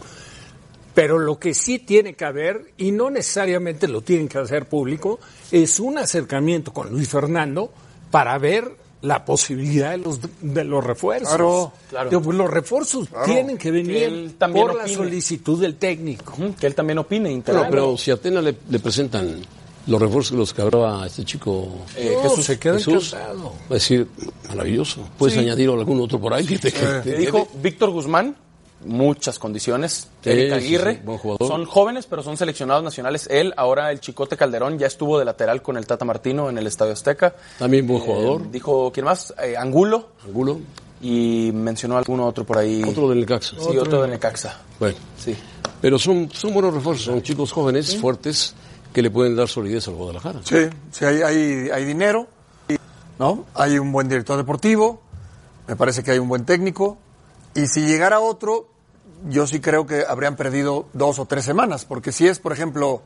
Pero 0.95 1.19
lo 1.19 1.39
que 1.39 1.55
sí 1.55 1.79
tiene 1.79 2.15
que 2.15 2.25
haber, 2.25 2.73
y 2.77 2.91
no 2.91 3.09
necesariamente 3.11 3.87
lo 3.87 4.01
tienen 4.03 4.27
que 4.29 4.39
hacer 4.39 4.67
público, 4.69 5.21
es 5.53 5.79
un 5.79 5.99
acercamiento 5.99 6.73
con 6.73 6.91
Luis 6.91 7.09
Fernando 7.09 7.73
para 8.11 8.37
ver 8.39 8.73
la 9.03 9.25
posibilidad 9.25 9.91
de 9.93 9.99
los, 9.99 10.19
de 10.41 10.65
los 10.65 10.83
refuerzos. 10.85 11.29
Claro, 11.29 11.73
claro. 11.89 12.11
Digo, 12.11 12.23
pues 12.23 12.37
los 12.37 12.51
refuerzos 12.51 13.09
tienen 13.25 13.57
que 13.57 13.71
venir 13.71 14.35
Que 14.39 14.49
por 14.49 14.75
la 14.75 14.89
solicitud 14.89 15.61
del 15.61 15.77
técnico. 15.77 16.35
Que 16.59 16.67
él 16.67 16.75
también 16.75 16.99
opine, 16.99 17.31
intervenga. 17.31 17.69
pero 17.71 17.97
si 17.97 18.11
a 18.11 18.17
Tena 18.17 18.41
le, 18.43 18.57
le 18.69 18.79
presentan 18.81 19.41
los 19.87 20.01
refuerzos 20.03 20.37
los 20.37 20.53
que 20.53 20.63
hablaba 20.63 21.07
este 21.07 21.25
chico 21.25 21.69
Eh, 21.97 22.13
No, 22.23 22.29
Jesús, 22.29 22.45
se 22.45 22.59
queda 22.59 22.75
Jesús, 22.75 23.13
encantado. 23.15 23.45
va 23.63 23.67
a 23.71 23.75
decir, 23.75 24.07
maravilloso. 24.49 25.09
¿Puedes 25.17 25.39
añadir 25.39 25.71
algún 25.71 26.01
otro 26.01 26.21
por 26.21 26.35
ahí? 26.35 26.45
que 26.45 26.59
te- 26.59 26.73
que 26.73 27.17
dijo? 27.17 27.49
Víctor 27.63 27.91
Guzmán, 27.91 28.37
muchas 28.85 29.39
condiciones. 29.39 30.09
Sí, 30.23 30.31
sí, 30.33 30.51
Aguirre, 30.51 31.01
buen 31.05 31.19
jugador. 31.19 31.47
son 31.49 31.65
jóvenes, 31.65 32.07
pero 32.07 32.23
son 32.23 32.37
seleccionados 32.37 32.83
nacionales. 32.85 33.27
Él, 33.31 33.53
ahora 33.57 33.91
el 33.91 34.01
Chicote 34.01 34.37
Calderón, 34.37 34.79
ya 34.79 34.87
estuvo 34.87 35.19
de 35.19 35.25
lateral 35.25 35.63
con 35.63 35.77
el 35.77 35.87
Tata 35.87 36.05
Martino 36.05 36.49
en 36.51 36.59
el 36.59 36.67
Estadio 36.67 36.93
Azteca. 36.93 37.35
También 37.59 37.87
buen 37.87 38.03
Eh, 38.03 38.07
jugador. 38.07 38.51
dijo, 38.51 38.91
¿quién 38.93 39.05
más? 39.07 39.35
Eh, 39.43 39.57
Angulo. 39.57 40.09
Angulo. 40.25 40.61
Y 41.01 41.51
mencionó 41.55 41.97
alguno 41.97 42.27
otro 42.27 42.45
por 42.45 42.59
ahí. 42.59 42.83
Otro 42.85 43.09
del 43.09 43.21
Necaxa. 43.21 43.57
Sí, 43.59 43.77
otro 43.79 44.03
de 44.03 44.09
Necaxa. 44.09 44.61
Bueno, 44.81 44.97
Sí. 45.17 45.37
pero 45.81 45.99
son, 45.99 46.29
son 46.33 46.53
buenos 46.53 46.75
refuerzos, 46.75 47.05
son 47.07 47.23
chicos 47.23 47.53
jóvenes, 47.53 47.97
fuertes, 47.97 48.55
que 48.93 49.01
le 49.03 49.11
pueden 49.11 49.37
dar 49.37 49.47
solidez 49.49 49.87
al 49.89 49.95
Guadalajara. 49.95 50.41
Sí, 50.45 50.57
sí, 50.91 51.05
hay, 51.05 51.23
hay, 51.23 51.71
hay 51.73 51.85
dinero, 51.85 52.27
¿no? 53.19 53.45
Hay 53.55 53.79
un 53.79 53.93
buen 53.93 54.09
director 54.09 54.37
deportivo, 54.37 55.01
me 55.69 55.77
parece 55.77 56.03
que 56.03 56.11
hay 56.13 56.19
un 56.19 56.29
buen 56.29 56.45
técnico, 56.45 56.99
y 57.59 57.67
si 57.67 57.87
llegara 57.87 58.21
otro, 58.21 58.69
yo 59.29 59.47
sí 59.47 59.61
creo 59.61 59.87
que 59.87 60.05
habrían 60.07 60.37
perdido 60.37 60.87
dos 60.93 61.19
o 61.19 61.27
tres 61.27 61.45
semanas, 61.45 61.85
porque 61.85 62.13
si 62.13 62.29
es, 62.29 62.39
por 62.39 62.53
ejemplo, 62.53 63.03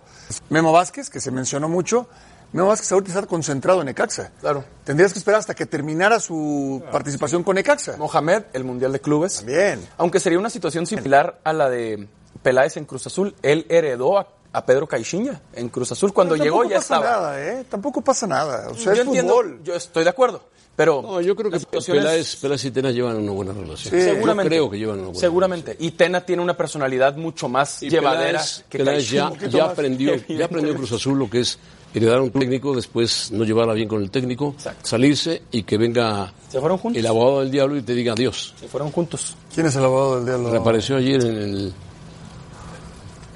Memo 0.50 0.72
Vázquez, 0.72 1.08
que 1.08 1.20
se 1.20 1.30
mencionó 1.30 1.68
mucho, 1.68 2.06
Memo 2.52 2.68
Vázquez 2.68 2.92
ahorita 2.92 3.12
está 3.12 3.26
concentrado 3.26 3.80
en 3.80 3.86
Necaxa. 3.86 4.30
Claro. 4.40 4.62
Tendrías 4.84 5.12
que 5.12 5.18
esperar 5.18 5.40
hasta 5.40 5.54
que 5.54 5.64
terminara 5.64 6.20
su 6.20 6.82
participación 6.92 7.42
con 7.42 7.54
Necaxa. 7.54 7.96
Mohamed, 7.96 8.42
el 8.52 8.64
Mundial 8.64 8.92
de 8.92 9.00
Clubes. 9.00 9.42
Bien. 9.44 9.88
Aunque 9.96 10.20
sería 10.20 10.38
una 10.38 10.50
situación 10.50 10.86
similar 10.86 11.40
a 11.44 11.52
la 11.54 11.70
de 11.70 12.08
Peláez 12.42 12.76
en 12.76 12.84
Cruz 12.84 13.06
Azul. 13.06 13.34
Él 13.40 13.64
heredó 13.70 14.18
a, 14.18 14.28
a 14.52 14.66
Pedro 14.66 14.86
Caixinha 14.86 15.40
en 15.54 15.70
Cruz 15.70 15.92
Azul. 15.92 16.12
Cuando 16.12 16.36
llegó 16.36 16.58
tampoco 16.58 16.70
ya 16.70 16.76
pasa 16.76 16.94
estaba. 16.96 17.16
nada, 17.16 17.42
¿eh? 17.42 17.64
Tampoco 17.70 18.00
pasa 18.02 18.26
nada. 18.26 18.68
O 18.68 18.74
sea, 18.74 18.92
yo 18.92 19.00
es 19.00 19.06
entiendo, 19.06 19.32
fútbol. 19.36 19.60
yo 19.62 19.74
estoy 19.74 20.04
de 20.04 20.10
acuerdo. 20.10 20.42
Pero 20.74 21.02
No, 21.02 21.20
yo 21.20 21.36
creo 21.36 21.50
que 21.50 21.60
Peláez, 21.60 22.36
Peláez 22.36 22.64
y 22.64 22.70
Tena 22.70 22.90
llevan 22.90 23.18
una 23.18 23.32
buena 23.32 23.52
relación. 23.52 23.92
Sí. 23.94 24.00
seguramente. 24.00 24.54
Yo 24.56 24.62
creo 24.62 24.70
que 24.70 24.78
llevan 24.78 24.96
una 24.98 25.06
buena 25.08 25.20
Seguramente. 25.20 25.76
Y 25.78 25.90
Tena 25.90 26.22
tiene 26.22 26.42
una 26.42 26.56
personalidad 26.56 27.14
mucho 27.16 27.48
más 27.48 27.82
Y 27.82 27.90
llevadera 27.90 28.38
Peláez, 28.40 28.64
que 28.70 28.78
Peláez 28.78 29.10
ya, 29.10 29.32
ya 29.50 29.64
aprendió, 29.66 30.14
ya 30.28 30.44
aprendió 30.46 30.72
en 30.72 30.78
Cruz 30.78 30.92
Azul 30.92 31.18
lo 31.18 31.28
que 31.28 31.40
es 31.40 31.58
heredar 31.94 32.18
a 32.18 32.22
un 32.22 32.30
técnico, 32.30 32.74
después 32.74 33.30
no 33.32 33.44
llevarla 33.44 33.74
bien 33.74 33.86
con 33.86 34.00
el 34.02 34.10
técnico, 34.10 34.54
Exacto. 34.56 34.80
salirse 34.88 35.42
y 35.50 35.62
que 35.64 35.76
venga 35.76 36.32
Se 36.48 36.58
fueron 36.58 36.78
juntos. 36.78 36.98
el 36.98 37.06
abogado 37.06 37.40
del 37.40 37.50
diablo 37.50 37.76
y 37.76 37.82
te 37.82 37.92
diga 37.94 38.14
adiós. 38.14 38.54
Se 38.58 38.66
fueron 38.66 38.90
juntos. 38.90 39.36
¿Quién 39.54 39.66
es 39.66 39.76
el 39.76 39.84
abogado 39.84 40.16
del 40.16 40.24
diablo? 40.24 40.50
Reapareció 40.52 40.96
ayer 40.96 41.20
en 41.22 41.36
el 41.36 41.72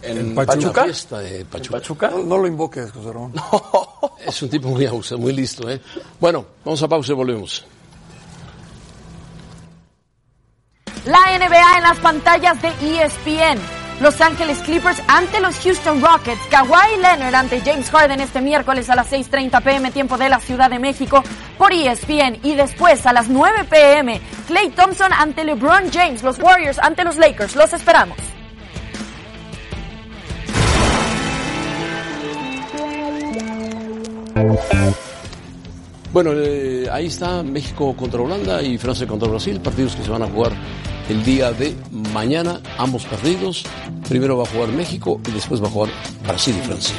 En, 0.00 0.18
en 0.18 0.34
Pachuca. 0.34 0.80
la 0.80 0.84
fiesta 0.86 1.18
de 1.18 1.40
¿En 1.40 1.46
Pachuca. 1.48 2.08
No, 2.10 2.22
no 2.22 2.38
lo 2.38 2.46
invoques, 2.46 2.90
José 2.92 3.12
Ramón. 3.12 3.34
Es 4.24 4.42
un 4.42 4.48
tipo 4.48 4.68
muy 4.68 4.86
abuso, 4.86 5.18
muy 5.18 5.32
listo, 5.32 5.68
¿eh? 5.68 5.80
Bueno, 6.18 6.46
vamos 6.64 6.82
a 6.82 6.88
pausa 6.88 7.12
y 7.12 7.14
volvemos. 7.14 7.64
La 11.04 11.38
NBA 11.38 11.76
en 11.76 11.82
las 11.84 11.98
pantallas 11.98 12.60
de 12.60 12.68
ESPN. 12.68 13.60
Los 14.00 14.20
Ángeles 14.20 14.58
Clippers 14.58 15.00
ante 15.06 15.40
los 15.40 15.56
Houston 15.60 16.02
Rockets. 16.02 16.40
Kawhi 16.50 17.00
Leonard 17.00 17.34
ante 17.34 17.60
James 17.60 17.88
Harden 17.90 18.20
este 18.20 18.40
miércoles 18.40 18.90
a 18.90 18.96
las 18.96 19.10
6.30 19.12 19.62
pm 19.62 19.90
tiempo 19.90 20.18
de 20.18 20.28
la 20.28 20.40
Ciudad 20.40 20.68
de 20.68 20.78
México 20.78 21.22
por 21.56 21.72
ESPN. 21.72 22.40
Y 22.42 22.56
después 22.56 23.06
a 23.06 23.12
las 23.12 23.28
9 23.28 23.64
pm 23.70 24.20
Clay 24.48 24.70
Thompson 24.70 25.12
ante 25.12 25.44
LeBron 25.44 25.90
James. 25.92 26.22
Los 26.22 26.38
Warriors 26.38 26.78
ante 26.78 27.04
los 27.04 27.16
Lakers. 27.16 27.54
Los 27.54 27.72
esperamos. 27.72 28.18
Bueno, 36.12 36.32
eh, 36.34 36.88
ahí 36.90 37.06
está 37.06 37.42
México 37.42 37.94
contra 37.96 38.20
Holanda 38.20 38.62
y 38.62 38.78
Francia 38.78 39.06
contra 39.06 39.28
Brasil, 39.28 39.60
partidos 39.60 39.96
que 39.96 40.02
se 40.02 40.10
van 40.10 40.22
a 40.22 40.26
jugar 40.26 40.52
el 41.08 41.24
día 41.24 41.52
de 41.52 41.74
mañana, 42.12 42.60
ambos 42.78 43.04
partidos. 43.04 43.64
Primero 44.08 44.36
va 44.36 44.44
a 44.44 44.46
jugar 44.46 44.68
México 44.70 45.20
y 45.28 45.32
después 45.32 45.62
va 45.62 45.68
a 45.68 45.70
jugar 45.70 45.90
Brasil 46.26 46.54
y 46.58 46.66
Francia. 46.66 46.94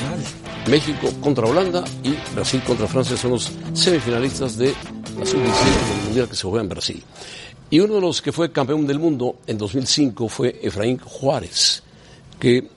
México 0.69 1.09
contra 1.21 1.47
Holanda 1.47 1.83
y 2.03 2.15
Brasil 2.35 2.61
contra 2.65 2.87
Francia 2.87 3.15
son 3.17 3.31
los 3.31 3.51
semifinalistas 3.73 4.57
de 4.57 4.73
la 5.17 5.25
sub-17 5.25 5.95
del 5.95 6.05
Mundial 6.05 6.29
que 6.29 6.35
se 6.35 6.43
juega 6.43 6.61
en 6.61 6.69
Brasil. 6.69 7.03
Y 7.69 7.79
uno 7.79 7.95
de 7.95 8.01
los 8.01 8.21
que 8.21 8.31
fue 8.31 8.51
campeón 8.51 8.87
del 8.87 8.99
mundo 8.99 9.37
en 9.45 9.57
2005 9.57 10.27
fue 10.29 10.59
Efraín 10.61 10.99
Juárez, 10.99 11.83
que 12.39 12.67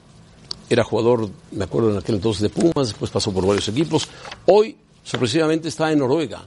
era 0.70 0.84
jugador, 0.84 1.28
me 1.50 1.64
acuerdo 1.64 1.90
en 1.90 1.98
aquel 1.98 2.14
entonces 2.14 2.42
de 2.42 2.48
Pumas, 2.48 2.88
después 2.88 3.10
pasó 3.10 3.34
por 3.34 3.44
varios 3.44 3.68
equipos. 3.68 4.08
Hoy, 4.46 4.76
sorpresivamente, 5.02 5.66
está 5.66 5.90
en 5.90 5.98
Noruega. 5.98 6.42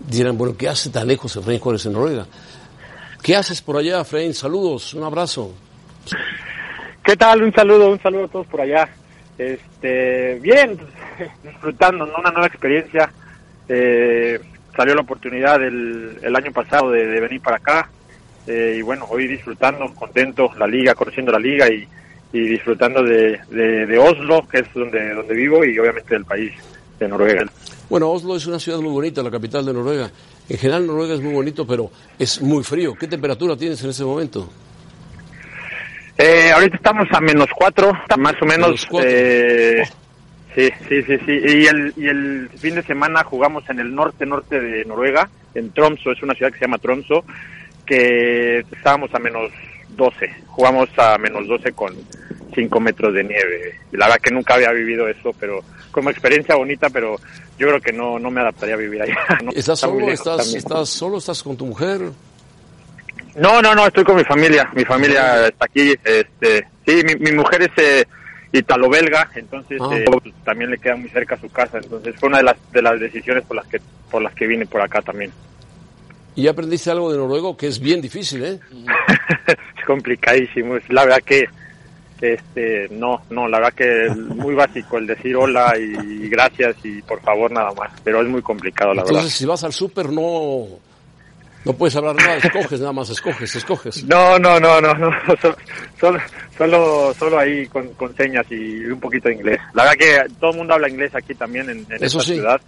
Dirán, 0.00 0.36
bueno, 0.36 0.56
¿qué 0.58 0.68
hace 0.68 0.90
tan 0.90 1.06
lejos 1.06 1.36
Efraín 1.36 1.60
Juárez 1.60 1.86
en 1.86 1.92
Noruega? 1.92 2.26
¿Qué 3.22 3.36
haces 3.36 3.62
por 3.62 3.76
allá, 3.76 4.00
Efraín? 4.00 4.34
Saludos, 4.34 4.92
un 4.94 5.04
abrazo. 5.04 5.52
¿Qué 7.04 7.16
tal? 7.16 7.44
Un 7.44 7.52
saludo, 7.52 7.90
un 7.90 8.02
saludo 8.02 8.24
a 8.24 8.28
todos 8.28 8.46
por 8.48 8.60
allá. 8.60 8.88
Este, 9.38 10.40
bien, 10.40 10.76
disfrutando 11.44 12.06
¿no? 12.06 12.16
una 12.18 12.32
nueva 12.32 12.48
experiencia. 12.48 13.08
Eh, 13.68 14.40
salió 14.76 14.96
la 14.96 15.02
oportunidad 15.02 15.62
el, 15.62 16.18
el 16.22 16.34
año 16.34 16.50
pasado 16.50 16.90
de, 16.90 17.06
de 17.06 17.20
venir 17.20 17.40
para 17.40 17.58
acá. 17.58 17.88
Eh, 18.48 18.76
y 18.78 18.82
bueno, 18.82 19.06
hoy 19.08 19.28
disfrutando, 19.28 19.94
contento, 19.94 20.50
la 20.58 20.66
liga, 20.66 20.96
conociendo 20.96 21.30
la 21.30 21.38
liga 21.38 21.68
y, 21.68 21.86
y 22.32 22.40
disfrutando 22.40 23.02
de, 23.02 23.40
de, 23.50 23.86
de 23.86 23.98
Oslo, 23.98 24.46
que 24.48 24.58
es 24.58 24.72
donde, 24.74 25.14
donde 25.14 25.34
vivo, 25.34 25.64
y 25.64 25.78
obviamente 25.78 26.14
del 26.14 26.24
país 26.24 26.52
de 26.98 27.08
Noruega. 27.08 27.44
Bueno, 27.88 28.10
Oslo 28.10 28.36
es 28.36 28.46
una 28.46 28.58
ciudad 28.58 28.80
muy 28.80 28.90
bonita, 28.90 29.22
la 29.22 29.30
capital 29.30 29.64
de 29.64 29.72
Noruega. 29.72 30.10
En 30.48 30.58
general 30.58 30.86
Noruega 30.86 31.14
es 31.14 31.20
muy 31.20 31.32
bonito, 31.32 31.66
pero 31.66 31.90
es 32.18 32.42
muy 32.42 32.62
frío. 32.62 32.94
¿Qué 32.94 33.06
temperatura 33.06 33.56
tienes 33.56 33.82
en 33.82 33.90
ese 33.90 34.04
momento? 34.04 34.50
Eh, 36.18 36.50
ahorita 36.52 36.76
estamos 36.76 37.06
a 37.12 37.20
menos 37.20 37.46
cuatro, 37.56 37.92
más 38.18 38.34
o 38.42 38.44
menos. 38.44 38.86
Eh, 39.02 39.82
sí, 40.54 40.68
sí, 40.88 41.02
sí, 41.04 41.16
sí. 41.24 41.32
Y 41.32 41.66
el, 41.66 41.94
y 41.96 42.08
el 42.08 42.50
fin 42.58 42.74
de 42.74 42.82
semana 42.82 43.24
jugamos 43.24 43.68
en 43.70 43.78
el 43.78 43.94
norte-norte 43.94 44.60
de 44.60 44.84
Noruega, 44.84 45.30
en 45.54 45.70
Tromso, 45.70 46.10
es 46.10 46.22
una 46.22 46.34
ciudad 46.34 46.50
que 46.50 46.58
se 46.58 46.64
llama 46.64 46.78
Tromso, 46.78 47.24
que 47.86 48.58
estábamos 48.70 49.14
a 49.14 49.18
menos 49.18 49.50
12. 49.98 50.44
Jugamos 50.46 50.88
a 50.96 51.18
menos 51.18 51.46
12 51.46 51.72
con 51.72 51.94
5 52.54 52.80
metros 52.80 53.12
de 53.12 53.24
nieve. 53.24 53.78
La 53.92 54.06
verdad 54.06 54.20
que 54.22 54.30
nunca 54.30 54.54
había 54.54 54.72
vivido 54.72 55.06
eso, 55.08 55.34
pero 55.38 55.62
como 55.90 56.08
experiencia 56.08 56.54
bonita, 56.54 56.88
pero 56.88 57.16
yo 57.58 57.66
creo 57.68 57.80
que 57.80 57.92
no, 57.92 58.18
no 58.18 58.30
me 58.30 58.40
adaptaría 58.40 58.76
a 58.76 58.78
vivir 58.78 59.02
allá. 59.02 59.18
¿no? 59.44 59.50
¿Estás 59.52 59.80
solo? 59.80 60.08
¿Estás. 60.08 60.54
¿Estás 60.54 60.88
solo? 60.88 61.18
¿Estás 61.18 61.42
con 61.42 61.56
tu 61.56 61.66
mujer? 61.66 62.00
No, 63.36 63.60
no, 63.62 63.74
no, 63.74 63.86
estoy 63.86 64.04
con 64.04 64.16
mi 64.16 64.24
familia. 64.24 64.70
Mi 64.74 64.84
familia 64.84 65.46
está 65.48 65.66
aquí. 65.66 65.94
Este, 66.02 66.66
sí, 66.86 67.02
mi, 67.04 67.14
mi 67.16 67.32
mujer 67.32 67.62
es 67.62 67.70
eh, 67.76 68.04
italo-belga, 68.52 69.30
entonces 69.34 69.78
Ah. 69.80 69.90
eh, 69.92 70.04
pues, 70.10 70.34
también 70.44 70.70
le 70.70 70.78
queda 70.78 70.96
muy 70.96 71.10
cerca 71.10 71.36
su 71.36 71.48
casa. 71.50 71.78
Entonces 71.78 72.14
fue 72.18 72.28
una 72.28 72.38
de 72.38 72.44
las 72.44 72.56
de 72.72 72.82
las 72.82 72.98
decisiones 72.98 73.44
por 73.44 73.56
las 73.56 73.66
que 73.66 73.80
por 74.10 74.22
las 74.22 74.34
que 74.34 74.46
vine 74.46 74.66
por 74.66 74.80
acá 74.80 75.02
también. 75.02 75.30
¿Y 76.38 76.42
ya 76.44 76.52
aprendiste 76.52 76.88
algo 76.88 77.10
de 77.10 77.18
noruego? 77.18 77.56
Que 77.56 77.66
es 77.66 77.80
bien 77.80 78.00
difícil, 78.00 78.44
¿eh? 78.44 78.60
es 78.70 79.84
complicadísimo. 79.86 80.76
Es 80.76 80.88
la 80.88 81.04
verdad 81.04 81.20
que 81.26 81.46
este 82.20 82.86
no, 82.92 83.22
no, 83.30 83.48
la 83.48 83.58
verdad 83.58 83.74
que 83.74 84.06
es 84.06 84.16
muy 84.16 84.54
básico 84.54 84.98
el 84.98 85.08
decir 85.08 85.34
hola 85.34 85.74
y 85.76 86.28
gracias 86.28 86.76
y 86.84 87.02
por 87.02 87.20
favor 87.22 87.50
nada 87.50 87.72
más, 87.72 87.90
pero 88.04 88.22
es 88.22 88.28
muy 88.28 88.40
complicado 88.40 88.94
la 88.94 89.02
Entonces, 89.02 89.24
verdad. 89.24 89.36
si 89.36 89.46
vas 89.46 89.64
al 89.64 89.72
súper, 89.72 90.10
no, 90.12 90.66
no 91.64 91.72
puedes 91.72 91.96
hablar 91.96 92.14
nada, 92.14 92.36
escoges, 92.36 92.78
nada 92.78 92.92
más 92.92 93.10
escoges, 93.10 93.56
escoges. 93.56 94.04
No, 94.04 94.38
no, 94.38 94.60
no, 94.60 94.80
no, 94.80 94.94
no, 94.94 95.10
so- 95.42 95.56
solo, 96.00 96.20
solo, 96.56 97.14
solo 97.18 97.36
ahí 97.38 97.66
con, 97.66 97.88
con 97.94 98.14
señas 98.16 98.46
y 98.50 98.84
un 98.84 99.00
poquito 99.00 99.28
de 99.28 99.34
inglés. 99.34 99.58
La 99.74 99.82
verdad 99.82 99.96
que 100.28 100.34
todo 100.38 100.52
el 100.52 100.56
mundo 100.58 100.74
habla 100.74 100.88
inglés 100.88 101.12
aquí 101.16 101.34
también 101.34 101.68
en, 101.68 101.78
en 101.90 102.04
Eso 102.04 102.18
esta 102.18 102.20
sí. 102.22 102.34
ciudad. 102.34 102.60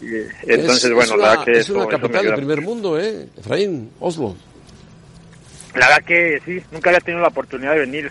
Entonces, 0.00 0.84
es, 0.84 0.92
bueno, 0.94 1.02
es 1.02 1.08
la 1.10 1.16
una, 1.16 1.28
verdad 1.30 1.44
que 1.44 1.58
es 1.58 1.68
una 1.70 1.80
eso 1.84 1.88
capital 1.88 2.24
del 2.26 2.34
primer 2.34 2.60
mundo, 2.60 2.98
¿eh? 3.00 3.26
Efraín, 3.38 3.90
Oslo. 4.00 4.36
La 5.74 5.88
verdad 5.88 6.04
que 6.04 6.40
sí, 6.44 6.62
nunca 6.72 6.90
había 6.90 7.00
tenido 7.00 7.22
la 7.22 7.28
oportunidad 7.28 7.72
de 7.74 7.80
venir 7.80 8.10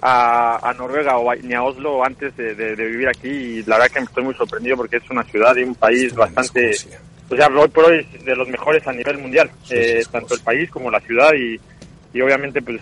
a, 0.00 0.68
a 0.68 0.72
Noruega 0.74 1.16
o 1.18 1.30
a- 1.30 1.36
ni 1.36 1.54
a 1.54 1.62
Oslo 1.62 2.04
antes 2.04 2.36
de, 2.36 2.54
de- 2.54 2.76
de 2.76 2.84
vivir 2.86 3.08
aquí 3.08 3.28
y 3.28 3.62
la 3.64 3.78
verdad 3.78 3.92
que 3.92 4.00
me 4.00 4.06
estoy 4.06 4.24
muy 4.24 4.34
sorprendido 4.34 4.76
porque 4.76 4.96
es 4.96 5.10
una 5.10 5.22
ciudad 5.24 5.54
y 5.56 5.62
un 5.64 5.74
país 5.74 6.14
bastante, 6.14 6.76
o 7.30 7.36
sea, 7.36 7.48
hoy 7.48 7.68
por 7.68 7.84
hoy 7.86 8.06
es 8.14 8.24
de 8.24 8.36
los 8.36 8.48
mejores 8.48 8.86
a 8.86 8.92
nivel 8.92 9.18
mundial, 9.18 9.50
eh, 9.70 10.02
tanto 10.10 10.34
el 10.34 10.40
país 10.40 10.70
como 10.70 10.90
la 10.90 11.00
ciudad 11.00 11.30
y, 11.34 11.58
y 12.16 12.20
obviamente 12.20 12.60
pues, 12.62 12.80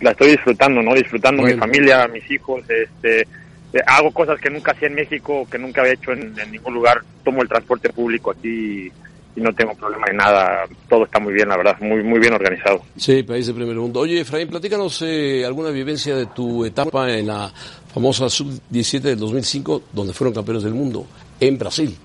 la 0.00 0.10
estoy 0.12 0.32
disfrutando, 0.32 0.82
¿no? 0.82 0.94
Disfrutando 0.94 1.42
mi 1.42 1.48
Bueno. 1.50 1.62
familia, 1.64 2.06
mis 2.08 2.30
hijos, 2.30 2.62
este, 2.68 3.26
hago 3.86 4.10
cosas 4.10 4.40
que 4.40 4.50
nunca 4.50 4.72
hacía 4.72 4.88
en 4.88 4.94
México, 4.94 5.46
que 5.50 5.58
nunca 5.58 5.80
había 5.80 5.94
hecho 5.94 6.12
en, 6.12 6.38
en 6.38 6.52
ningún 6.52 6.74
lugar, 6.74 7.02
tomo 7.24 7.42
el 7.42 7.48
transporte 7.48 7.88
público 7.88 8.30
aquí 8.30 8.48
y, 8.86 8.92
y 9.34 9.40
no 9.40 9.52
tengo 9.54 9.74
problema 9.74 10.06
en 10.10 10.16
nada, 10.16 10.64
todo 10.88 11.04
está 11.04 11.18
muy 11.18 11.32
bien, 11.32 11.48
la 11.48 11.56
verdad, 11.56 11.76
muy, 11.80 12.02
muy 12.02 12.20
bien 12.20 12.34
organizado. 12.34 12.82
Sí, 12.96 13.22
país 13.22 13.46
del 13.46 13.56
primer 13.56 13.76
mundo. 13.76 14.00
Oye, 14.00 14.20
Efraín, 14.20 14.48
platícanos 14.48 15.02
eh, 15.02 15.44
alguna 15.46 15.70
vivencia 15.70 16.14
de 16.16 16.26
tu 16.26 16.64
etapa 16.64 17.10
en 17.10 17.28
la 17.28 17.50
famosa 17.92 18.28
Sub-17 18.28 19.00
del 19.00 19.18
2005, 19.18 19.84
donde 19.92 20.12
fueron 20.12 20.34
campeones 20.34 20.64
del 20.64 20.74
mundo, 20.74 21.06
en 21.40 21.58
Brasil. 21.58 21.96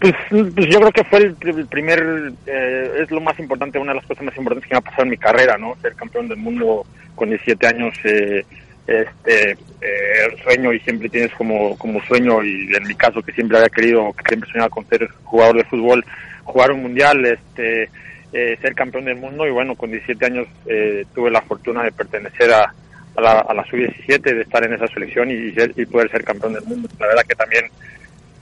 Pues, 0.00 0.14
pues 0.30 0.66
yo 0.70 0.80
creo 0.80 0.92
que 0.92 1.04
fue 1.04 1.18
el, 1.18 1.36
el 1.40 1.66
primer, 1.66 2.32
eh, 2.46 2.92
es 3.02 3.10
lo 3.10 3.20
más 3.20 3.38
importante, 3.38 3.78
una 3.78 3.92
de 3.92 3.98
las 3.98 4.06
cosas 4.06 4.24
más 4.24 4.36
importantes 4.36 4.68
que 4.68 4.74
me 4.74 4.78
ha 4.78 4.82
pasado 4.82 5.04
en 5.04 5.10
mi 5.10 5.16
carrera, 5.16 5.56
¿no? 5.58 5.74
Ser 5.80 5.94
campeón 5.94 6.28
del 6.28 6.38
mundo 6.38 6.84
con 7.14 7.28
17 7.28 7.66
años, 7.66 7.94
eh, 8.04 8.44
este, 8.86 9.52
eh, 9.80 10.36
sueño 10.42 10.72
y 10.72 10.80
siempre 10.80 11.08
tienes 11.08 11.32
como, 11.34 11.76
como 11.78 12.02
sueño 12.04 12.42
y 12.42 12.74
en 12.74 12.84
mi 12.86 12.94
caso 12.94 13.22
que 13.22 13.32
siempre 13.32 13.58
había 13.58 13.68
querido, 13.68 14.12
que 14.12 14.28
siempre 14.28 14.50
soñaba 14.50 14.70
con 14.70 14.86
ser 14.88 15.08
jugador 15.24 15.56
de 15.56 15.64
fútbol, 15.64 16.04
jugar 16.44 16.72
un 16.72 16.82
mundial, 16.82 17.24
este, 17.24 17.90
eh, 18.32 18.58
ser 18.60 18.74
campeón 18.74 19.06
del 19.06 19.16
mundo 19.16 19.46
y 19.46 19.50
bueno, 19.50 19.74
con 19.74 19.90
17 19.90 20.24
años 20.26 20.46
eh, 20.66 21.04
tuve 21.14 21.30
la 21.30 21.42
fortuna 21.42 21.82
de 21.82 21.92
pertenecer 21.92 22.52
a, 22.52 22.72
a 23.16 23.20
la, 23.20 23.46
la 23.54 23.64
sub-17, 23.64 24.20
de 24.20 24.42
estar 24.42 24.64
en 24.64 24.74
esa 24.74 24.86
selección 24.88 25.30
y, 25.30 25.54
y 25.76 25.86
poder 25.86 26.10
ser 26.10 26.24
campeón 26.24 26.54
del 26.54 26.64
mundo. 26.64 26.88
La 26.98 27.06
verdad 27.08 27.22
que 27.28 27.34
también 27.34 27.64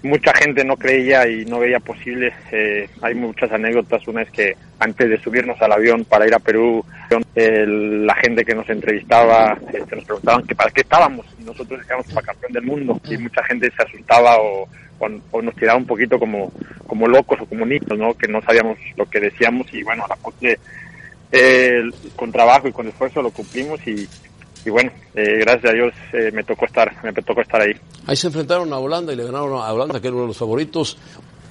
mucha 0.05 0.33
gente 0.35 0.65
no 0.65 0.77
creía 0.77 1.27
y 1.27 1.45
no 1.47 1.59
veía 1.59 1.81
posible. 1.81 2.33
Eh, 2.53 2.89
hay 3.03 3.15
muchas 3.15 3.51
anécdotas. 3.51 4.07
Una 4.07 4.23
es 4.23 4.31
que 4.31 4.55
antes 4.79 5.09
de 5.09 5.21
subirnos 5.21 5.61
al 5.61 5.73
avión 5.73 6.05
para 6.05 6.27
ir 6.27 6.35
a 6.35 6.39
Perú, 6.39 6.85
eh, 7.35 7.65
la 7.67 8.15
gente 8.17 8.45
que 8.45 8.55
nos 8.55 8.69
entrevistaba 8.69 9.59
este, 9.73 9.97
nos 9.97 10.05
preguntaban 10.05 10.47
que 10.47 10.55
para 10.55 10.71
qué 10.71 10.83
estábamos 10.83 11.27
y 11.41 11.45
nosotros 11.45 11.81
decíamos 11.81 12.07
para 12.13 12.27
campeón 12.27 12.53
del 12.53 12.63
mundo 12.63 13.01
y 13.09 13.17
mucha 13.17 13.43
gente 13.45 13.73
se 13.77 13.83
asustaba 13.83 14.37
o, 14.39 14.69
nos 15.43 15.55
tiraba 15.57 15.79
un 15.79 15.87
poquito 15.87 16.19
como, 16.19 16.53
como 16.87 17.09
locos 17.09 17.39
o 17.41 17.47
como 17.47 17.67
niños, 17.67 17.99
¿no? 17.99 18.15
que 18.15 18.29
no 18.29 18.41
sabíamos 18.41 18.79
lo 18.97 19.05
que 19.05 19.21
decíamos 19.21 19.67
y 19.75 19.83
bueno, 19.83 20.07
la 20.09 20.17
cosa, 20.17 20.55
eh, 21.33 21.83
con 22.17 22.33
trabajo 22.33 22.69
y 22.69 22.73
con 22.73 22.89
esfuerzo 22.89 23.21
lo 23.21 23.31
cumplimos 23.31 23.87
y, 23.87 24.09
y 24.65 24.71
bueno, 24.71 24.91
eh, 25.15 25.39
gracias 25.41 25.71
a 25.73 25.75
Dios 25.75 25.95
eh, 26.13 26.31
me 26.33 26.43
tocó 26.45 26.65
estar, 26.67 26.93
me 27.03 27.13
tocó 27.13 27.41
estar 27.43 27.61
ahí. 27.61 27.73
Ahí 28.07 28.17
se 28.17 28.27
enfrentaron 28.29 28.73
a 28.73 28.79
Holanda 28.79 29.13
y 29.13 29.17
le 29.17 29.25
ganaron 29.25 29.53
a 29.61 29.73
Holanda, 29.73 30.01
que 30.01 30.07
era 30.09 30.15
uno 30.15 30.23
de 30.25 30.29
los 30.29 30.39
favoritos. 30.39 30.97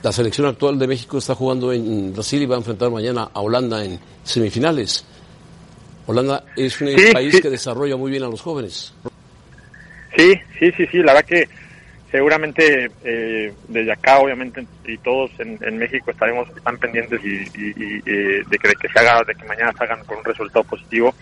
La 0.02 0.12
selección 0.12 0.48
actual 0.48 0.78
de 0.80 0.88
México 0.88 1.18
está 1.18 1.34
jugando 1.36 1.72
en 1.72 2.12
Brasil 2.14 2.42
y 2.42 2.46
va 2.46 2.56
a 2.56 2.60
enfrentar 2.60 2.90
mañana 2.92 3.30
a 3.34 3.40
Holanda 3.42 3.84
en 3.86 4.00
semifinales. 4.24 5.06
Holanda 6.06 6.44
es 6.58 6.82
un 6.82 6.90
Sí, 6.90 7.14
país 7.14 7.36
sí. 7.36 7.42
que 7.42 7.50
desarrolla 7.50 7.96
muy 7.96 8.12
bien 8.12 8.24
a 8.24 8.28
los 8.28 8.42
jóvenes. 8.42 8.94
Sí, 10.18 10.34
sí, 10.60 10.72
sí, 10.76 10.86
sí, 10.92 10.98
la 10.98 11.14
verdad 11.14 11.26
que 11.26 11.48
seguramente 12.12 12.92
eh, 13.04 13.54
desde 13.70 13.92
acá, 13.94 14.20
obviamente, 14.20 14.66
y 14.86 14.98
todos 14.98 15.32
en, 15.40 15.58
en 15.62 15.78
México 15.78 16.12
estaremos 16.12 16.48
tan 16.64 16.78
pendientes 16.78 17.20
y, 17.24 17.30
y- 17.60 17.74
y, 17.76 17.98
eh, 18.06 18.44
de, 18.48 18.58
que, 18.60 18.68
de 18.68 18.76
que 18.76 18.90
se 18.90 19.00
haga, 19.00 19.24
de 19.26 19.34
que 19.34 19.46
mañana 19.46 19.74
se 19.78 19.84
hagan 19.86 20.04
con 20.06 20.18
un 20.18 20.24
resultado 20.26 20.64
positivo. 20.66 21.16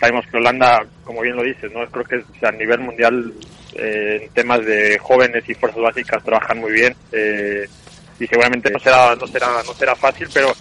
Sabemos 0.00 0.24
que 0.30 0.36
Holanda, 0.36 0.84
como 1.04 1.20
bien 1.22 1.36
lo 1.36 1.42
dices, 1.42 1.72
no 1.72 1.86
creo 1.90 2.04
que 2.04 2.46
a 2.46 2.50
nivel 2.52 2.80
mundial 2.80 3.32
eh, 3.74 4.20
en 4.24 4.30
temas 4.30 4.64
de 4.64 4.98
jóvenes 4.98 5.44
y 5.48 5.54
fuerzas 5.54 5.80
básicas 5.82 6.22
trabajan 6.24 6.58
muy 6.58 6.72
bien 6.72 6.94
eh, 7.12 7.66
y 8.20 8.26
seguramente 8.26 8.70
no 8.70 8.78
será 8.78 9.14
no 9.16 9.26
será 9.26 9.48
no 9.66 9.72
será 9.74 9.94
fácil, 9.96 10.28
pero 10.32 10.52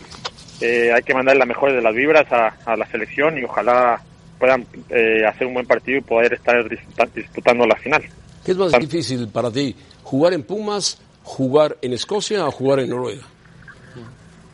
eh, 0.61 0.91
hay 0.93 1.03
que 1.03 1.13
mandar 1.13 1.35
las 1.35 1.47
mejores 1.47 1.75
de 1.75 1.81
las 1.81 1.93
vibras 1.93 2.31
a, 2.31 2.55
a 2.65 2.75
la 2.75 2.85
selección 2.87 3.37
y 3.37 3.43
ojalá 3.43 4.01
puedan 4.39 4.65
eh, 4.89 5.25
hacer 5.27 5.47
un 5.47 5.53
buen 5.55 5.65
partido 5.65 5.97
y 5.97 6.01
poder 6.01 6.33
estar 6.33 6.67
disputa- 6.69 7.07
disputando 7.13 7.65
la 7.65 7.75
final. 7.75 8.03
¿Qué 8.45 8.51
es 8.51 8.57
más 8.57 8.71
difícil 8.73 9.27
para 9.29 9.51
ti? 9.51 9.75
¿Jugar 10.03 10.33
en 10.33 10.43
Pumas, 10.43 10.99
jugar 11.23 11.77
en 11.81 11.93
Escocia 11.93 12.45
o 12.45 12.51
jugar 12.51 12.79
en 12.79 12.89
Noruega? 12.89 13.23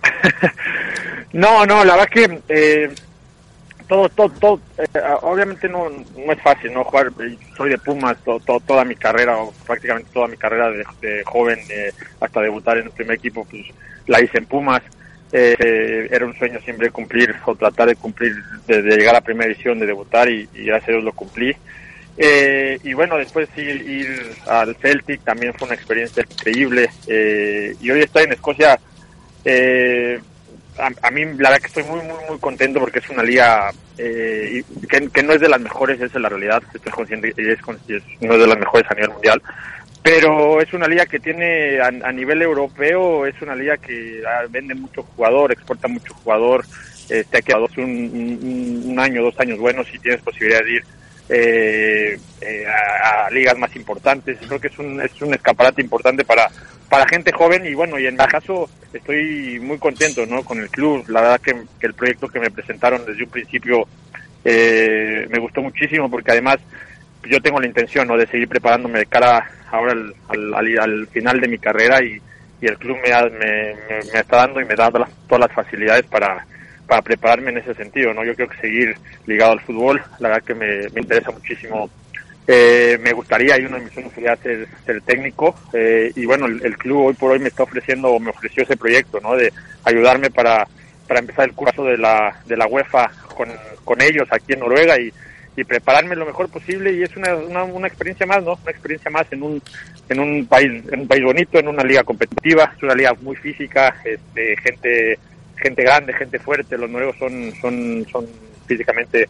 No, 1.34 1.64
no, 1.66 1.86
la 1.86 1.96
verdad 1.96 2.10
que 2.12 2.42
eh, 2.50 2.90
todo, 3.90 4.08
todo, 4.10 4.30
todo, 4.40 4.62
eh, 4.78 4.88
obviamente 5.24 5.68
no, 5.68 5.90
no 5.90 6.32
es 6.32 6.42
fácil, 6.42 6.72
¿no? 6.72 6.84
Jugar, 6.86 7.08
eh, 7.20 7.36
soy 7.58 7.72
de 7.72 7.78
Pumas 7.80 8.18
to- 8.24 8.40
to- 8.40 8.62
toda 8.62 8.86
mi 8.86 8.96
carrera, 8.96 9.36
o 9.38 9.52
prácticamente 9.66 10.12
toda 10.14 10.28
mi 10.28 10.38
carrera 10.38 10.70
de, 10.72 10.86
de 11.02 11.24
joven, 11.26 11.60
eh, 11.70 11.92
hasta 12.22 12.40
debutar 12.42 12.78
en 12.78 12.86
el 12.86 12.92
primer 12.92 13.18
equipo, 13.18 13.46
pues 13.50 13.66
la 14.08 14.22
hice 14.22 14.38
en 14.38 14.46
Pumas. 14.46 14.82
Eh, 15.32 15.56
eh, 15.60 16.08
era 16.12 16.26
un 16.26 16.36
sueño 16.36 16.60
siempre 16.62 16.90
cumplir 16.90 17.36
o 17.46 17.56
tratar 17.56 17.88
de 17.90 17.96
cumplir, 17.96 18.34
de, 18.66 18.82
de 18.82 18.96
llegar 18.98 19.16
a 19.16 19.22
primera 19.22 19.52
edición, 19.52 19.80
de 19.80 19.86
debutar 19.88 20.30
y, 20.30 20.48
y 20.54 20.64
gracias 20.66 20.90
a 20.90 20.92
Dios 20.94 21.04
lo 21.04 21.14
cumplí. 21.14 21.56
Eh, 22.18 22.78
y 22.84 22.94
bueno, 22.94 23.18
después 23.18 23.48
ir, 23.56 23.82
ir 23.90 24.32
al 24.48 24.76
Celtic 24.76 25.22
también 25.24 25.54
fue 25.54 25.68
una 25.68 25.76
experiencia 25.76 26.24
increíble. 26.30 26.90
Eh, 27.08 27.76
y 27.80 27.92
hoy 27.92 28.02
estar 28.02 28.24
en 28.24 28.34
Escocia, 28.34 28.80
eh, 29.46 30.20
a, 30.80 31.08
a 31.08 31.12
mí 31.12 31.26
la 31.26 31.50
verdad 31.50 31.60
que 31.60 31.68
estoy 31.68 31.84
muy, 31.84 32.02
muy, 32.02 32.18
muy 32.30 32.40
contento 32.40 32.80
porque 32.80 33.00
es 33.00 33.10
una 33.10 33.24
liga 33.24 33.72
eh, 33.98 34.64
que, 34.90 35.10
que 35.10 35.24
no 35.24 35.34
es 35.34 35.42
de 35.42 35.50
las 35.50 35.60
mejores, 35.62 35.98
esa 36.02 36.18
es 36.18 36.22
la 36.22 36.30
realidad. 36.30 36.62
Estoy 36.74 36.92
consciente 36.92 37.34
y 37.38 37.50
es, 37.50 37.60
no 38.22 38.34
es 38.34 38.40
de 38.40 38.48
las 38.48 38.58
mejores 38.58 38.90
a 38.90 38.96
nivel 38.96 39.12
mundial. 39.12 39.42
Pero 40.02 40.62
es 40.62 40.74
una 40.74 40.88
liga 40.88 41.06
que 41.06 41.20
tiene, 41.20 41.80
a, 41.82 42.12
nivel 42.12 42.42
europeo, 42.42 43.26
es 43.26 43.40
una 43.42 43.54
liga 43.54 43.78
que 43.78 44.22
ah, 44.26 44.46
vende 44.50 44.74
mucho 44.74 45.04
jugador, 45.04 45.52
exporta 45.52 45.88
mucho 45.88 46.14
jugador. 46.16 46.66
eh, 47.10 47.26
te 47.30 47.40
ha 47.40 47.42
quedado 47.42 47.68
un, 47.78 47.84
un, 47.84 48.84
un 48.86 49.00
año, 49.00 49.22
dos 49.22 49.40
años 49.40 49.60
buenos 49.60 49.88
y 49.94 50.00
tienes 50.00 50.22
posibilidad 50.22 50.64
de 50.64 50.72
ir 50.72 50.84
eh, 51.28 52.20
eh, 52.42 52.66
a, 52.66 53.26
a 53.26 53.32
ligas 53.32 53.58
más 53.58 53.76
importantes. 53.76 54.38
Creo 54.48 54.60
que 54.60 54.68
es 54.68 54.80
un, 54.80 55.02
es 55.02 55.22
un 55.22 55.34
escaparate 55.34 55.82
importante 55.82 56.24
para, 56.24 56.50
para 56.90 57.08
gente 57.08 57.32
joven 57.32 57.66
y 57.66 57.74
bueno, 57.74 58.00
y 58.00 58.08
en 58.08 58.16
mi 58.16 58.26
caso 58.26 58.70
estoy 58.94 59.60
muy 59.60 59.78
contento 59.78 60.26
¿no? 60.26 60.44
con 60.44 60.60
el 60.60 60.70
club. 60.70 61.06
La 61.10 61.22
verdad 61.22 61.42
que, 61.42 61.56
el 61.86 61.94
proyecto 61.94 62.28
que 62.28 62.40
me 62.40 62.50
presentaron 62.52 63.06
desde 63.06 63.24
un 63.24 63.30
principio 63.30 63.88
eh, 64.44 65.28
me 65.30 65.40
gustó 65.40 65.62
muchísimo 65.62 66.10
porque 66.10 66.32
además 66.32 66.58
yo 67.24 67.40
tengo 67.42 67.60
la 67.60 67.68
intención 67.68 68.08
¿no? 68.08 68.18
de 68.18 68.28
seguir 68.28 68.48
preparándome 68.48 69.00
de 69.00 69.06
cara 69.06 69.50
ahora 69.72 69.92
al, 69.92 70.14
al, 70.30 70.54
al, 70.56 70.80
al 70.80 71.08
final 71.08 71.40
de 71.40 71.48
mi 71.48 71.58
carrera 71.60 72.02
y, 72.04 72.20
y 72.62 72.66
el 72.66 72.78
club 72.78 72.98
me, 73.06 73.14
ha- 73.14 73.26
me, 73.30 73.76
me, 73.90 74.12
me 74.14 74.20
está 74.20 74.38
dando 74.38 74.62
y 74.62 74.66
me 74.66 74.76
da 74.76 74.90
todas 74.90 75.08
las, 75.10 75.28
todas 75.28 75.46
las 75.48 75.54
facilidades 75.54 76.04
para, 76.04 76.46
para 76.88 77.02
prepararme 77.02 77.52
en 77.52 77.58
ese 77.60 77.76
sentido. 77.76 78.14
¿no? 78.14 78.24
Yo 78.24 78.36
quiero 78.36 78.50
que 78.52 78.62
seguir 78.62 78.96
ligado 79.28 79.52
al 79.52 79.60
fútbol, 79.62 80.02
la 80.20 80.30
verdad 80.30 80.44
que 80.44 80.56
me, 80.56 80.90
me 80.94 81.02
interesa 81.02 81.32
muchísimo. 81.32 81.90
Eh, 82.48 82.98
me 83.02 83.14
gustaría, 83.14 83.60
y 83.60 83.66
uno 83.66 83.78
de 83.78 83.84
mis 83.84 83.94
sueños 83.94 84.14
sería 84.14 84.36
ser, 84.38 84.68
ser 84.86 85.02
técnico, 85.02 85.54
eh, 85.74 86.12
y 86.16 86.26
bueno, 86.26 86.48
el, 86.48 86.78
club 86.78 87.06
hoy 87.06 87.14
por 87.14 87.32
hoy 87.32 87.40
me 87.40 87.50
está 87.50 87.64
ofreciendo, 87.64 88.20
me 88.20 88.32
ofreció 88.32 88.64
ese 88.64 88.76
proyecto, 88.76 89.20
¿no? 89.20 89.36
De 89.36 89.54
ayudarme 89.84 90.32
para, 90.32 90.68
para 91.08 91.20
empezar 91.20 91.46
el 91.46 91.54
curso 91.54 91.84
de 91.84 91.98
la, 91.98 92.42
de 92.48 92.58
la 92.58 92.66
UEFA 92.66 93.12
con, 93.36 93.50
con 93.84 94.02
ellos 94.02 94.28
aquí 94.32 94.54
en 94.54 94.62
Noruega 94.62 95.00
y, 95.00 95.14
y 95.56 95.64
prepararme 95.64 96.16
lo 96.16 96.26
mejor 96.26 96.50
posible 96.50 96.94
y 96.94 97.04
es 97.04 97.16
una, 97.18 97.36
una, 97.36 97.64
una 97.64 97.88
experiencia 97.88 98.26
más, 98.26 98.44
¿no? 98.44 98.58
Una 98.62 98.72
experiencia 98.72 99.12
más 99.12 99.32
en 99.32 99.44
un, 99.44 99.62
en 100.08 100.20
un 100.20 100.46
país, 100.48 100.84
en 100.92 101.02
un 101.02 101.08
país 101.08 101.24
bonito, 101.24 101.60
en 101.60 101.68
una 101.68 101.84
liga 101.84 102.04
competitiva, 102.04 102.72
es 102.76 102.84
una 102.84 102.96
liga 102.96 103.14
muy 103.22 103.36
física, 103.36 103.96
este, 104.04 104.56
gente, 104.58 105.20
gente 105.58 105.84
grande, 105.84 106.14
gente 106.14 106.40
fuerte, 106.40 106.78
los 106.78 106.90
noruegos 106.90 107.18
son, 107.18 107.54
son, 107.62 108.06
son 108.12 108.26
físicamente 108.66 109.28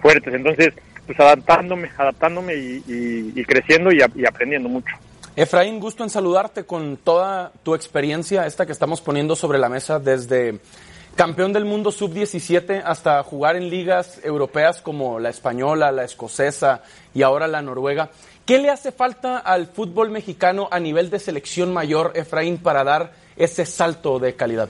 fuertes, 0.00 0.34
entonces, 0.34 0.74
pues 1.10 1.18
adaptándome, 1.18 1.90
adaptándome 1.98 2.54
y, 2.54 3.44
creciendo 3.44 3.90
y 3.90 4.24
aprendiendo 4.24 4.68
mucho. 4.68 4.94
Efraín, 5.34 5.80
gusto 5.80 6.04
en 6.04 6.10
saludarte 6.10 6.62
con 6.62 6.98
toda 6.98 7.50
tu 7.64 7.74
experiencia, 7.74 8.46
esta 8.46 8.64
que 8.64 8.70
estamos 8.70 9.00
poniendo 9.00 9.34
sobre 9.34 9.58
la 9.58 9.68
mesa 9.68 9.98
desde 9.98 10.60
campeón 11.16 11.52
del 11.52 11.64
mundo 11.64 11.90
sub-17 11.90 12.80
hasta 12.84 13.20
jugar 13.24 13.56
en 13.56 13.70
ligas 13.70 14.20
europeas 14.22 14.80
como 14.82 15.18
la 15.18 15.30
española, 15.30 15.90
la 15.90 16.04
escocesa 16.04 16.82
y 17.12 17.22
ahora 17.22 17.48
la 17.48 17.60
noruega. 17.60 18.10
¿Qué 18.46 18.58
le 18.58 18.70
hace 18.70 18.92
falta 18.92 19.38
al 19.38 19.66
fútbol 19.66 20.10
mexicano 20.10 20.68
a 20.70 20.78
nivel 20.78 21.10
de 21.10 21.18
selección 21.18 21.72
mayor, 21.72 22.12
Efraín, 22.14 22.58
para 22.58 22.84
dar 22.84 23.14
ese 23.34 23.66
salto 23.66 24.20
de 24.20 24.36
calidad? 24.36 24.68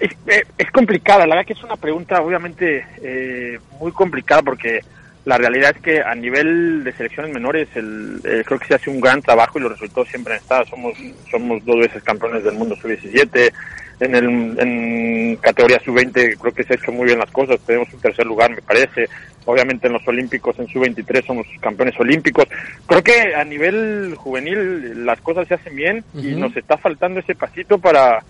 Es, 0.00 0.16
es 0.56 0.70
complicada, 0.70 1.26
la 1.26 1.34
verdad 1.34 1.46
que 1.46 1.54
es 1.54 1.64
una 1.64 1.76
pregunta 1.76 2.20
obviamente 2.20 2.86
eh, 3.02 3.58
muy 3.80 3.92
complicada 3.92 4.42
porque 4.42 4.80
la 5.24 5.36
realidad 5.36 5.74
es 5.76 5.82
que 5.82 6.00
a 6.00 6.14
nivel 6.14 6.84
de 6.84 6.92
selecciones 6.92 7.34
menores 7.34 7.68
el, 7.74 8.20
eh, 8.24 8.42
creo 8.46 8.58
que 8.58 8.66
se 8.66 8.74
hace 8.76 8.88
un 8.88 9.00
gran 9.00 9.20
trabajo 9.20 9.58
y 9.58 9.62
los 9.62 9.72
resultados 9.72 10.08
siempre 10.08 10.32
han 10.32 10.40
estado. 10.40 10.64
Somos, 10.64 10.96
somos 11.30 11.62
dos 11.66 11.76
veces 11.80 12.02
campeones 12.02 12.44
del 12.44 12.54
mundo 12.54 12.74
sub-17, 12.76 13.52
en, 14.00 14.14
el, 14.14 14.58
en 14.58 15.36
categoría 15.36 15.80
sub-20 15.84 16.38
creo 16.38 16.54
que 16.54 16.64
se 16.64 16.72
ha 16.72 16.76
hecho 16.76 16.92
muy 16.92 17.06
bien 17.06 17.18
las 17.18 17.30
cosas, 17.30 17.60
tenemos 17.66 17.92
un 17.92 18.00
tercer 18.00 18.24
lugar 18.24 18.50
me 18.50 18.62
parece. 18.62 19.06
Obviamente 19.44 19.86
en 19.86 19.94
los 19.94 20.08
olímpicos 20.08 20.58
en 20.58 20.68
sub-23 20.68 21.26
somos 21.26 21.46
campeones 21.60 21.98
olímpicos. 22.00 22.46
Creo 22.86 23.02
que 23.02 23.34
a 23.34 23.44
nivel 23.44 24.14
juvenil 24.16 25.04
las 25.04 25.20
cosas 25.20 25.48
se 25.48 25.54
hacen 25.54 25.74
bien 25.74 26.04
y 26.14 26.36
nos 26.36 26.56
está 26.56 26.78
faltando 26.78 27.20
ese 27.20 27.34
pasito 27.34 27.78
para, 27.78 28.22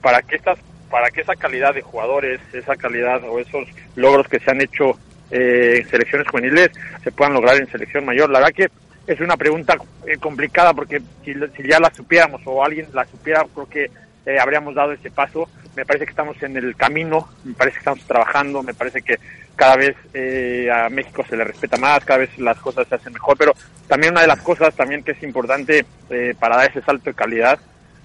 para 0.00 0.22
que 0.22 0.36
estas 0.36 0.58
para 0.90 1.10
que 1.10 1.22
esa 1.22 1.36
calidad 1.36 1.74
de 1.74 1.82
jugadores, 1.82 2.40
esa 2.52 2.76
calidad 2.76 3.22
o 3.24 3.38
esos 3.38 3.68
logros 3.94 4.28
que 4.28 4.38
se 4.40 4.50
han 4.50 4.60
hecho 4.60 4.98
eh, 5.30 5.80
en 5.82 5.88
selecciones 5.88 6.28
juveniles 6.28 6.70
se 7.02 7.12
puedan 7.12 7.34
lograr 7.34 7.56
en 7.56 7.70
selección 7.70 8.04
mayor. 8.04 8.30
La 8.30 8.38
verdad 8.38 8.54
que 8.54 8.70
es 9.06 9.20
una 9.20 9.36
pregunta 9.36 9.76
eh, 10.06 10.16
complicada 10.18 10.72
porque 10.74 11.00
si, 11.24 11.34
si 11.56 11.68
ya 11.68 11.80
la 11.80 11.92
supiéramos 11.94 12.40
o 12.44 12.64
alguien 12.64 12.86
la 12.92 13.04
supiera, 13.04 13.44
creo 13.54 13.68
que 13.68 13.90
eh, 14.26 14.38
habríamos 14.40 14.74
dado 14.74 14.92
ese 14.92 15.10
paso. 15.10 15.48
Me 15.76 15.84
parece 15.84 16.04
que 16.04 16.10
estamos 16.10 16.42
en 16.42 16.56
el 16.56 16.74
camino, 16.74 17.28
me 17.44 17.54
parece 17.54 17.76
que 17.76 17.80
estamos 17.80 18.04
trabajando, 18.04 18.62
me 18.62 18.74
parece 18.74 19.02
que 19.02 19.18
cada 19.54 19.76
vez 19.76 19.96
eh, 20.12 20.68
a 20.70 20.88
México 20.90 21.24
se 21.28 21.36
le 21.36 21.44
respeta 21.44 21.76
más, 21.78 22.04
cada 22.04 22.20
vez 22.20 22.38
las 22.38 22.58
cosas 22.58 22.86
se 22.88 22.96
hacen 22.96 23.12
mejor, 23.12 23.36
pero 23.38 23.52
también 23.86 24.12
una 24.12 24.20
de 24.22 24.26
las 24.26 24.40
cosas 24.40 24.74
también 24.74 25.02
que 25.02 25.12
es 25.12 25.22
importante 25.22 25.86
eh, 26.10 26.34
para 26.38 26.56
dar 26.56 26.70
ese 26.70 26.82
salto 26.82 27.10
de 27.10 27.14
calidad 27.14 27.58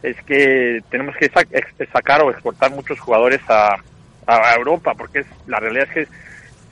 es 0.04 0.16
que 0.26 0.82
tenemos 0.90 1.16
que 1.18 1.32
sac- 1.32 1.48
sacar 1.92 2.22
o 2.24 2.32
exportar 2.32 2.72
muchos 2.72 3.00
jugadores 3.00 3.40
a, 3.48 3.76
a 4.28 4.56
Europa, 4.56 4.94
porque 4.96 5.20
es 5.20 5.28
la 5.48 5.60
realidad 5.60 5.88
es 5.90 5.94
que 5.94 6.08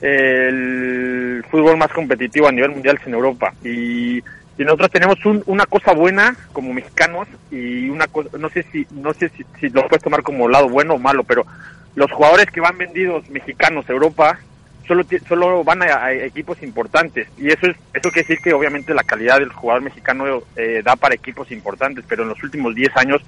el 0.02 1.44
fútbol 1.50 1.76
más 1.76 1.88
competitivo 1.92 2.48
a 2.48 2.52
nivel 2.52 2.70
mundial 2.70 2.98
es 3.00 3.06
en 3.06 3.14
Europa. 3.14 3.52
Y, 3.62 4.18
y 4.18 4.64
nosotros 4.64 4.90
tenemos 4.90 5.24
un- 5.24 5.42
una 5.46 5.66
cosa 5.66 5.92
buena 5.92 6.36
como 6.52 6.72
mexicanos 6.72 7.28
y 7.50 7.88
una 7.88 8.06
cosa 8.08 8.28
no 8.38 8.48
sé 8.50 8.64
si 8.72 8.86
no 8.90 9.12
sé 9.14 9.30
si, 9.36 9.44
si 9.58 9.68
lo 9.70 9.86
puedes 9.88 10.02
tomar 10.02 10.22
como 10.22 10.48
lado 10.48 10.68
bueno 10.68 10.94
o 10.94 10.98
malo, 10.98 11.24
pero 11.24 11.44
los 11.94 12.10
jugadores 12.12 12.46
que 12.46 12.60
van 12.60 12.78
vendidos 12.78 13.28
mexicanos 13.30 13.84
a 13.88 13.92
Europa 13.92 14.38
solo 14.90 15.04
solo 15.28 15.62
van 15.62 15.82
a, 15.82 16.04
a 16.04 16.12
equipos 16.12 16.60
importantes 16.64 17.28
y 17.38 17.46
eso 17.46 17.68
es 17.68 17.76
eso 17.94 18.10
quiere 18.10 18.26
decir 18.26 18.38
que 18.42 18.52
obviamente 18.52 18.92
la 18.92 19.04
calidad 19.04 19.38
del 19.38 19.52
jugador 19.52 19.84
mexicano 19.84 20.42
eh, 20.56 20.82
da 20.84 20.96
para 20.96 21.14
equipos 21.14 21.52
importantes, 21.52 22.04
pero 22.08 22.24
en 22.24 22.30
los 22.30 22.42
últimos 22.42 22.74
10 22.74 22.96
años 22.96 23.22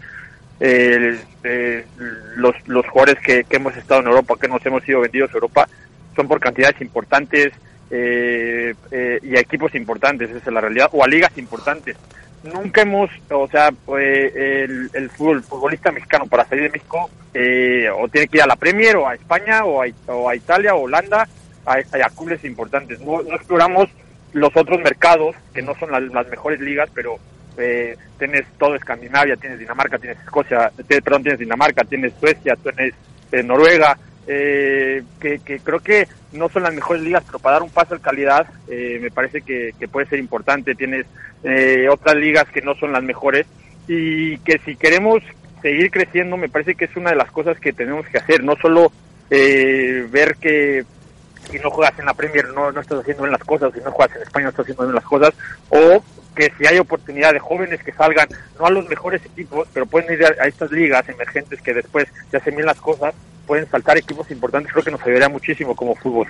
eh, 0.58 1.20
eh, 1.44 1.86
los, 2.34 2.56
los 2.66 2.84
jugadores 2.88 3.22
que, 3.24 3.44
que 3.44 3.56
hemos 3.56 3.76
estado 3.76 4.00
en 4.00 4.08
Europa, 4.08 4.34
que 4.40 4.48
nos 4.48 4.64
hemos 4.66 4.82
sido 4.82 5.00
vendidos 5.00 5.30
a 5.30 5.34
Europa, 5.34 5.68
son 6.16 6.26
por 6.26 6.40
cantidades 6.40 6.80
importantes 6.80 7.52
eh, 7.90 8.74
eh, 8.90 9.20
y 9.22 9.36
a 9.36 9.40
equipos 9.40 9.72
importantes, 9.76 10.30
esa 10.30 10.38
es 10.38 10.52
la 10.52 10.60
realidad, 10.60 10.88
o 10.92 11.04
a 11.04 11.06
ligas 11.06 11.36
importantes. 11.38 11.96
Nunca 12.42 12.82
hemos, 12.82 13.08
o 13.30 13.46
sea, 13.46 13.70
eh, 14.00 14.64
el, 14.64 14.90
el 14.94 15.10
fútbol, 15.10 15.44
futbolista 15.44 15.92
mexicano 15.92 16.26
para 16.26 16.44
salir 16.44 16.64
de 16.64 16.70
México 16.70 17.08
eh, 17.34 17.88
o 17.96 18.08
tiene 18.08 18.26
que 18.26 18.38
ir 18.38 18.42
a 18.42 18.48
la 18.48 18.56
Premier 18.56 18.96
o 18.96 19.06
a 19.06 19.14
España 19.14 19.64
o 19.64 19.80
a, 19.80 19.86
o 20.08 20.28
a 20.28 20.34
Italia 20.34 20.74
o 20.74 20.82
Holanda 20.82 21.28
a 21.66 22.10
clubes 22.10 22.44
importantes. 22.44 23.00
No, 23.00 23.20
exploramos 23.20 23.88
los 24.32 24.56
otros 24.56 24.80
mercados 24.80 25.36
que 25.54 25.62
no 25.62 25.74
son 25.78 25.90
las, 25.92 26.02
las 26.04 26.26
mejores 26.28 26.60
ligas, 26.60 26.88
pero 26.94 27.18
eh, 27.58 27.96
tienes 28.18 28.42
todo 28.58 28.74
Escandinavia, 28.74 29.36
tienes 29.36 29.58
Dinamarca, 29.58 29.98
tienes 29.98 30.18
Escocia, 30.20 30.72
te- 30.88 31.02
perdón, 31.02 31.22
tienes 31.22 31.38
Dinamarca, 31.40 31.84
tienes 31.84 32.12
Suecia, 32.18 32.56
tienes 32.56 32.94
eh, 33.30 33.42
Noruega, 33.42 33.98
eh, 34.26 35.02
que, 35.20 35.38
que 35.40 35.58
creo 35.60 35.80
que 35.80 36.08
no 36.32 36.48
son 36.48 36.62
las 36.62 36.72
mejores 36.74 37.02
ligas, 37.02 37.22
pero 37.26 37.38
para 37.40 37.54
dar 37.56 37.62
un 37.62 37.70
paso 37.70 37.94
de 37.94 38.00
calidad 38.00 38.46
eh, 38.68 38.98
me 39.02 39.10
parece 39.10 39.42
que, 39.42 39.74
que 39.78 39.88
puede 39.88 40.06
ser 40.06 40.18
importante. 40.18 40.74
Tienes 40.74 41.04
eh, 41.44 41.86
otras 41.90 42.16
ligas 42.16 42.46
que 42.48 42.62
no 42.62 42.74
son 42.76 42.92
las 42.92 43.02
mejores 43.02 43.46
y 43.86 44.38
que 44.38 44.58
si 44.64 44.76
queremos 44.76 45.22
seguir 45.60 45.90
creciendo 45.90 46.36
me 46.38 46.48
parece 46.48 46.74
que 46.74 46.86
es 46.86 46.96
una 46.96 47.10
de 47.10 47.16
las 47.16 47.30
cosas 47.30 47.58
que 47.60 47.72
tenemos 47.72 48.06
que 48.08 48.18
hacer, 48.18 48.42
no 48.42 48.56
solo 48.56 48.90
eh, 49.28 50.06
ver 50.10 50.36
que 50.40 50.84
si 51.53 51.59
no 51.59 51.70
juegas 51.70 51.98
en 51.98 52.07
la 52.07 52.14
Premier 52.14 52.48
no, 52.48 52.72
no 52.72 52.80
estás 52.80 53.00
haciendo 53.00 53.24
bien 53.24 53.32
las 53.32 53.44
cosas, 53.44 53.72
si 53.74 53.80
no 53.80 53.92
juegas 53.92 54.16
en 54.16 54.22
España 54.22 54.44
no 54.44 54.50
estás 54.50 54.64
haciendo 54.64 54.84
bien 54.84 54.94
las 54.94 55.05
cosas, 55.05 55.34
o 55.68 56.03
que 56.34 56.50
si 56.59 56.66
hay 56.66 56.78
oportunidad 56.78 57.32
de 57.32 57.38
jóvenes 57.38 57.82
que 57.82 57.92
salgan, 57.92 58.26
no 58.59 58.66
a 58.66 58.70
los 58.70 58.88
mejores 58.88 59.24
equipos, 59.26 59.68
pero 59.72 59.84
pueden 59.86 60.14
ir 60.14 60.24
a, 60.24 60.46
estas 60.46 60.72
ligas 60.72 61.07
emergentes 61.09 61.61
que 61.61 61.74
después 61.74 62.09
se 62.30 62.38
hacen 62.38 62.55
bien 62.55 62.66
las 62.66 62.80
cosas, 62.80 63.14
pueden 63.46 63.68
saltar 63.70 63.98
equipos 63.98 64.30
importantes, 64.30 64.72
creo 64.72 64.84
que 64.84 64.90
nos 64.90 65.03
ayudaría 65.03 65.28
muchísimo 65.28 65.76
como 65.76 65.94
fútbol. 65.94 66.28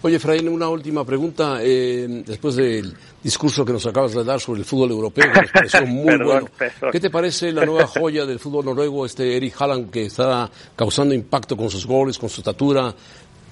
Oye, 0.00 0.16
Efraín, 0.16 0.48
una 0.48 0.68
última 0.68 1.04
pregunta. 1.04 1.58
eh, 1.60 2.22
después 2.24 2.54
del 2.54 2.96
discurso 3.20 3.64
que 3.64 3.72
nos 3.72 3.84
acabas 3.84 4.14
de 4.14 4.22
dar 4.22 4.38
sobre 4.38 4.60
el 4.60 4.64
fútbol 4.64 4.92
europeo, 4.92 5.24
que 5.32 5.40
nos 5.40 5.50
pareció 5.52 5.86
muy 5.86 6.06
Perdón, 6.06 6.26
bueno. 6.26 6.46
perdón. 6.56 6.90
¿Qué 6.92 7.00
te 7.00 7.10
parece 7.10 7.50
la 7.50 7.64
nueva 7.64 7.86
joya 7.86 8.24
del 8.24 8.38
fútbol 8.38 8.66
noruego, 8.66 9.04
este 9.04 9.36
Eric 9.36 9.60
Haaland, 9.60 9.90
que 9.90 10.06
está 10.06 10.48
causando 10.76 11.14
impacto 11.14 11.56
con 11.56 11.68
sus 11.68 11.84
goles, 11.84 12.16
con 12.16 12.28
su 12.28 12.42
estatura, 12.42 12.94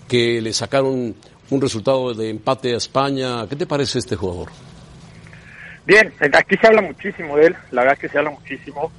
que 0.08 0.40
le 0.40 0.52
sacaron 0.52 1.14
un 1.50 1.60
resultado 1.60 2.14
de 2.14 2.30
empate 2.30 2.74
a 2.74 2.76
España? 2.76 3.46
¿Qué 3.48 3.56
te 3.56 3.66
parece 3.66 3.98
este 3.98 4.16
jugador? 4.16 4.48
Bien, 5.86 6.12
aquí 6.32 6.56
se 6.56 6.66
habla 6.66 6.82
muchísimo 6.82 7.36
de 7.36 7.46
él, 7.46 7.56
la 7.70 7.82
verdad 7.82 7.94
es 7.94 8.00
que 8.00 8.08
se 8.08 8.18
habla 8.18 8.30
muchísimo. 8.30 8.90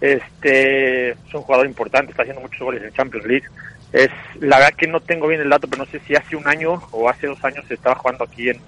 Este 0.00 1.10
es 1.10 1.16
un 1.32 1.42
jugador 1.42 1.66
importante, 1.66 2.10
está 2.10 2.22
haciendo 2.22 2.42
muchos 2.42 2.60
goles 2.60 2.82
en 2.82 2.92
Champions 2.92 3.26
League. 3.26 3.46
Es 3.92 4.10
la 4.40 4.58
verdad 4.58 4.74
que 4.76 4.86
no 4.86 5.00
tengo 5.00 5.28
bien 5.28 5.40
el 5.40 5.48
dato, 5.48 5.68
pero 5.68 5.84
no 5.84 5.90
sé 5.90 6.00
si 6.00 6.14
hace 6.14 6.36
un 6.36 6.46
año 6.46 6.82
o 6.90 7.08
hace 7.08 7.26
dos 7.26 7.42
años 7.44 7.64
estaba 7.70 7.94
jugando 7.94 8.24
aquí 8.24 8.50
en, 8.50 8.60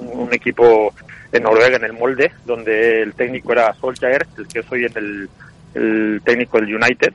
un, 0.00 0.32
equipo 0.32 0.92
en 1.30 1.42
Noruega, 1.42 1.76
en 1.76 1.84
el 1.84 1.92
Molde, 1.92 2.32
donde 2.44 3.02
el 3.02 3.14
técnico 3.14 3.52
era 3.52 3.74
Solskjaer, 3.74 4.26
el 4.38 4.48
que 4.48 4.62
yo 4.62 4.68
soy 4.68 4.86
en 4.86 4.92
el, 4.96 5.28
el 5.74 6.20
técnico 6.24 6.60
del 6.60 6.74
United. 6.74 7.12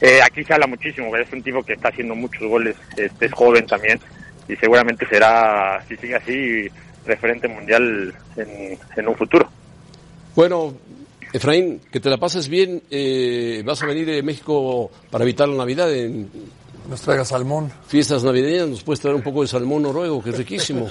Eh, 0.00 0.20
aquí 0.22 0.42
se 0.44 0.54
habla 0.54 0.66
muchísimo, 0.66 1.14
es 1.16 1.32
un 1.32 1.42
tipo 1.42 1.62
que 1.62 1.74
está 1.74 1.88
haciendo 1.88 2.14
muchos 2.14 2.42
goles, 2.48 2.76
este 2.96 3.26
es 3.26 3.32
joven 3.32 3.66
también 3.66 4.00
y 4.48 4.56
seguramente 4.56 5.06
será, 5.06 5.84
si 5.86 5.96
sigue 5.96 6.14
así, 6.16 6.68
referente 7.04 7.48
mundial 7.48 8.14
en, 8.36 8.78
en 8.96 9.08
un 9.08 9.14
futuro. 9.14 9.50
Bueno, 10.34 10.74
Efraín, 11.32 11.80
que 11.92 12.00
te 12.00 12.08
la 12.08 12.16
pases 12.16 12.48
bien. 12.48 12.82
eh, 12.90 13.62
vas 13.64 13.82
a 13.82 13.86
venir 13.86 14.06
de 14.06 14.22
México 14.22 14.90
para 15.10 15.24
evitar 15.24 15.48
la 15.48 15.56
Navidad 15.56 15.94
en 15.94 16.30
Nos 16.88 17.02
traiga 17.02 17.24
salmón. 17.24 17.70
fiestas 17.86 18.24
navideñas. 18.24 18.68
Nos 18.68 18.82
puedes 18.82 19.00
traer 19.00 19.14
un 19.14 19.22
poco 19.22 19.42
de 19.42 19.48
salmón 19.48 19.82
noruego, 19.82 20.22
que 20.22 20.30
es 20.30 20.38
riquísimo. 20.38 20.88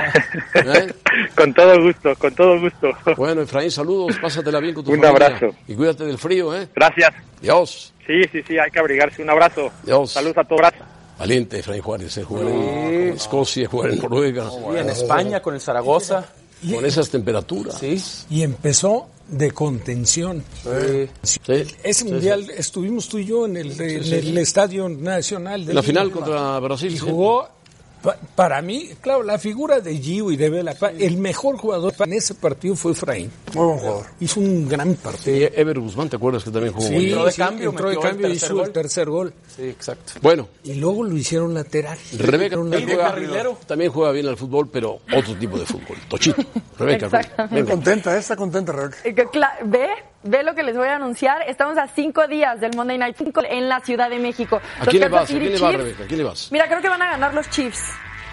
¿Eh? 0.54 0.92
Con 1.36 1.52
todo 1.52 1.82
gusto, 1.82 2.14
con 2.16 2.34
todo 2.34 2.58
gusto. 2.60 2.88
Bueno, 3.16 3.42
Efraín, 3.42 3.70
saludos. 3.70 4.16
Pásatela 4.20 4.58
bien 4.60 4.74
con 4.74 4.84
tu 4.84 4.92
Un 4.92 5.00
familia. 5.02 5.26
abrazo. 5.26 5.54
Y 5.68 5.74
cuídate 5.74 6.04
del 6.06 6.18
frío, 6.18 6.56
¿eh? 6.56 6.68
Gracias. 6.74 7.12
Dios. 7.42 7.92
Sí, 8.06 8.22
sí, 8.32 8.42
sí, 8.46 8.58
hay 8.58 8.70
que 8.70 8.78
abrigarse. 8.78 9.22
Un 9.22 9.30
abrazo. 9.30 9.70
Dios. 9.84 10.12
Saludos 10.12 10.38
a 10.38 10.44
todos. 10.44 10.60
Gracias. 10.62 10.82
Valiente 11.18 11.58
Efraín 11.60 11.82
Juárez, 11.82 12.16
¿eh? 12.18 12.24
jugar 12.24 12.46
en 12.48 13.12
Escocia, 13.14 13.68
jugar 13.68 13.90
en 13.90 13.98
Noruega. 14.00 14.48
Y 14.74 14.78
en 14.78 14.88
España 14.88 15.40
con 15.40 15.54
el 15.54 15.60
Zaragoza. 15.60 16.24
Con 16.72 16.84
esas 16.86 17.10
temperaturas. 17.10 17.78
Sí. 17.78 18.02
Y 18.30 18.42
empezó 18.42 19.08
de 19.28 19.50
contención. 19.52 20.44
Sí. 21.22 21.40
Ese 21.82 22.04
mundial 22.04 22.50
estuvimos 22.50 23.08
tú 23.08 23.18
y 23.18 23.26
yo 23.26 23.46
en 23.46 23.56
el, 23.56 23.80
en 23.80 24.12
el. 24.12 24.38
Estadio 24.38 24.88
Nacional. 24.88 25.64
de 25.64 25.74
La 25.74 25.82
final 25.82 26.10
contra 26.10 26.58
Brasil. 26.60 26.92
Y 26.94 26.98
jugó, 26.98 27.48
pa- 28.04 28.16
para 28.36 28.62
mí, 28.62 28.90
claro, 29.00 29.22
la 29.24 29.38
figura 29.38 29.80
de 29.80 29.96
Gio 29.98 30.30
y 30.30 30.36
de 30.36 30.50
Vela, 30.50 30.76
el 30.98 31.16
mejor 31.16 31.56
jugador 31.56 31.92
en 31.98 32.12
ese 32.12 32.34
partido 32.34 32.76
fue 32.76 32.92
Efraín. 32.92 33.32
Muy 33.54 33.64
buen 33.66 33.78
jugador. 33.78 34.06
Hizo 34.20 34.38
un 34.40 34.68
gran 34.68 34.94
partido. 34.94 35.48
Sí, 35.48 35.48
Ever 35.56 35.80
Guzmán, 35.80 36.08
¿te 36.08 36.16
acuerdas 36.16 36.44
que 36.44 36.50
también 36.50 36.72
jugó? 36.74 36.86
Sí, 36.86 37.06
entró 37.06 37.24
de 37.24 37.32
sí, 37.32 37.38
cambio, 37.38 37.70
entró 37.70 37.88
de 37.90 37.98
cambio 37.98 38.28
y 38.28 38.32
hizo 38.32 38.54
gol. 38.54 38.66
el 38.66 38.72
tercer 38.72 39.08
gol. 39.10 39.34
Sí, 39.56 39.62
exacto. 39.62 40.12
Bueno, 40.22 40.48
Y 40.62 40.74
luego 40.74 41.02
lo 41.02 41.16
hicieron 41.16 41.54
lateral. 41.54 41.98
Rebeca 42.18 42.56
también 42.56 42.84
juega, 42.84 43.04
carrilero. 43.08 43.58
también 43.66 43.90
juega 43.90 44.12
bien 44.12 44.28
al 44.28 44.36
fútbol, 44.36 44.68
pero 44.70 45.00
otro 45.16 45.34
tipo 45.36 45.58
de 45.58 45.66
fútbol. 45.66 45.96
Tochito. 46.08 46.42
Rebeca, 46.78 47.08
venga. 47.50 47.70
Contenta, 47.70 48.16
está 48.16 48.36
contenta, 48.36 48.72
Rebeca. 48.72 48.96
Eh, 49.04 49.14
¿Ve? 49.64 49.88
¿Ve 50.26 50.42
lo 50.42 50.54
que 50.54 50.62
les 50.62 50.74
voy 50.76 50.88
a 50.88 50.96
anunciar? 50.96 51.42
Estamos 51.48 51.76
a 51.76 51.86
cinco 51.86 52.26
días 52.26 52.58
del 52.60 52.74
Monday 52.74 52.96
Night 52.96 53.14
Football 53.16 53.44
en 53.46 53.68
la 53.68 53.80
Ciudad 53.80 54.08
de 54.08 54.18
México. 54.18 54.56
¿A 54.56 54.84
Los 54.84 54.88
quién 54.88 55.02
le 55.02 55.10
Kansas 55.10 55.12
vas? 55.12 55.22
¿A 55.22 55.26
City 55.26 55.38
quién 55.40 55.52
le 55.52 55.58
vas, 55.60 55.70
Chiefs- 55.70 55.78
Rebeca? 55.84 56.04
¿A 56.04 56.06
quién 56.06 56.18
le 56.18 56.24
vas? 56.24 56.48
Mira, 56.52 56.66
creo 56.66 56.80
que 56.80 56.88
van 56.88 57.02
a 57.02 57.10
ganar 57.10 57.34
los 57.34 57.50
Chiefs. 57.50 57.82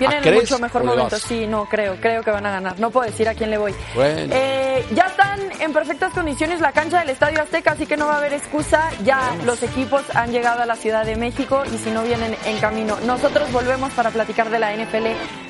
Vienen 0.02 0.18
¿Ah, 0.18 0.28
en 0.28 0.34
crees 0.34 0.50
mucho 0.50 0.60
mejor 0.60 0.84
momento. 0.84 1.10
vas? 1.12 1.22
Sí, 1.22 1.46
no, 1.46 1.66
creo, 1.70 1.96
creo 2.02 2.24
que 2.24 2.32
van 2.32 2.44
a 2.44 2.52
ganar. 2.52 2.80
No 2.80 2.90
puedo 2.90 3.06
decir 3.06 3.30
a 3.30 3.36
quién 3.36 3.52
le 3.52 3.60
voy. 3.60 3.76
Bueno. 3.94 4.34
Eh, 4.36 4.84
ya 4.96 5.04
están 5.04 5.40
en 5.60 5.72
perfectas 5.74 6.12
condiciones 6.12 6.60
la 6.60 6.72
cancha 6.72 7.00
del 7.02 7.10
Estadio 7.12 7.40
Azteca, 7.40 7.74
así 7.74 7.86
que 7.86 7.98
no 7.98 8.08
va 8.08 8.16
a 8.16 8.18
haber 8.18 8.34
excusa. 8.34 8.90
Ya 9.04 9.36
los 9.46 9.62
equipos 9.62 10.02
han 10.16 10.32
llegado 10.32 10.64
a 10.64 10.66
la 10.66 10.76
Ciudad 10.76 11.06
de 11.06 11.16
México 11.16 11.62
y 11.72 11.78
si 11.78 11.92
no 11.92 12.02
vienen 12.02 12.36
en 12.46 12.58
camino. 12.58 12.98
Nosotros 13.06 13.52
volvemos 13.52 13.92
para 13.94 14.10
platicar 14.10 14.50
de 14.50 14.58
la 14.58 14.76
NFL 14.76 15.06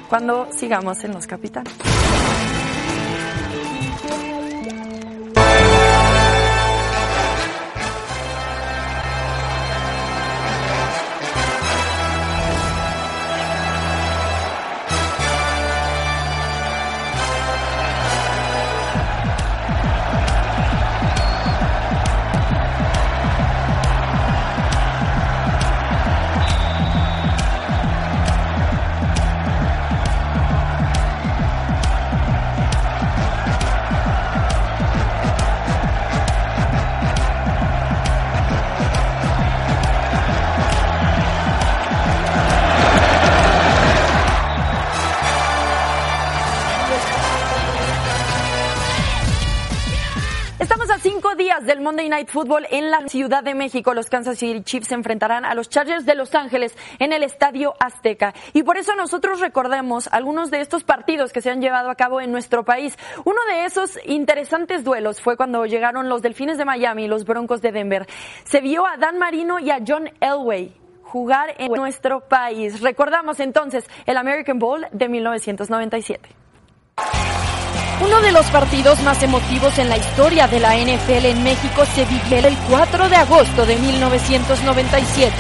cuando 0.09 0.49
sigamos 0.51 1.01
en 1.05 1.13
Los 1.13 1.27
Capitanes. 1.27 1.71
Del 51.81 51.85
Monday 51.85 52.09
Night 52.09 52.29
Football 52.29 52.67
en 52.69 52.91
la 52.91 53.07
Ciudad 53.07 53.43
de 53.43 53.55
México. 53.55 53.95
Los 53.95 54.07
Kansas 54.07 54.37
City 54.37 54.61
Chiefs 54.61 54.89
se 54.89 54.93
enfrentarán 54.93 55.45
a 55.45 55.55
los 55.55 55.67
Chargers 55.67 56.05
de 56.05 56.13
Los 56.13 56.35
Ángeles 56.35 56.77
en 56.99 57.11
el 57.11 57.23
Estadio 57.23 57.73
Azteca. 57.79 58.35
Y 58.53 58.61
por 58.61 58.77
eso 58.77 58.95
nosotros 58.95 59.39
recordemos 59.39 60.07
algunos 60.11 60.51
de 60.51 60.61
estos 60.61 60.83
partidos 60.83 61.33
que 61.33 61.41
se 61.41 61.49
han 61.49 61.59
llevado 61.59 61.89
a 61.89 61.95
cabo 61.95 62.21
en 62.21 62.31
nuestro 62.31 62.63
país. 62.63 62.95
Uno 63.25 63.39
de 63.49 63.65
esos 63.65 63.97
interesantes 64.05 64.83
duelos 64.83 65.21
fue 65.21 65.37
cuando 65.37 65.65
llegaron 65.65 66.07
los 66.07 66.21
Delfines 66.21 66.59
de 66.59 66.65
Miami 66.65 67.05
y 67.05 67.07
los 67.07 67.25
Broncos 67.25 67.63
de 67.63 67.71
Denver. 67.71 68.05
Se 68.43 68.61
vio 68.61 68.85
a 68.85 68.97
Dan 68.97 69.17
Marino 69.17 69.57
y 69.57 69.71
a 69.71 69.79
John 69.85 70.11
Elway 70.19 70.75
jugar 71.01 71.55
en 71.57 71.71
nuestro 71.71 72.27
país. 72.27 72.81
Recordamos 72.81 73.39
entonces 73.39 73.89
el 74.05 74.17
American 74.17 74.59
Bowl 74.59 74.85
de 74.91 75.09
1997. 75.09 76.29
Uno 78.03 78.19
de 78.19 78.31
los 78.31 78.47
partidos 78.47 78.99
más 79.03 79.21
emotivos 79.21 79.77
en 79.77 79.87
la 79.87 79.95
historia 79.95 80.47
de 80.47 80.59
la 80.59 80.75
NFL 80.75 81.25
en 81.25 81.43
México 81.43 81.83
se 81.93 82.03
vivió 82.05 82.39
el 82.47 82.57
4 82.67 83.09
de 83.09 83.15
agosto 83.15 83.63
de 83.63 83.75
1997. 83.75 85.31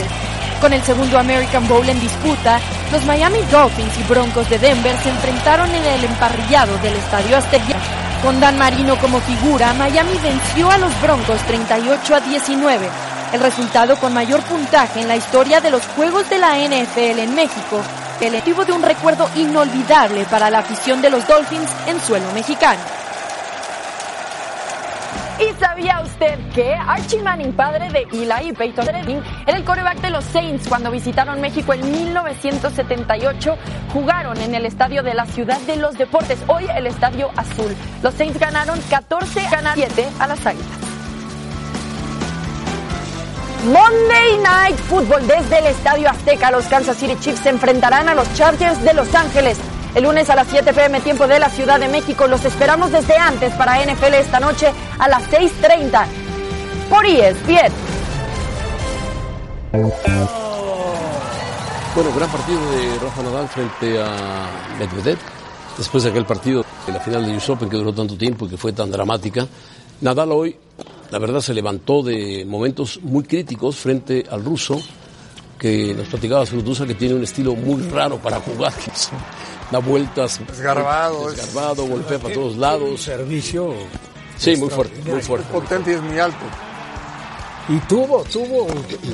Con 0.61 0.71
el 0.71 0.83
segundo 0.83 1.17
American 1.17 1.67
Bowl 1.67 1.89
en 1.89 1.99
disputa, 1.99 2.59
los 2.91 3.03
Miami 3.05 3.39
Dolphins 3.51 3.97
y 3.97 4.03
Broncos 4.03 4.47
de 4.47 4.59
Denver 4.59 4.95
se 5.01 5.09
enfrentaron 5.09 5.73
en 5.73 5.83
el 5.83 6.03
emparrillado 6.03 6.77
del 6.77 6.93
Estadio 6.97 7.35
Azteca. 7.35 7.79
Con 8.21 8.39
Dan 8.39 8.59
Marino 8.59 8.95
como 8.97 9.19
figura, 9.21 9.73
Miami 9.73 10.15
venció 10.21 10.69
a 10.69 10.77
los 10.77 11.01
Broncos 11.01 11.41
38 11.47 12.15
a 12.15 12.19
19, 12.19 12.89
el 13.33 13.39
resultado 13.39 13.95
con 13.95 14.13
mayor 14.13 14.39
puntaje 14.43 15.01
en 15.01 15.07
la 15.07 15.15
historia 15.15 15.61
de 15.61 15.71
los 15.71 15.81
Juegos 15.95 16.29
de 16.29 16.37
la 16.37 16.59
NFL 16.59 17.19
en 17.21 17.33
México, 17.33 17.81
el 18.21 18.33
motivo 18.33 18.63
de 18.65 18.71
un 18.71 18.83
recuerdo 18.83 19.27
inolvidable 19.35 20.25
para 20.25 20.49
la 20.49 20.59
afición 20.59 21.01
de 21.01 21.09
los 21.09 21.27
Dolphins 21.27 21.69
en 21.87 21.99
suelo 21.99 22.31
mexicano. 22.33 22.79
¿Y 25.39 25.59
sabía 25.59 26.01
usted 26.01 26.37
que 26.53 26.75
Archie 26.75 27.23
Manning, 27.23 27.53
padre 27.53 27.89
de 27.89 28.07
Eli 28.11 28.49
y 28.49 28.53
Peyton 28.53 28.85
Manning, 28.85 29.23
era 29.47 29.57
el 29.57 29.63
coreback 29.63 29.99
de 29.99 30.11
los 30.11 30.23
Saints 30.25 30.67
cuando 30.67 30.91
visitaron 30.91 31.41
México 31.41 31.73
en 31.73 31.91
1978? 31.91 33.57
Jugaron 33.91 34.37
en 34.39 34.53
el 34.53 34.67
estadio 34.67 35.01
de 35.01 35.15
la 35.15 35.25
Ciudad 35.25 35.59
de 35.61 35.77
los 35.77 35.97
Deportes, 35.97 36.37
hoy 36.45 36.65
el 36.75 36.85
Estadio 36.85 37.31
Azul. 37.35 37.75
Los 38.03 38.13
Saints 38.13 38.39
ganaron 38.39 38.79
14 38.87 39.39
a 39.47 39.73
7 39.73 40.09
a 40.19 40.27
las 40.27 40.45
Águilas. 40.45 40.80
Monday 43.65 44.39
Night 44.41 44.75
Football 44.89 45.27
desde 45.27 45.59
el 45.59 45.67
Estadio 45.67 46.09
Azteca. 46.09 46.49
Los 46.49 46.65
Kansas 46.65 46.97
City 46.97 47.15
Chiefs 47.19 47.41
se 47.41 47.49
enfrentarán 47.49 48.09
a 48.09 48.15
los 48.15 48.33
Chargers 48.33 48.81
de 48.83 48.93
Los 48.93 49.13
Ángeles. 49.13 49.57
El 49.93 50.03
lunes 50.03 50.29
a 50.31 50.35
las 50.35 50.47
7 50.47 50.73
pm 50.73 50.99
tiempo 51.01 51.27
de 51.27 51.37
la 51.37 51.49
Ciudad 51.49 51.79
de 51.79 51.87
México. 51.87 52.25
Los 52.25 52.43
esperamos 52.43 52.91
desde 52.91 53.15
antes 53.17 53.53
para 53.53 53.79
NFL 53.83 54.15
esta 54.15 54.39
noche 54.39 54.71
a 54.97 55.07
las 55.07 55.23
6.30 55.29 56.05
por 56.89 57.05
ESPN. 57.05 57.71
Bueno, 61.93 62.09
gran 62.15 62.29
partido 62.29 62.71
de 62.71 62.99
Rafa 62.99 63.21
Nadal 63.21 63.47
frente 63.47 64.01
a 64.01 64.47
Medvedev. 64.79 65.19
Después 65.77 66.03
de 66.03 66.09
aquel 66.09 66.25
partido 66.25 66.65
de 66.87 66.93
la 66.93 66.99
final 66.99 67.25
de 67.25 67.37
US 67.37 67.49
Open 67.49 67.69
que 67.69 67.77
duró 67.77 67.93
tanto 67.93 68.17
tiempo 68.17 68.45
y 68.45 68.49
que 68.49 68.57
fue 68.57 68.73
tan 68.73 68.89
dramática. 68.89 69.45
Nadal 70.01 70.31
hoy, 70.31 70.57
la 71.11 71.19
verdad, 71.19 71.41
se 71.41 71.53
levantó 71.53 72.01
de 72.03 72.45
momentos 72.47 72.99
muy 73.03 73.23
críticos 73.23 73.75
frente 73.75 74.25
al 74.31 74.43
ruso, 74.43 74.81
que 75.59 75.93
nos 75.93 76.07
platicaba 76.07 76.45
Zurutusa 76.45 76.87
que 76.87 76.95
tiene 76.95 77.13
un 77.15 77.23
estilo 77.23 77.53
muy 77.55 77.83
raro 77.89 78.17
para 78.17 78.39
jugar, 78.39 78.73
que 78.73 78.89
es- 78.91 79.09
da 79.69 79.79
vueltas. 79.79 80.39
Desgarbado, 80.47 81.29
es- 81.29 81.35
Desgarbado, 81.37 81.85
golpea 81.85 82.17
para 82.19 82.33
todos 82.33 82.53
Un 82.55 82.61
lados. 82.61 83.01
servicio. 83.01 83.73
Sí, 84.37 84.55
muy 84.55 84.69
fuerte, 84.69 84.99
muy 85.11 85.21
fuerte. 85.21 85.47
Potente 85.51 85.91
y 85.91 85.93
es 85.95 86.01
muy 86.01 86.17
alto. 86.17 86.43
Y 87.69 87.77
tuvo, 87.87 88.23
tuvo, 88.23 88.67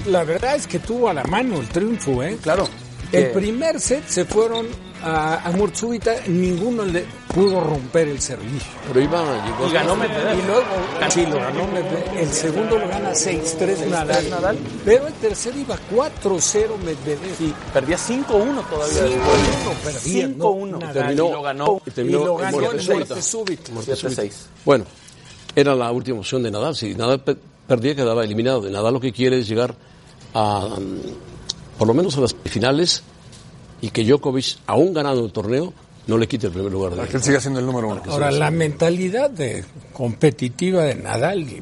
la 0.05 0.23
verdad 0.23 0.55
es 0.55 0.65
que 0.67 0.79
tuvo 0.79 1.09
a 1.09 1.13
la 1.13 1.23
mano 1.25 1.55
el 1.59 1.67
triunfo, 1.67 2.23
¿eh? 2.23 2.37
Claro. 2.41 2.67
El 3.11 3.31
primer 3.31 3.79
set 3.79 4.07
se 4.07 4.23
fueron 4.25 4.67
a, 5.03 5.47
a 5.47 5.51
muerte 5.51 5.77
súbita, 5.77 6.15
ninguno 6.27 6.83
le 6.85 7.05
pudo 7.33 7.61
romper 7.61 8.07
el 8.07 8.19
servicio. 8.21 8.67
Pero 8.87 9.01
iba, 9.01 9.21
llegó 9.45 9.67
Y 9.67 9.71
ganó 9.73 9.93
Y 9.93 9.97
Medvedev. 9.97 10.47
luego, 10.47 10.65
sí, 11.09 11.25
lo 11.25 11.35
ganó 11.35 11.67
Medvedev. 11.67 12.17
El 12.17 12.29
segundo 12.33 12.77
lo 12.79 12.87
gana 12.87 13.11
6-3 13.11 13.87
Nadal. 13.87 14.29
Nadal. 14.29 14.57
Pero 14.85 15.07
el 15.07 15.13
tercero 15.15 15.57
iba 15.59 15.75
4-0 15.93 16.77
Medvedev. 16.83 17.37
Sí, 17.37 17.53
perdía 17.73 17.97
5-1 17.97 18.25
todavía. 18.25 19.17
5-1 19.17 19.73
perdía, 19.83 20.27
5-1. 20.29 20.35
no, 20.69 20.77
Nadal. 20.79 20.93
terminó, 20.93 21.27
Y 21.27 21.31
lo 21.31 21.41
ganó. 21.41 21.81
y 21.85 21.89
Y 21.89 21.91
terminó 21.93 22.25
lo 22.25 22.37
ganó 22.37 22.57
muerte 22.57 22.75
en 22.77 22.81
súbita. 22.83 22.93
muerte 22.95 23.21
súbita. 23.21 23.71
Muerte 23.71 23.95
súbita. 23.95 24.21
7-6. 24.23 24.31
Bueno, 24.65 24.85
era 25.55 25.75
la 25.75 25.91
última 25.91 26.19
opción 26.19 26.43
de 26.43 26.51
Nadal. 26.51 26.75
Si 26.75 26.93
Nadal 26.95 27.19
pe- 27.21 27.37
perdía, 27.67 27.95
quedaba 27.95 28.23
eliminado. 28.23 28.61
De 28.61 28.71
Nadal 28.71 28.93
lo 28.93 28.99
que 28.99 29.11
quiere 29.11 29.39
es 29.39 29.47
llegar 29.47 29.75
a, 30.33 30.75
mm, 30.79 31.77
por 31.77 31.87
lo 31.87 31.93
menos 31.93 32.17
a 32.17 32.21
las 32.21 32.35
finales 32.45 33.03
y 33.81 33.89
que 33.89 34.03
Djokovic, 34.03 34.57
aún 34.67 34.93
ganando 34.93 35.23
el 35.25 35.31
torneo, 35.31 35.73
no 36.07 36.17
le 36.17 36.27
quite 36.27 36.47
el 36.47 36.53
primer 36.53 36.71
lugar. 36.71 36.93
Para 36.93 37.07
que 37.07 37.17
él 37.17 37.23
siga 37.23 37.39
siendo 37.39 37.59
el 37.59 37.65
número 37.65 37.89
uno. 37.89 38.01
Ahora, 38.07 38.31
la 38.31 38.49
mentalidad 38.51 39.29
de 39.29 39.65
competitiva 39.93 40.83
de 40.83 40.95
Nadal, 40.95 41.39
y 41.41 41.61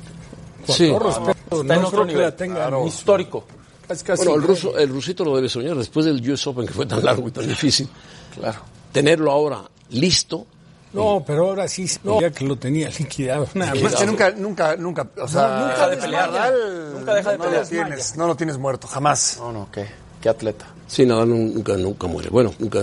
con 0.66 0.76
Sí. 0.76 0.88
todo 0.90 1.00
No, 1.00 1.06
respeto, 1.08 1.62
en 1.62 1.68
no 1.68 1.74
otro 1.76 1.90
creo 1.90 2.02
que 2.02 2.08
nivel. 2.08 2.22
la 2.26 2.36
tenga 2.36 2.56
Claro. 2.56 2.88
histórico. 2.88 3.44
Es 3.90 4.04
casi 4.04 4.24
Bueno, 4.26 4.42
el, 4.42 4.48
ruso, 4.48 4.78
el 4.78 4.90
rusito 4.90 5.24
lo 5.24 5.36
debe 5.36 5.48
soñar 5.50 5.76
después 5.78 6.06
del 6.06 6.28
US 6.32 6.48
Open 6.48 6.66
que 6.66 6.74
fue 6.74 6.86
tan 6.88 7.04
largo 7.06 7.28
y 7.28 7.32
tan 7.32 7.48
difícil. 7.48 7.88
Claro. 8.34 8.60
Tenerlo 8.92 9.32
ahora 9.32 9.62
listo. 9.90 10.46
No, 10.94 11.24
pero 11.28 11.48
ahora 11.50 11.68
sí, 11.68 11.86
no, 12.04 12.22
ya 12.22 12.32
que 12.32 12.46
lo 12.46 12.56
tenía 12.58 12.90
liquidado. 12.90 13.48
Nada 13.54 13.74
Es 13.74 13.84
más. 13.84 13.96
que 13.96 14.06
nunca, 14.06 14.32
nunca, 14.32 14.76
nunca, 14.78 15.08
o 15.22 15.28
sea, 15.28 15.48
No, 15.60 15.68
nunca 15.68 15.90
de 15.90 15.98
pelear. 15.98 16.32
Nadal 16.32 16.94
Nunca 16.94 17.14
deja 17.16 17.32
de 17.32 17.38
no 17.38 17.44
pelear. 17.44 17.64
Lo 17.64 17.70
tienes, 17.70 18.16
no 18.18 18.28
lo 18.28 18.36
tienes 18.36 18.58
muerto, 18.58 18.88
jamás. 18.88 19.38
No, 19.40 19.52
no, 19.52 19.68
qué, 19.72 19.86
qué 20.26 20.30
atleta. 20.30 20.66
Sí, 20.88 21.06
Nadal 21.06 21.30
nunca, 21.30 21.78
nunca 21.78 22.08
muere. 22.08 22.30
Bueno, 22.30 22.52
nunca. 22.58 22.82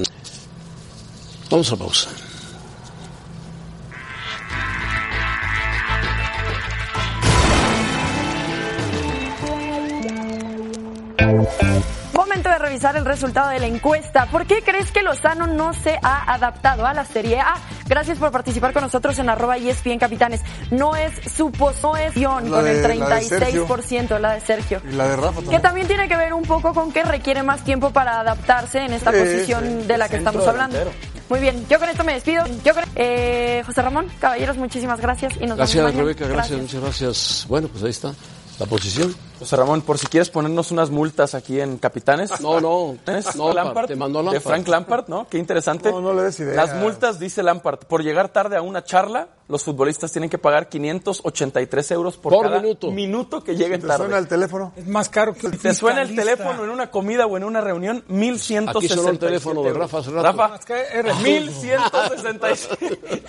Vamos 1.51 1.72
a 1.72 1.76
pausa. 1.76 2.09
Momento 12.33 12.49
de 12.49 12.59
revisar 12.61 12.97
el 12.97 13.05
resultado 13.05 13.51
de 13.51 13.61
la 13.61 13.66
encuesta. 13.66 14.24
¿Por 14.24 14.47
qué 14.47 14.62
crees 14.64 14.91
que 14.91 15.03
Lozano 15.03 15.47
no 15.47 15.74
se 15.74 15.99
ha 16.03 16.33
adaptado 16.33 16.87
a 16.87 16.95
la 16.95 17.05
Serie 17.05 17.39
A? 17.41 17.57
Gracias 17.87 18.16
por 18.16 18.30
participar 18.30 18.72
con 18.72 18.83
nosotros 18.83 19.18
en 19.18 19.28
arroba 19.28 19.59
ESPN 19.59 19.99
Capitanes. 19.99 20.41
No 20.70 20.97
es 20.97 21.12
suposición 21.30 22.51
La 22.51 22.57
con 22.57 22.64
de- 22.64 22.70
el 22.95 23.01
la 23.01 23.16
de 23.16 23.22
Sergio. 23.22 23.66
36%, 23.66 24.18
la 24.18 24.33
de 24.33 24.41
Sergio. 24.41 24.80
Y 24.91 24.93
la 24.95 25.09
de 25.09 25.16
Rafa 25.16 25.28
Que 25.28 25.43
también. 25.43 25.61
también 25.62 25.87
tiene 25.89 26.09
que 26.09 26.16
ver 26.16 26.33
un 26.33 26.45
poco 26.45 26.72
con 26.72 26.91
que 26.91 27.03
requiere 27.03 27.43
más 27.43 27.62
tiempo 27.64 27.91
para 27.91 28.20
adaptarse 28.20 28.78
en 28.78 28.95
esta 28.95 29.12
Sí, 29.12 29.18
posición 29.18 29.64
sí. 29.83 29.87
de 29.87 29.99
la 29.99 30.09
que 30.09 30.16
estamos 30.16 30.49
hablando. 30.49 30.78
Muy 31.28 31.39
bien, 31.39 31.66
yo 31.68 31.78
con 31.78 31.91
esto 31.91 32.03
me 32.03 32.14
despido. 32.14 32.45
Yo 32.64 32.72
con- 32.72 32.85
eh, 32.97 33.62
José 33.66 33.83
Ramón, 33.83 34.07
caballeros, 34.18 34.57
muchísimas 34.57 34.99
gracias 35.03 35.35
y 35.39 35.47
nos 35.47 35.59
Gracias, 35.59 35.76
vemos 35.76 35.93
mañana. 35.93 36.03
Rebeca. 36.14 36.28
Gracias, 36.28 36.59
muchas 36.59 36.80
gracias. 36.80 37.45
Bueno, 37.47 37.68
pues 37.68 37.85
ahí 37.85 37.91
está 37.91 38.14
la 38.59 38.64
posición. 38.64 39.14
José 39.43 39.57
Ramón, 39.57 39.82
por 39.82 39.99
si 39.99 40.07
quieres 40.07 40.30
ponernos 40.30 40.70
unas 40.70 40.90
multas 40.90 41.34
aquí 41.34 41.61
en 41.61 41.78
Capitanes. 41.78 42.40
No, 42.40 42.61
no. 42.61 42.97
¿Es 43.07 43.34
No, 43.36 43.53
Lampard? 43.53 43.86
te 43.88 43.97
mandó 43.97 44.22
De. 44.22 44.40
Frank 44.40 44.68
Lampard, 44.68 45.09
¿no? 45.09 45.26
Qué 45.28 45.38
interesante. 45.38 45.90
No, 45.90 46.01
no 46.01 46.14
le 46.14 46.22
des 46.22 46.38
idea. 46.40 46.55
Las 46.55 46.74
multas, 46.76 47.18
dice 47.18 47.43
Lampard, 47.43 47.80
por 47.80 48.03
llegar 48.03 48.28
tarde 48.28 48.57
a 48.57 48.62
una 48.62 48.84
charla, 48.84 49.28
los 49.49 49.64
futbolistas 49.64 50.12
tienen 50.12 50.30
que 50.30 50.38
pagar 50.38 50.68
583 50.68 51.90
euros 51.90 52.16
por, 52.16 52.32
Por 52.32 52.45
cada 52.47 52.61
minuto. 52.61 53.43
que 53.43 53.57
lleguen 53.57 53.80
¿Te 53.80 53.86
tarde. 53.88 54.05
suena 54.05 54.18
el 54.18 54.28
teléfono? 54.28 54.72
Es 54.76 54.86
más 54.86 55.09
caro 55.09 55.34
que 55.34 55.49
el 55.49 55.59
Te 55.59 55.74
suena 55.74 56.03
el 56.03 56.14
teléfono 56.14 56.64
en 56.64 56.70
una 56.70 56.90
comida 56.90 57.26
o 57.26 57.36
en 57.36 57.45
una 57.45 57.61
reunión, 57.61 58.05
1167 58.09 58.78
Aquí 58.78 58.88
sonó 58.88 59.09
el 59.11 59.18
teléfono 59.18 59.62
de. 59.62 59.72
Rafa 59.72 59.99
hace 59.99 60.11
rato. 60.11 60.22
Rafa, 60.38 60.57
Es 60.57 60.64
que 60.64 60.74
eres 60.99 61.16
tú. 61.16 61.22
1167. 61.22 63.22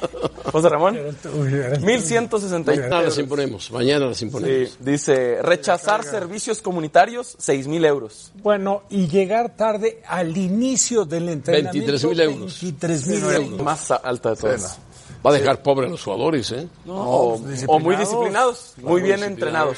José 0.52 0.70
Ramón, 0.70 0.94
Uy, 0.96 1.00
eres 1.02 1.18
tú. 1.22 1.30
1167 1.30 2.82
Mañana 2.90 3.02
las 3.02 3.18
imponemos. 3.18 3.72
Mañana 3.72 4.06
las 4.08 4.22
imponemos. 4.22 4.70
Sí, 4.70 4.76
dice, 4.80 5.40
rechazar 5.42 6.03
servicios 6.04 6.62
comunitarios, 6.62 7.36
6 7.40 7.68
mil 7.68 7.86
euros. 7.86 8.32
Bueno, 8.42 8.84
y 8.90 9.08
llegar 9.08 9.56
tarde 9.56 10.02
al 10.08 10.36
inicio 10.38 11.06
del 11.06 11.30
entrenamiento. 11.30 11.92
23.000 11.92 12.22
euros. 12.22 12.64
23.000 12.64 13.36
euros. 13.36 13.62
Más 13.62 13.92
alta 13.92 14.32
de 14.32 14.36
todas. 14.36 14.80
Va 15.26 15.30
a 15.30 15.34
dejar 15.34 15.64
pobre 15.64 15.88
a 15.88 15.90
los 15.90 16.04
jugadores, 16.04 16.52
¿eh? 16.52 16.68
o, 16.86 17.40
o 17.68 17.80
muy 17.80 17.96
disciplinados, 17.96 18.74
muy 18.82 19.02
bien 19.02 19.24
entrenados. 19.24 19.78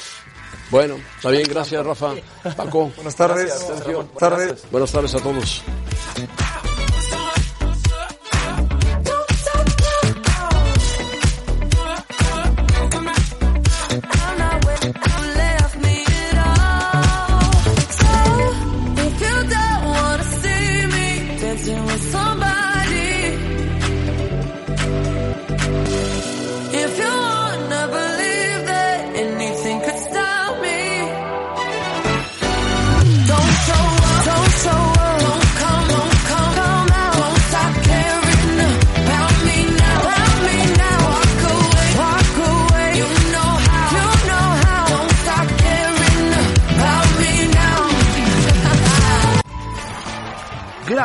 Bueno, 0.70 0.96
está 1.16 1.30
bien. 1.30 1.44
Gracias, 1.48 1.84
Rafa. 1.84 2.14
Paco. 2.56 2.90
Buenas 2.96 3.14
tardes. 3.14 3.46
Gracias, 3.46 3.78
Sergio. 3.78 3.96
Buenas 3.98 4.18
tardes. 4.18 4.64
Buenas 4.70 4.92
tardes 4.92 5.14
a 5.14 5.18
todos. 5.20 5.62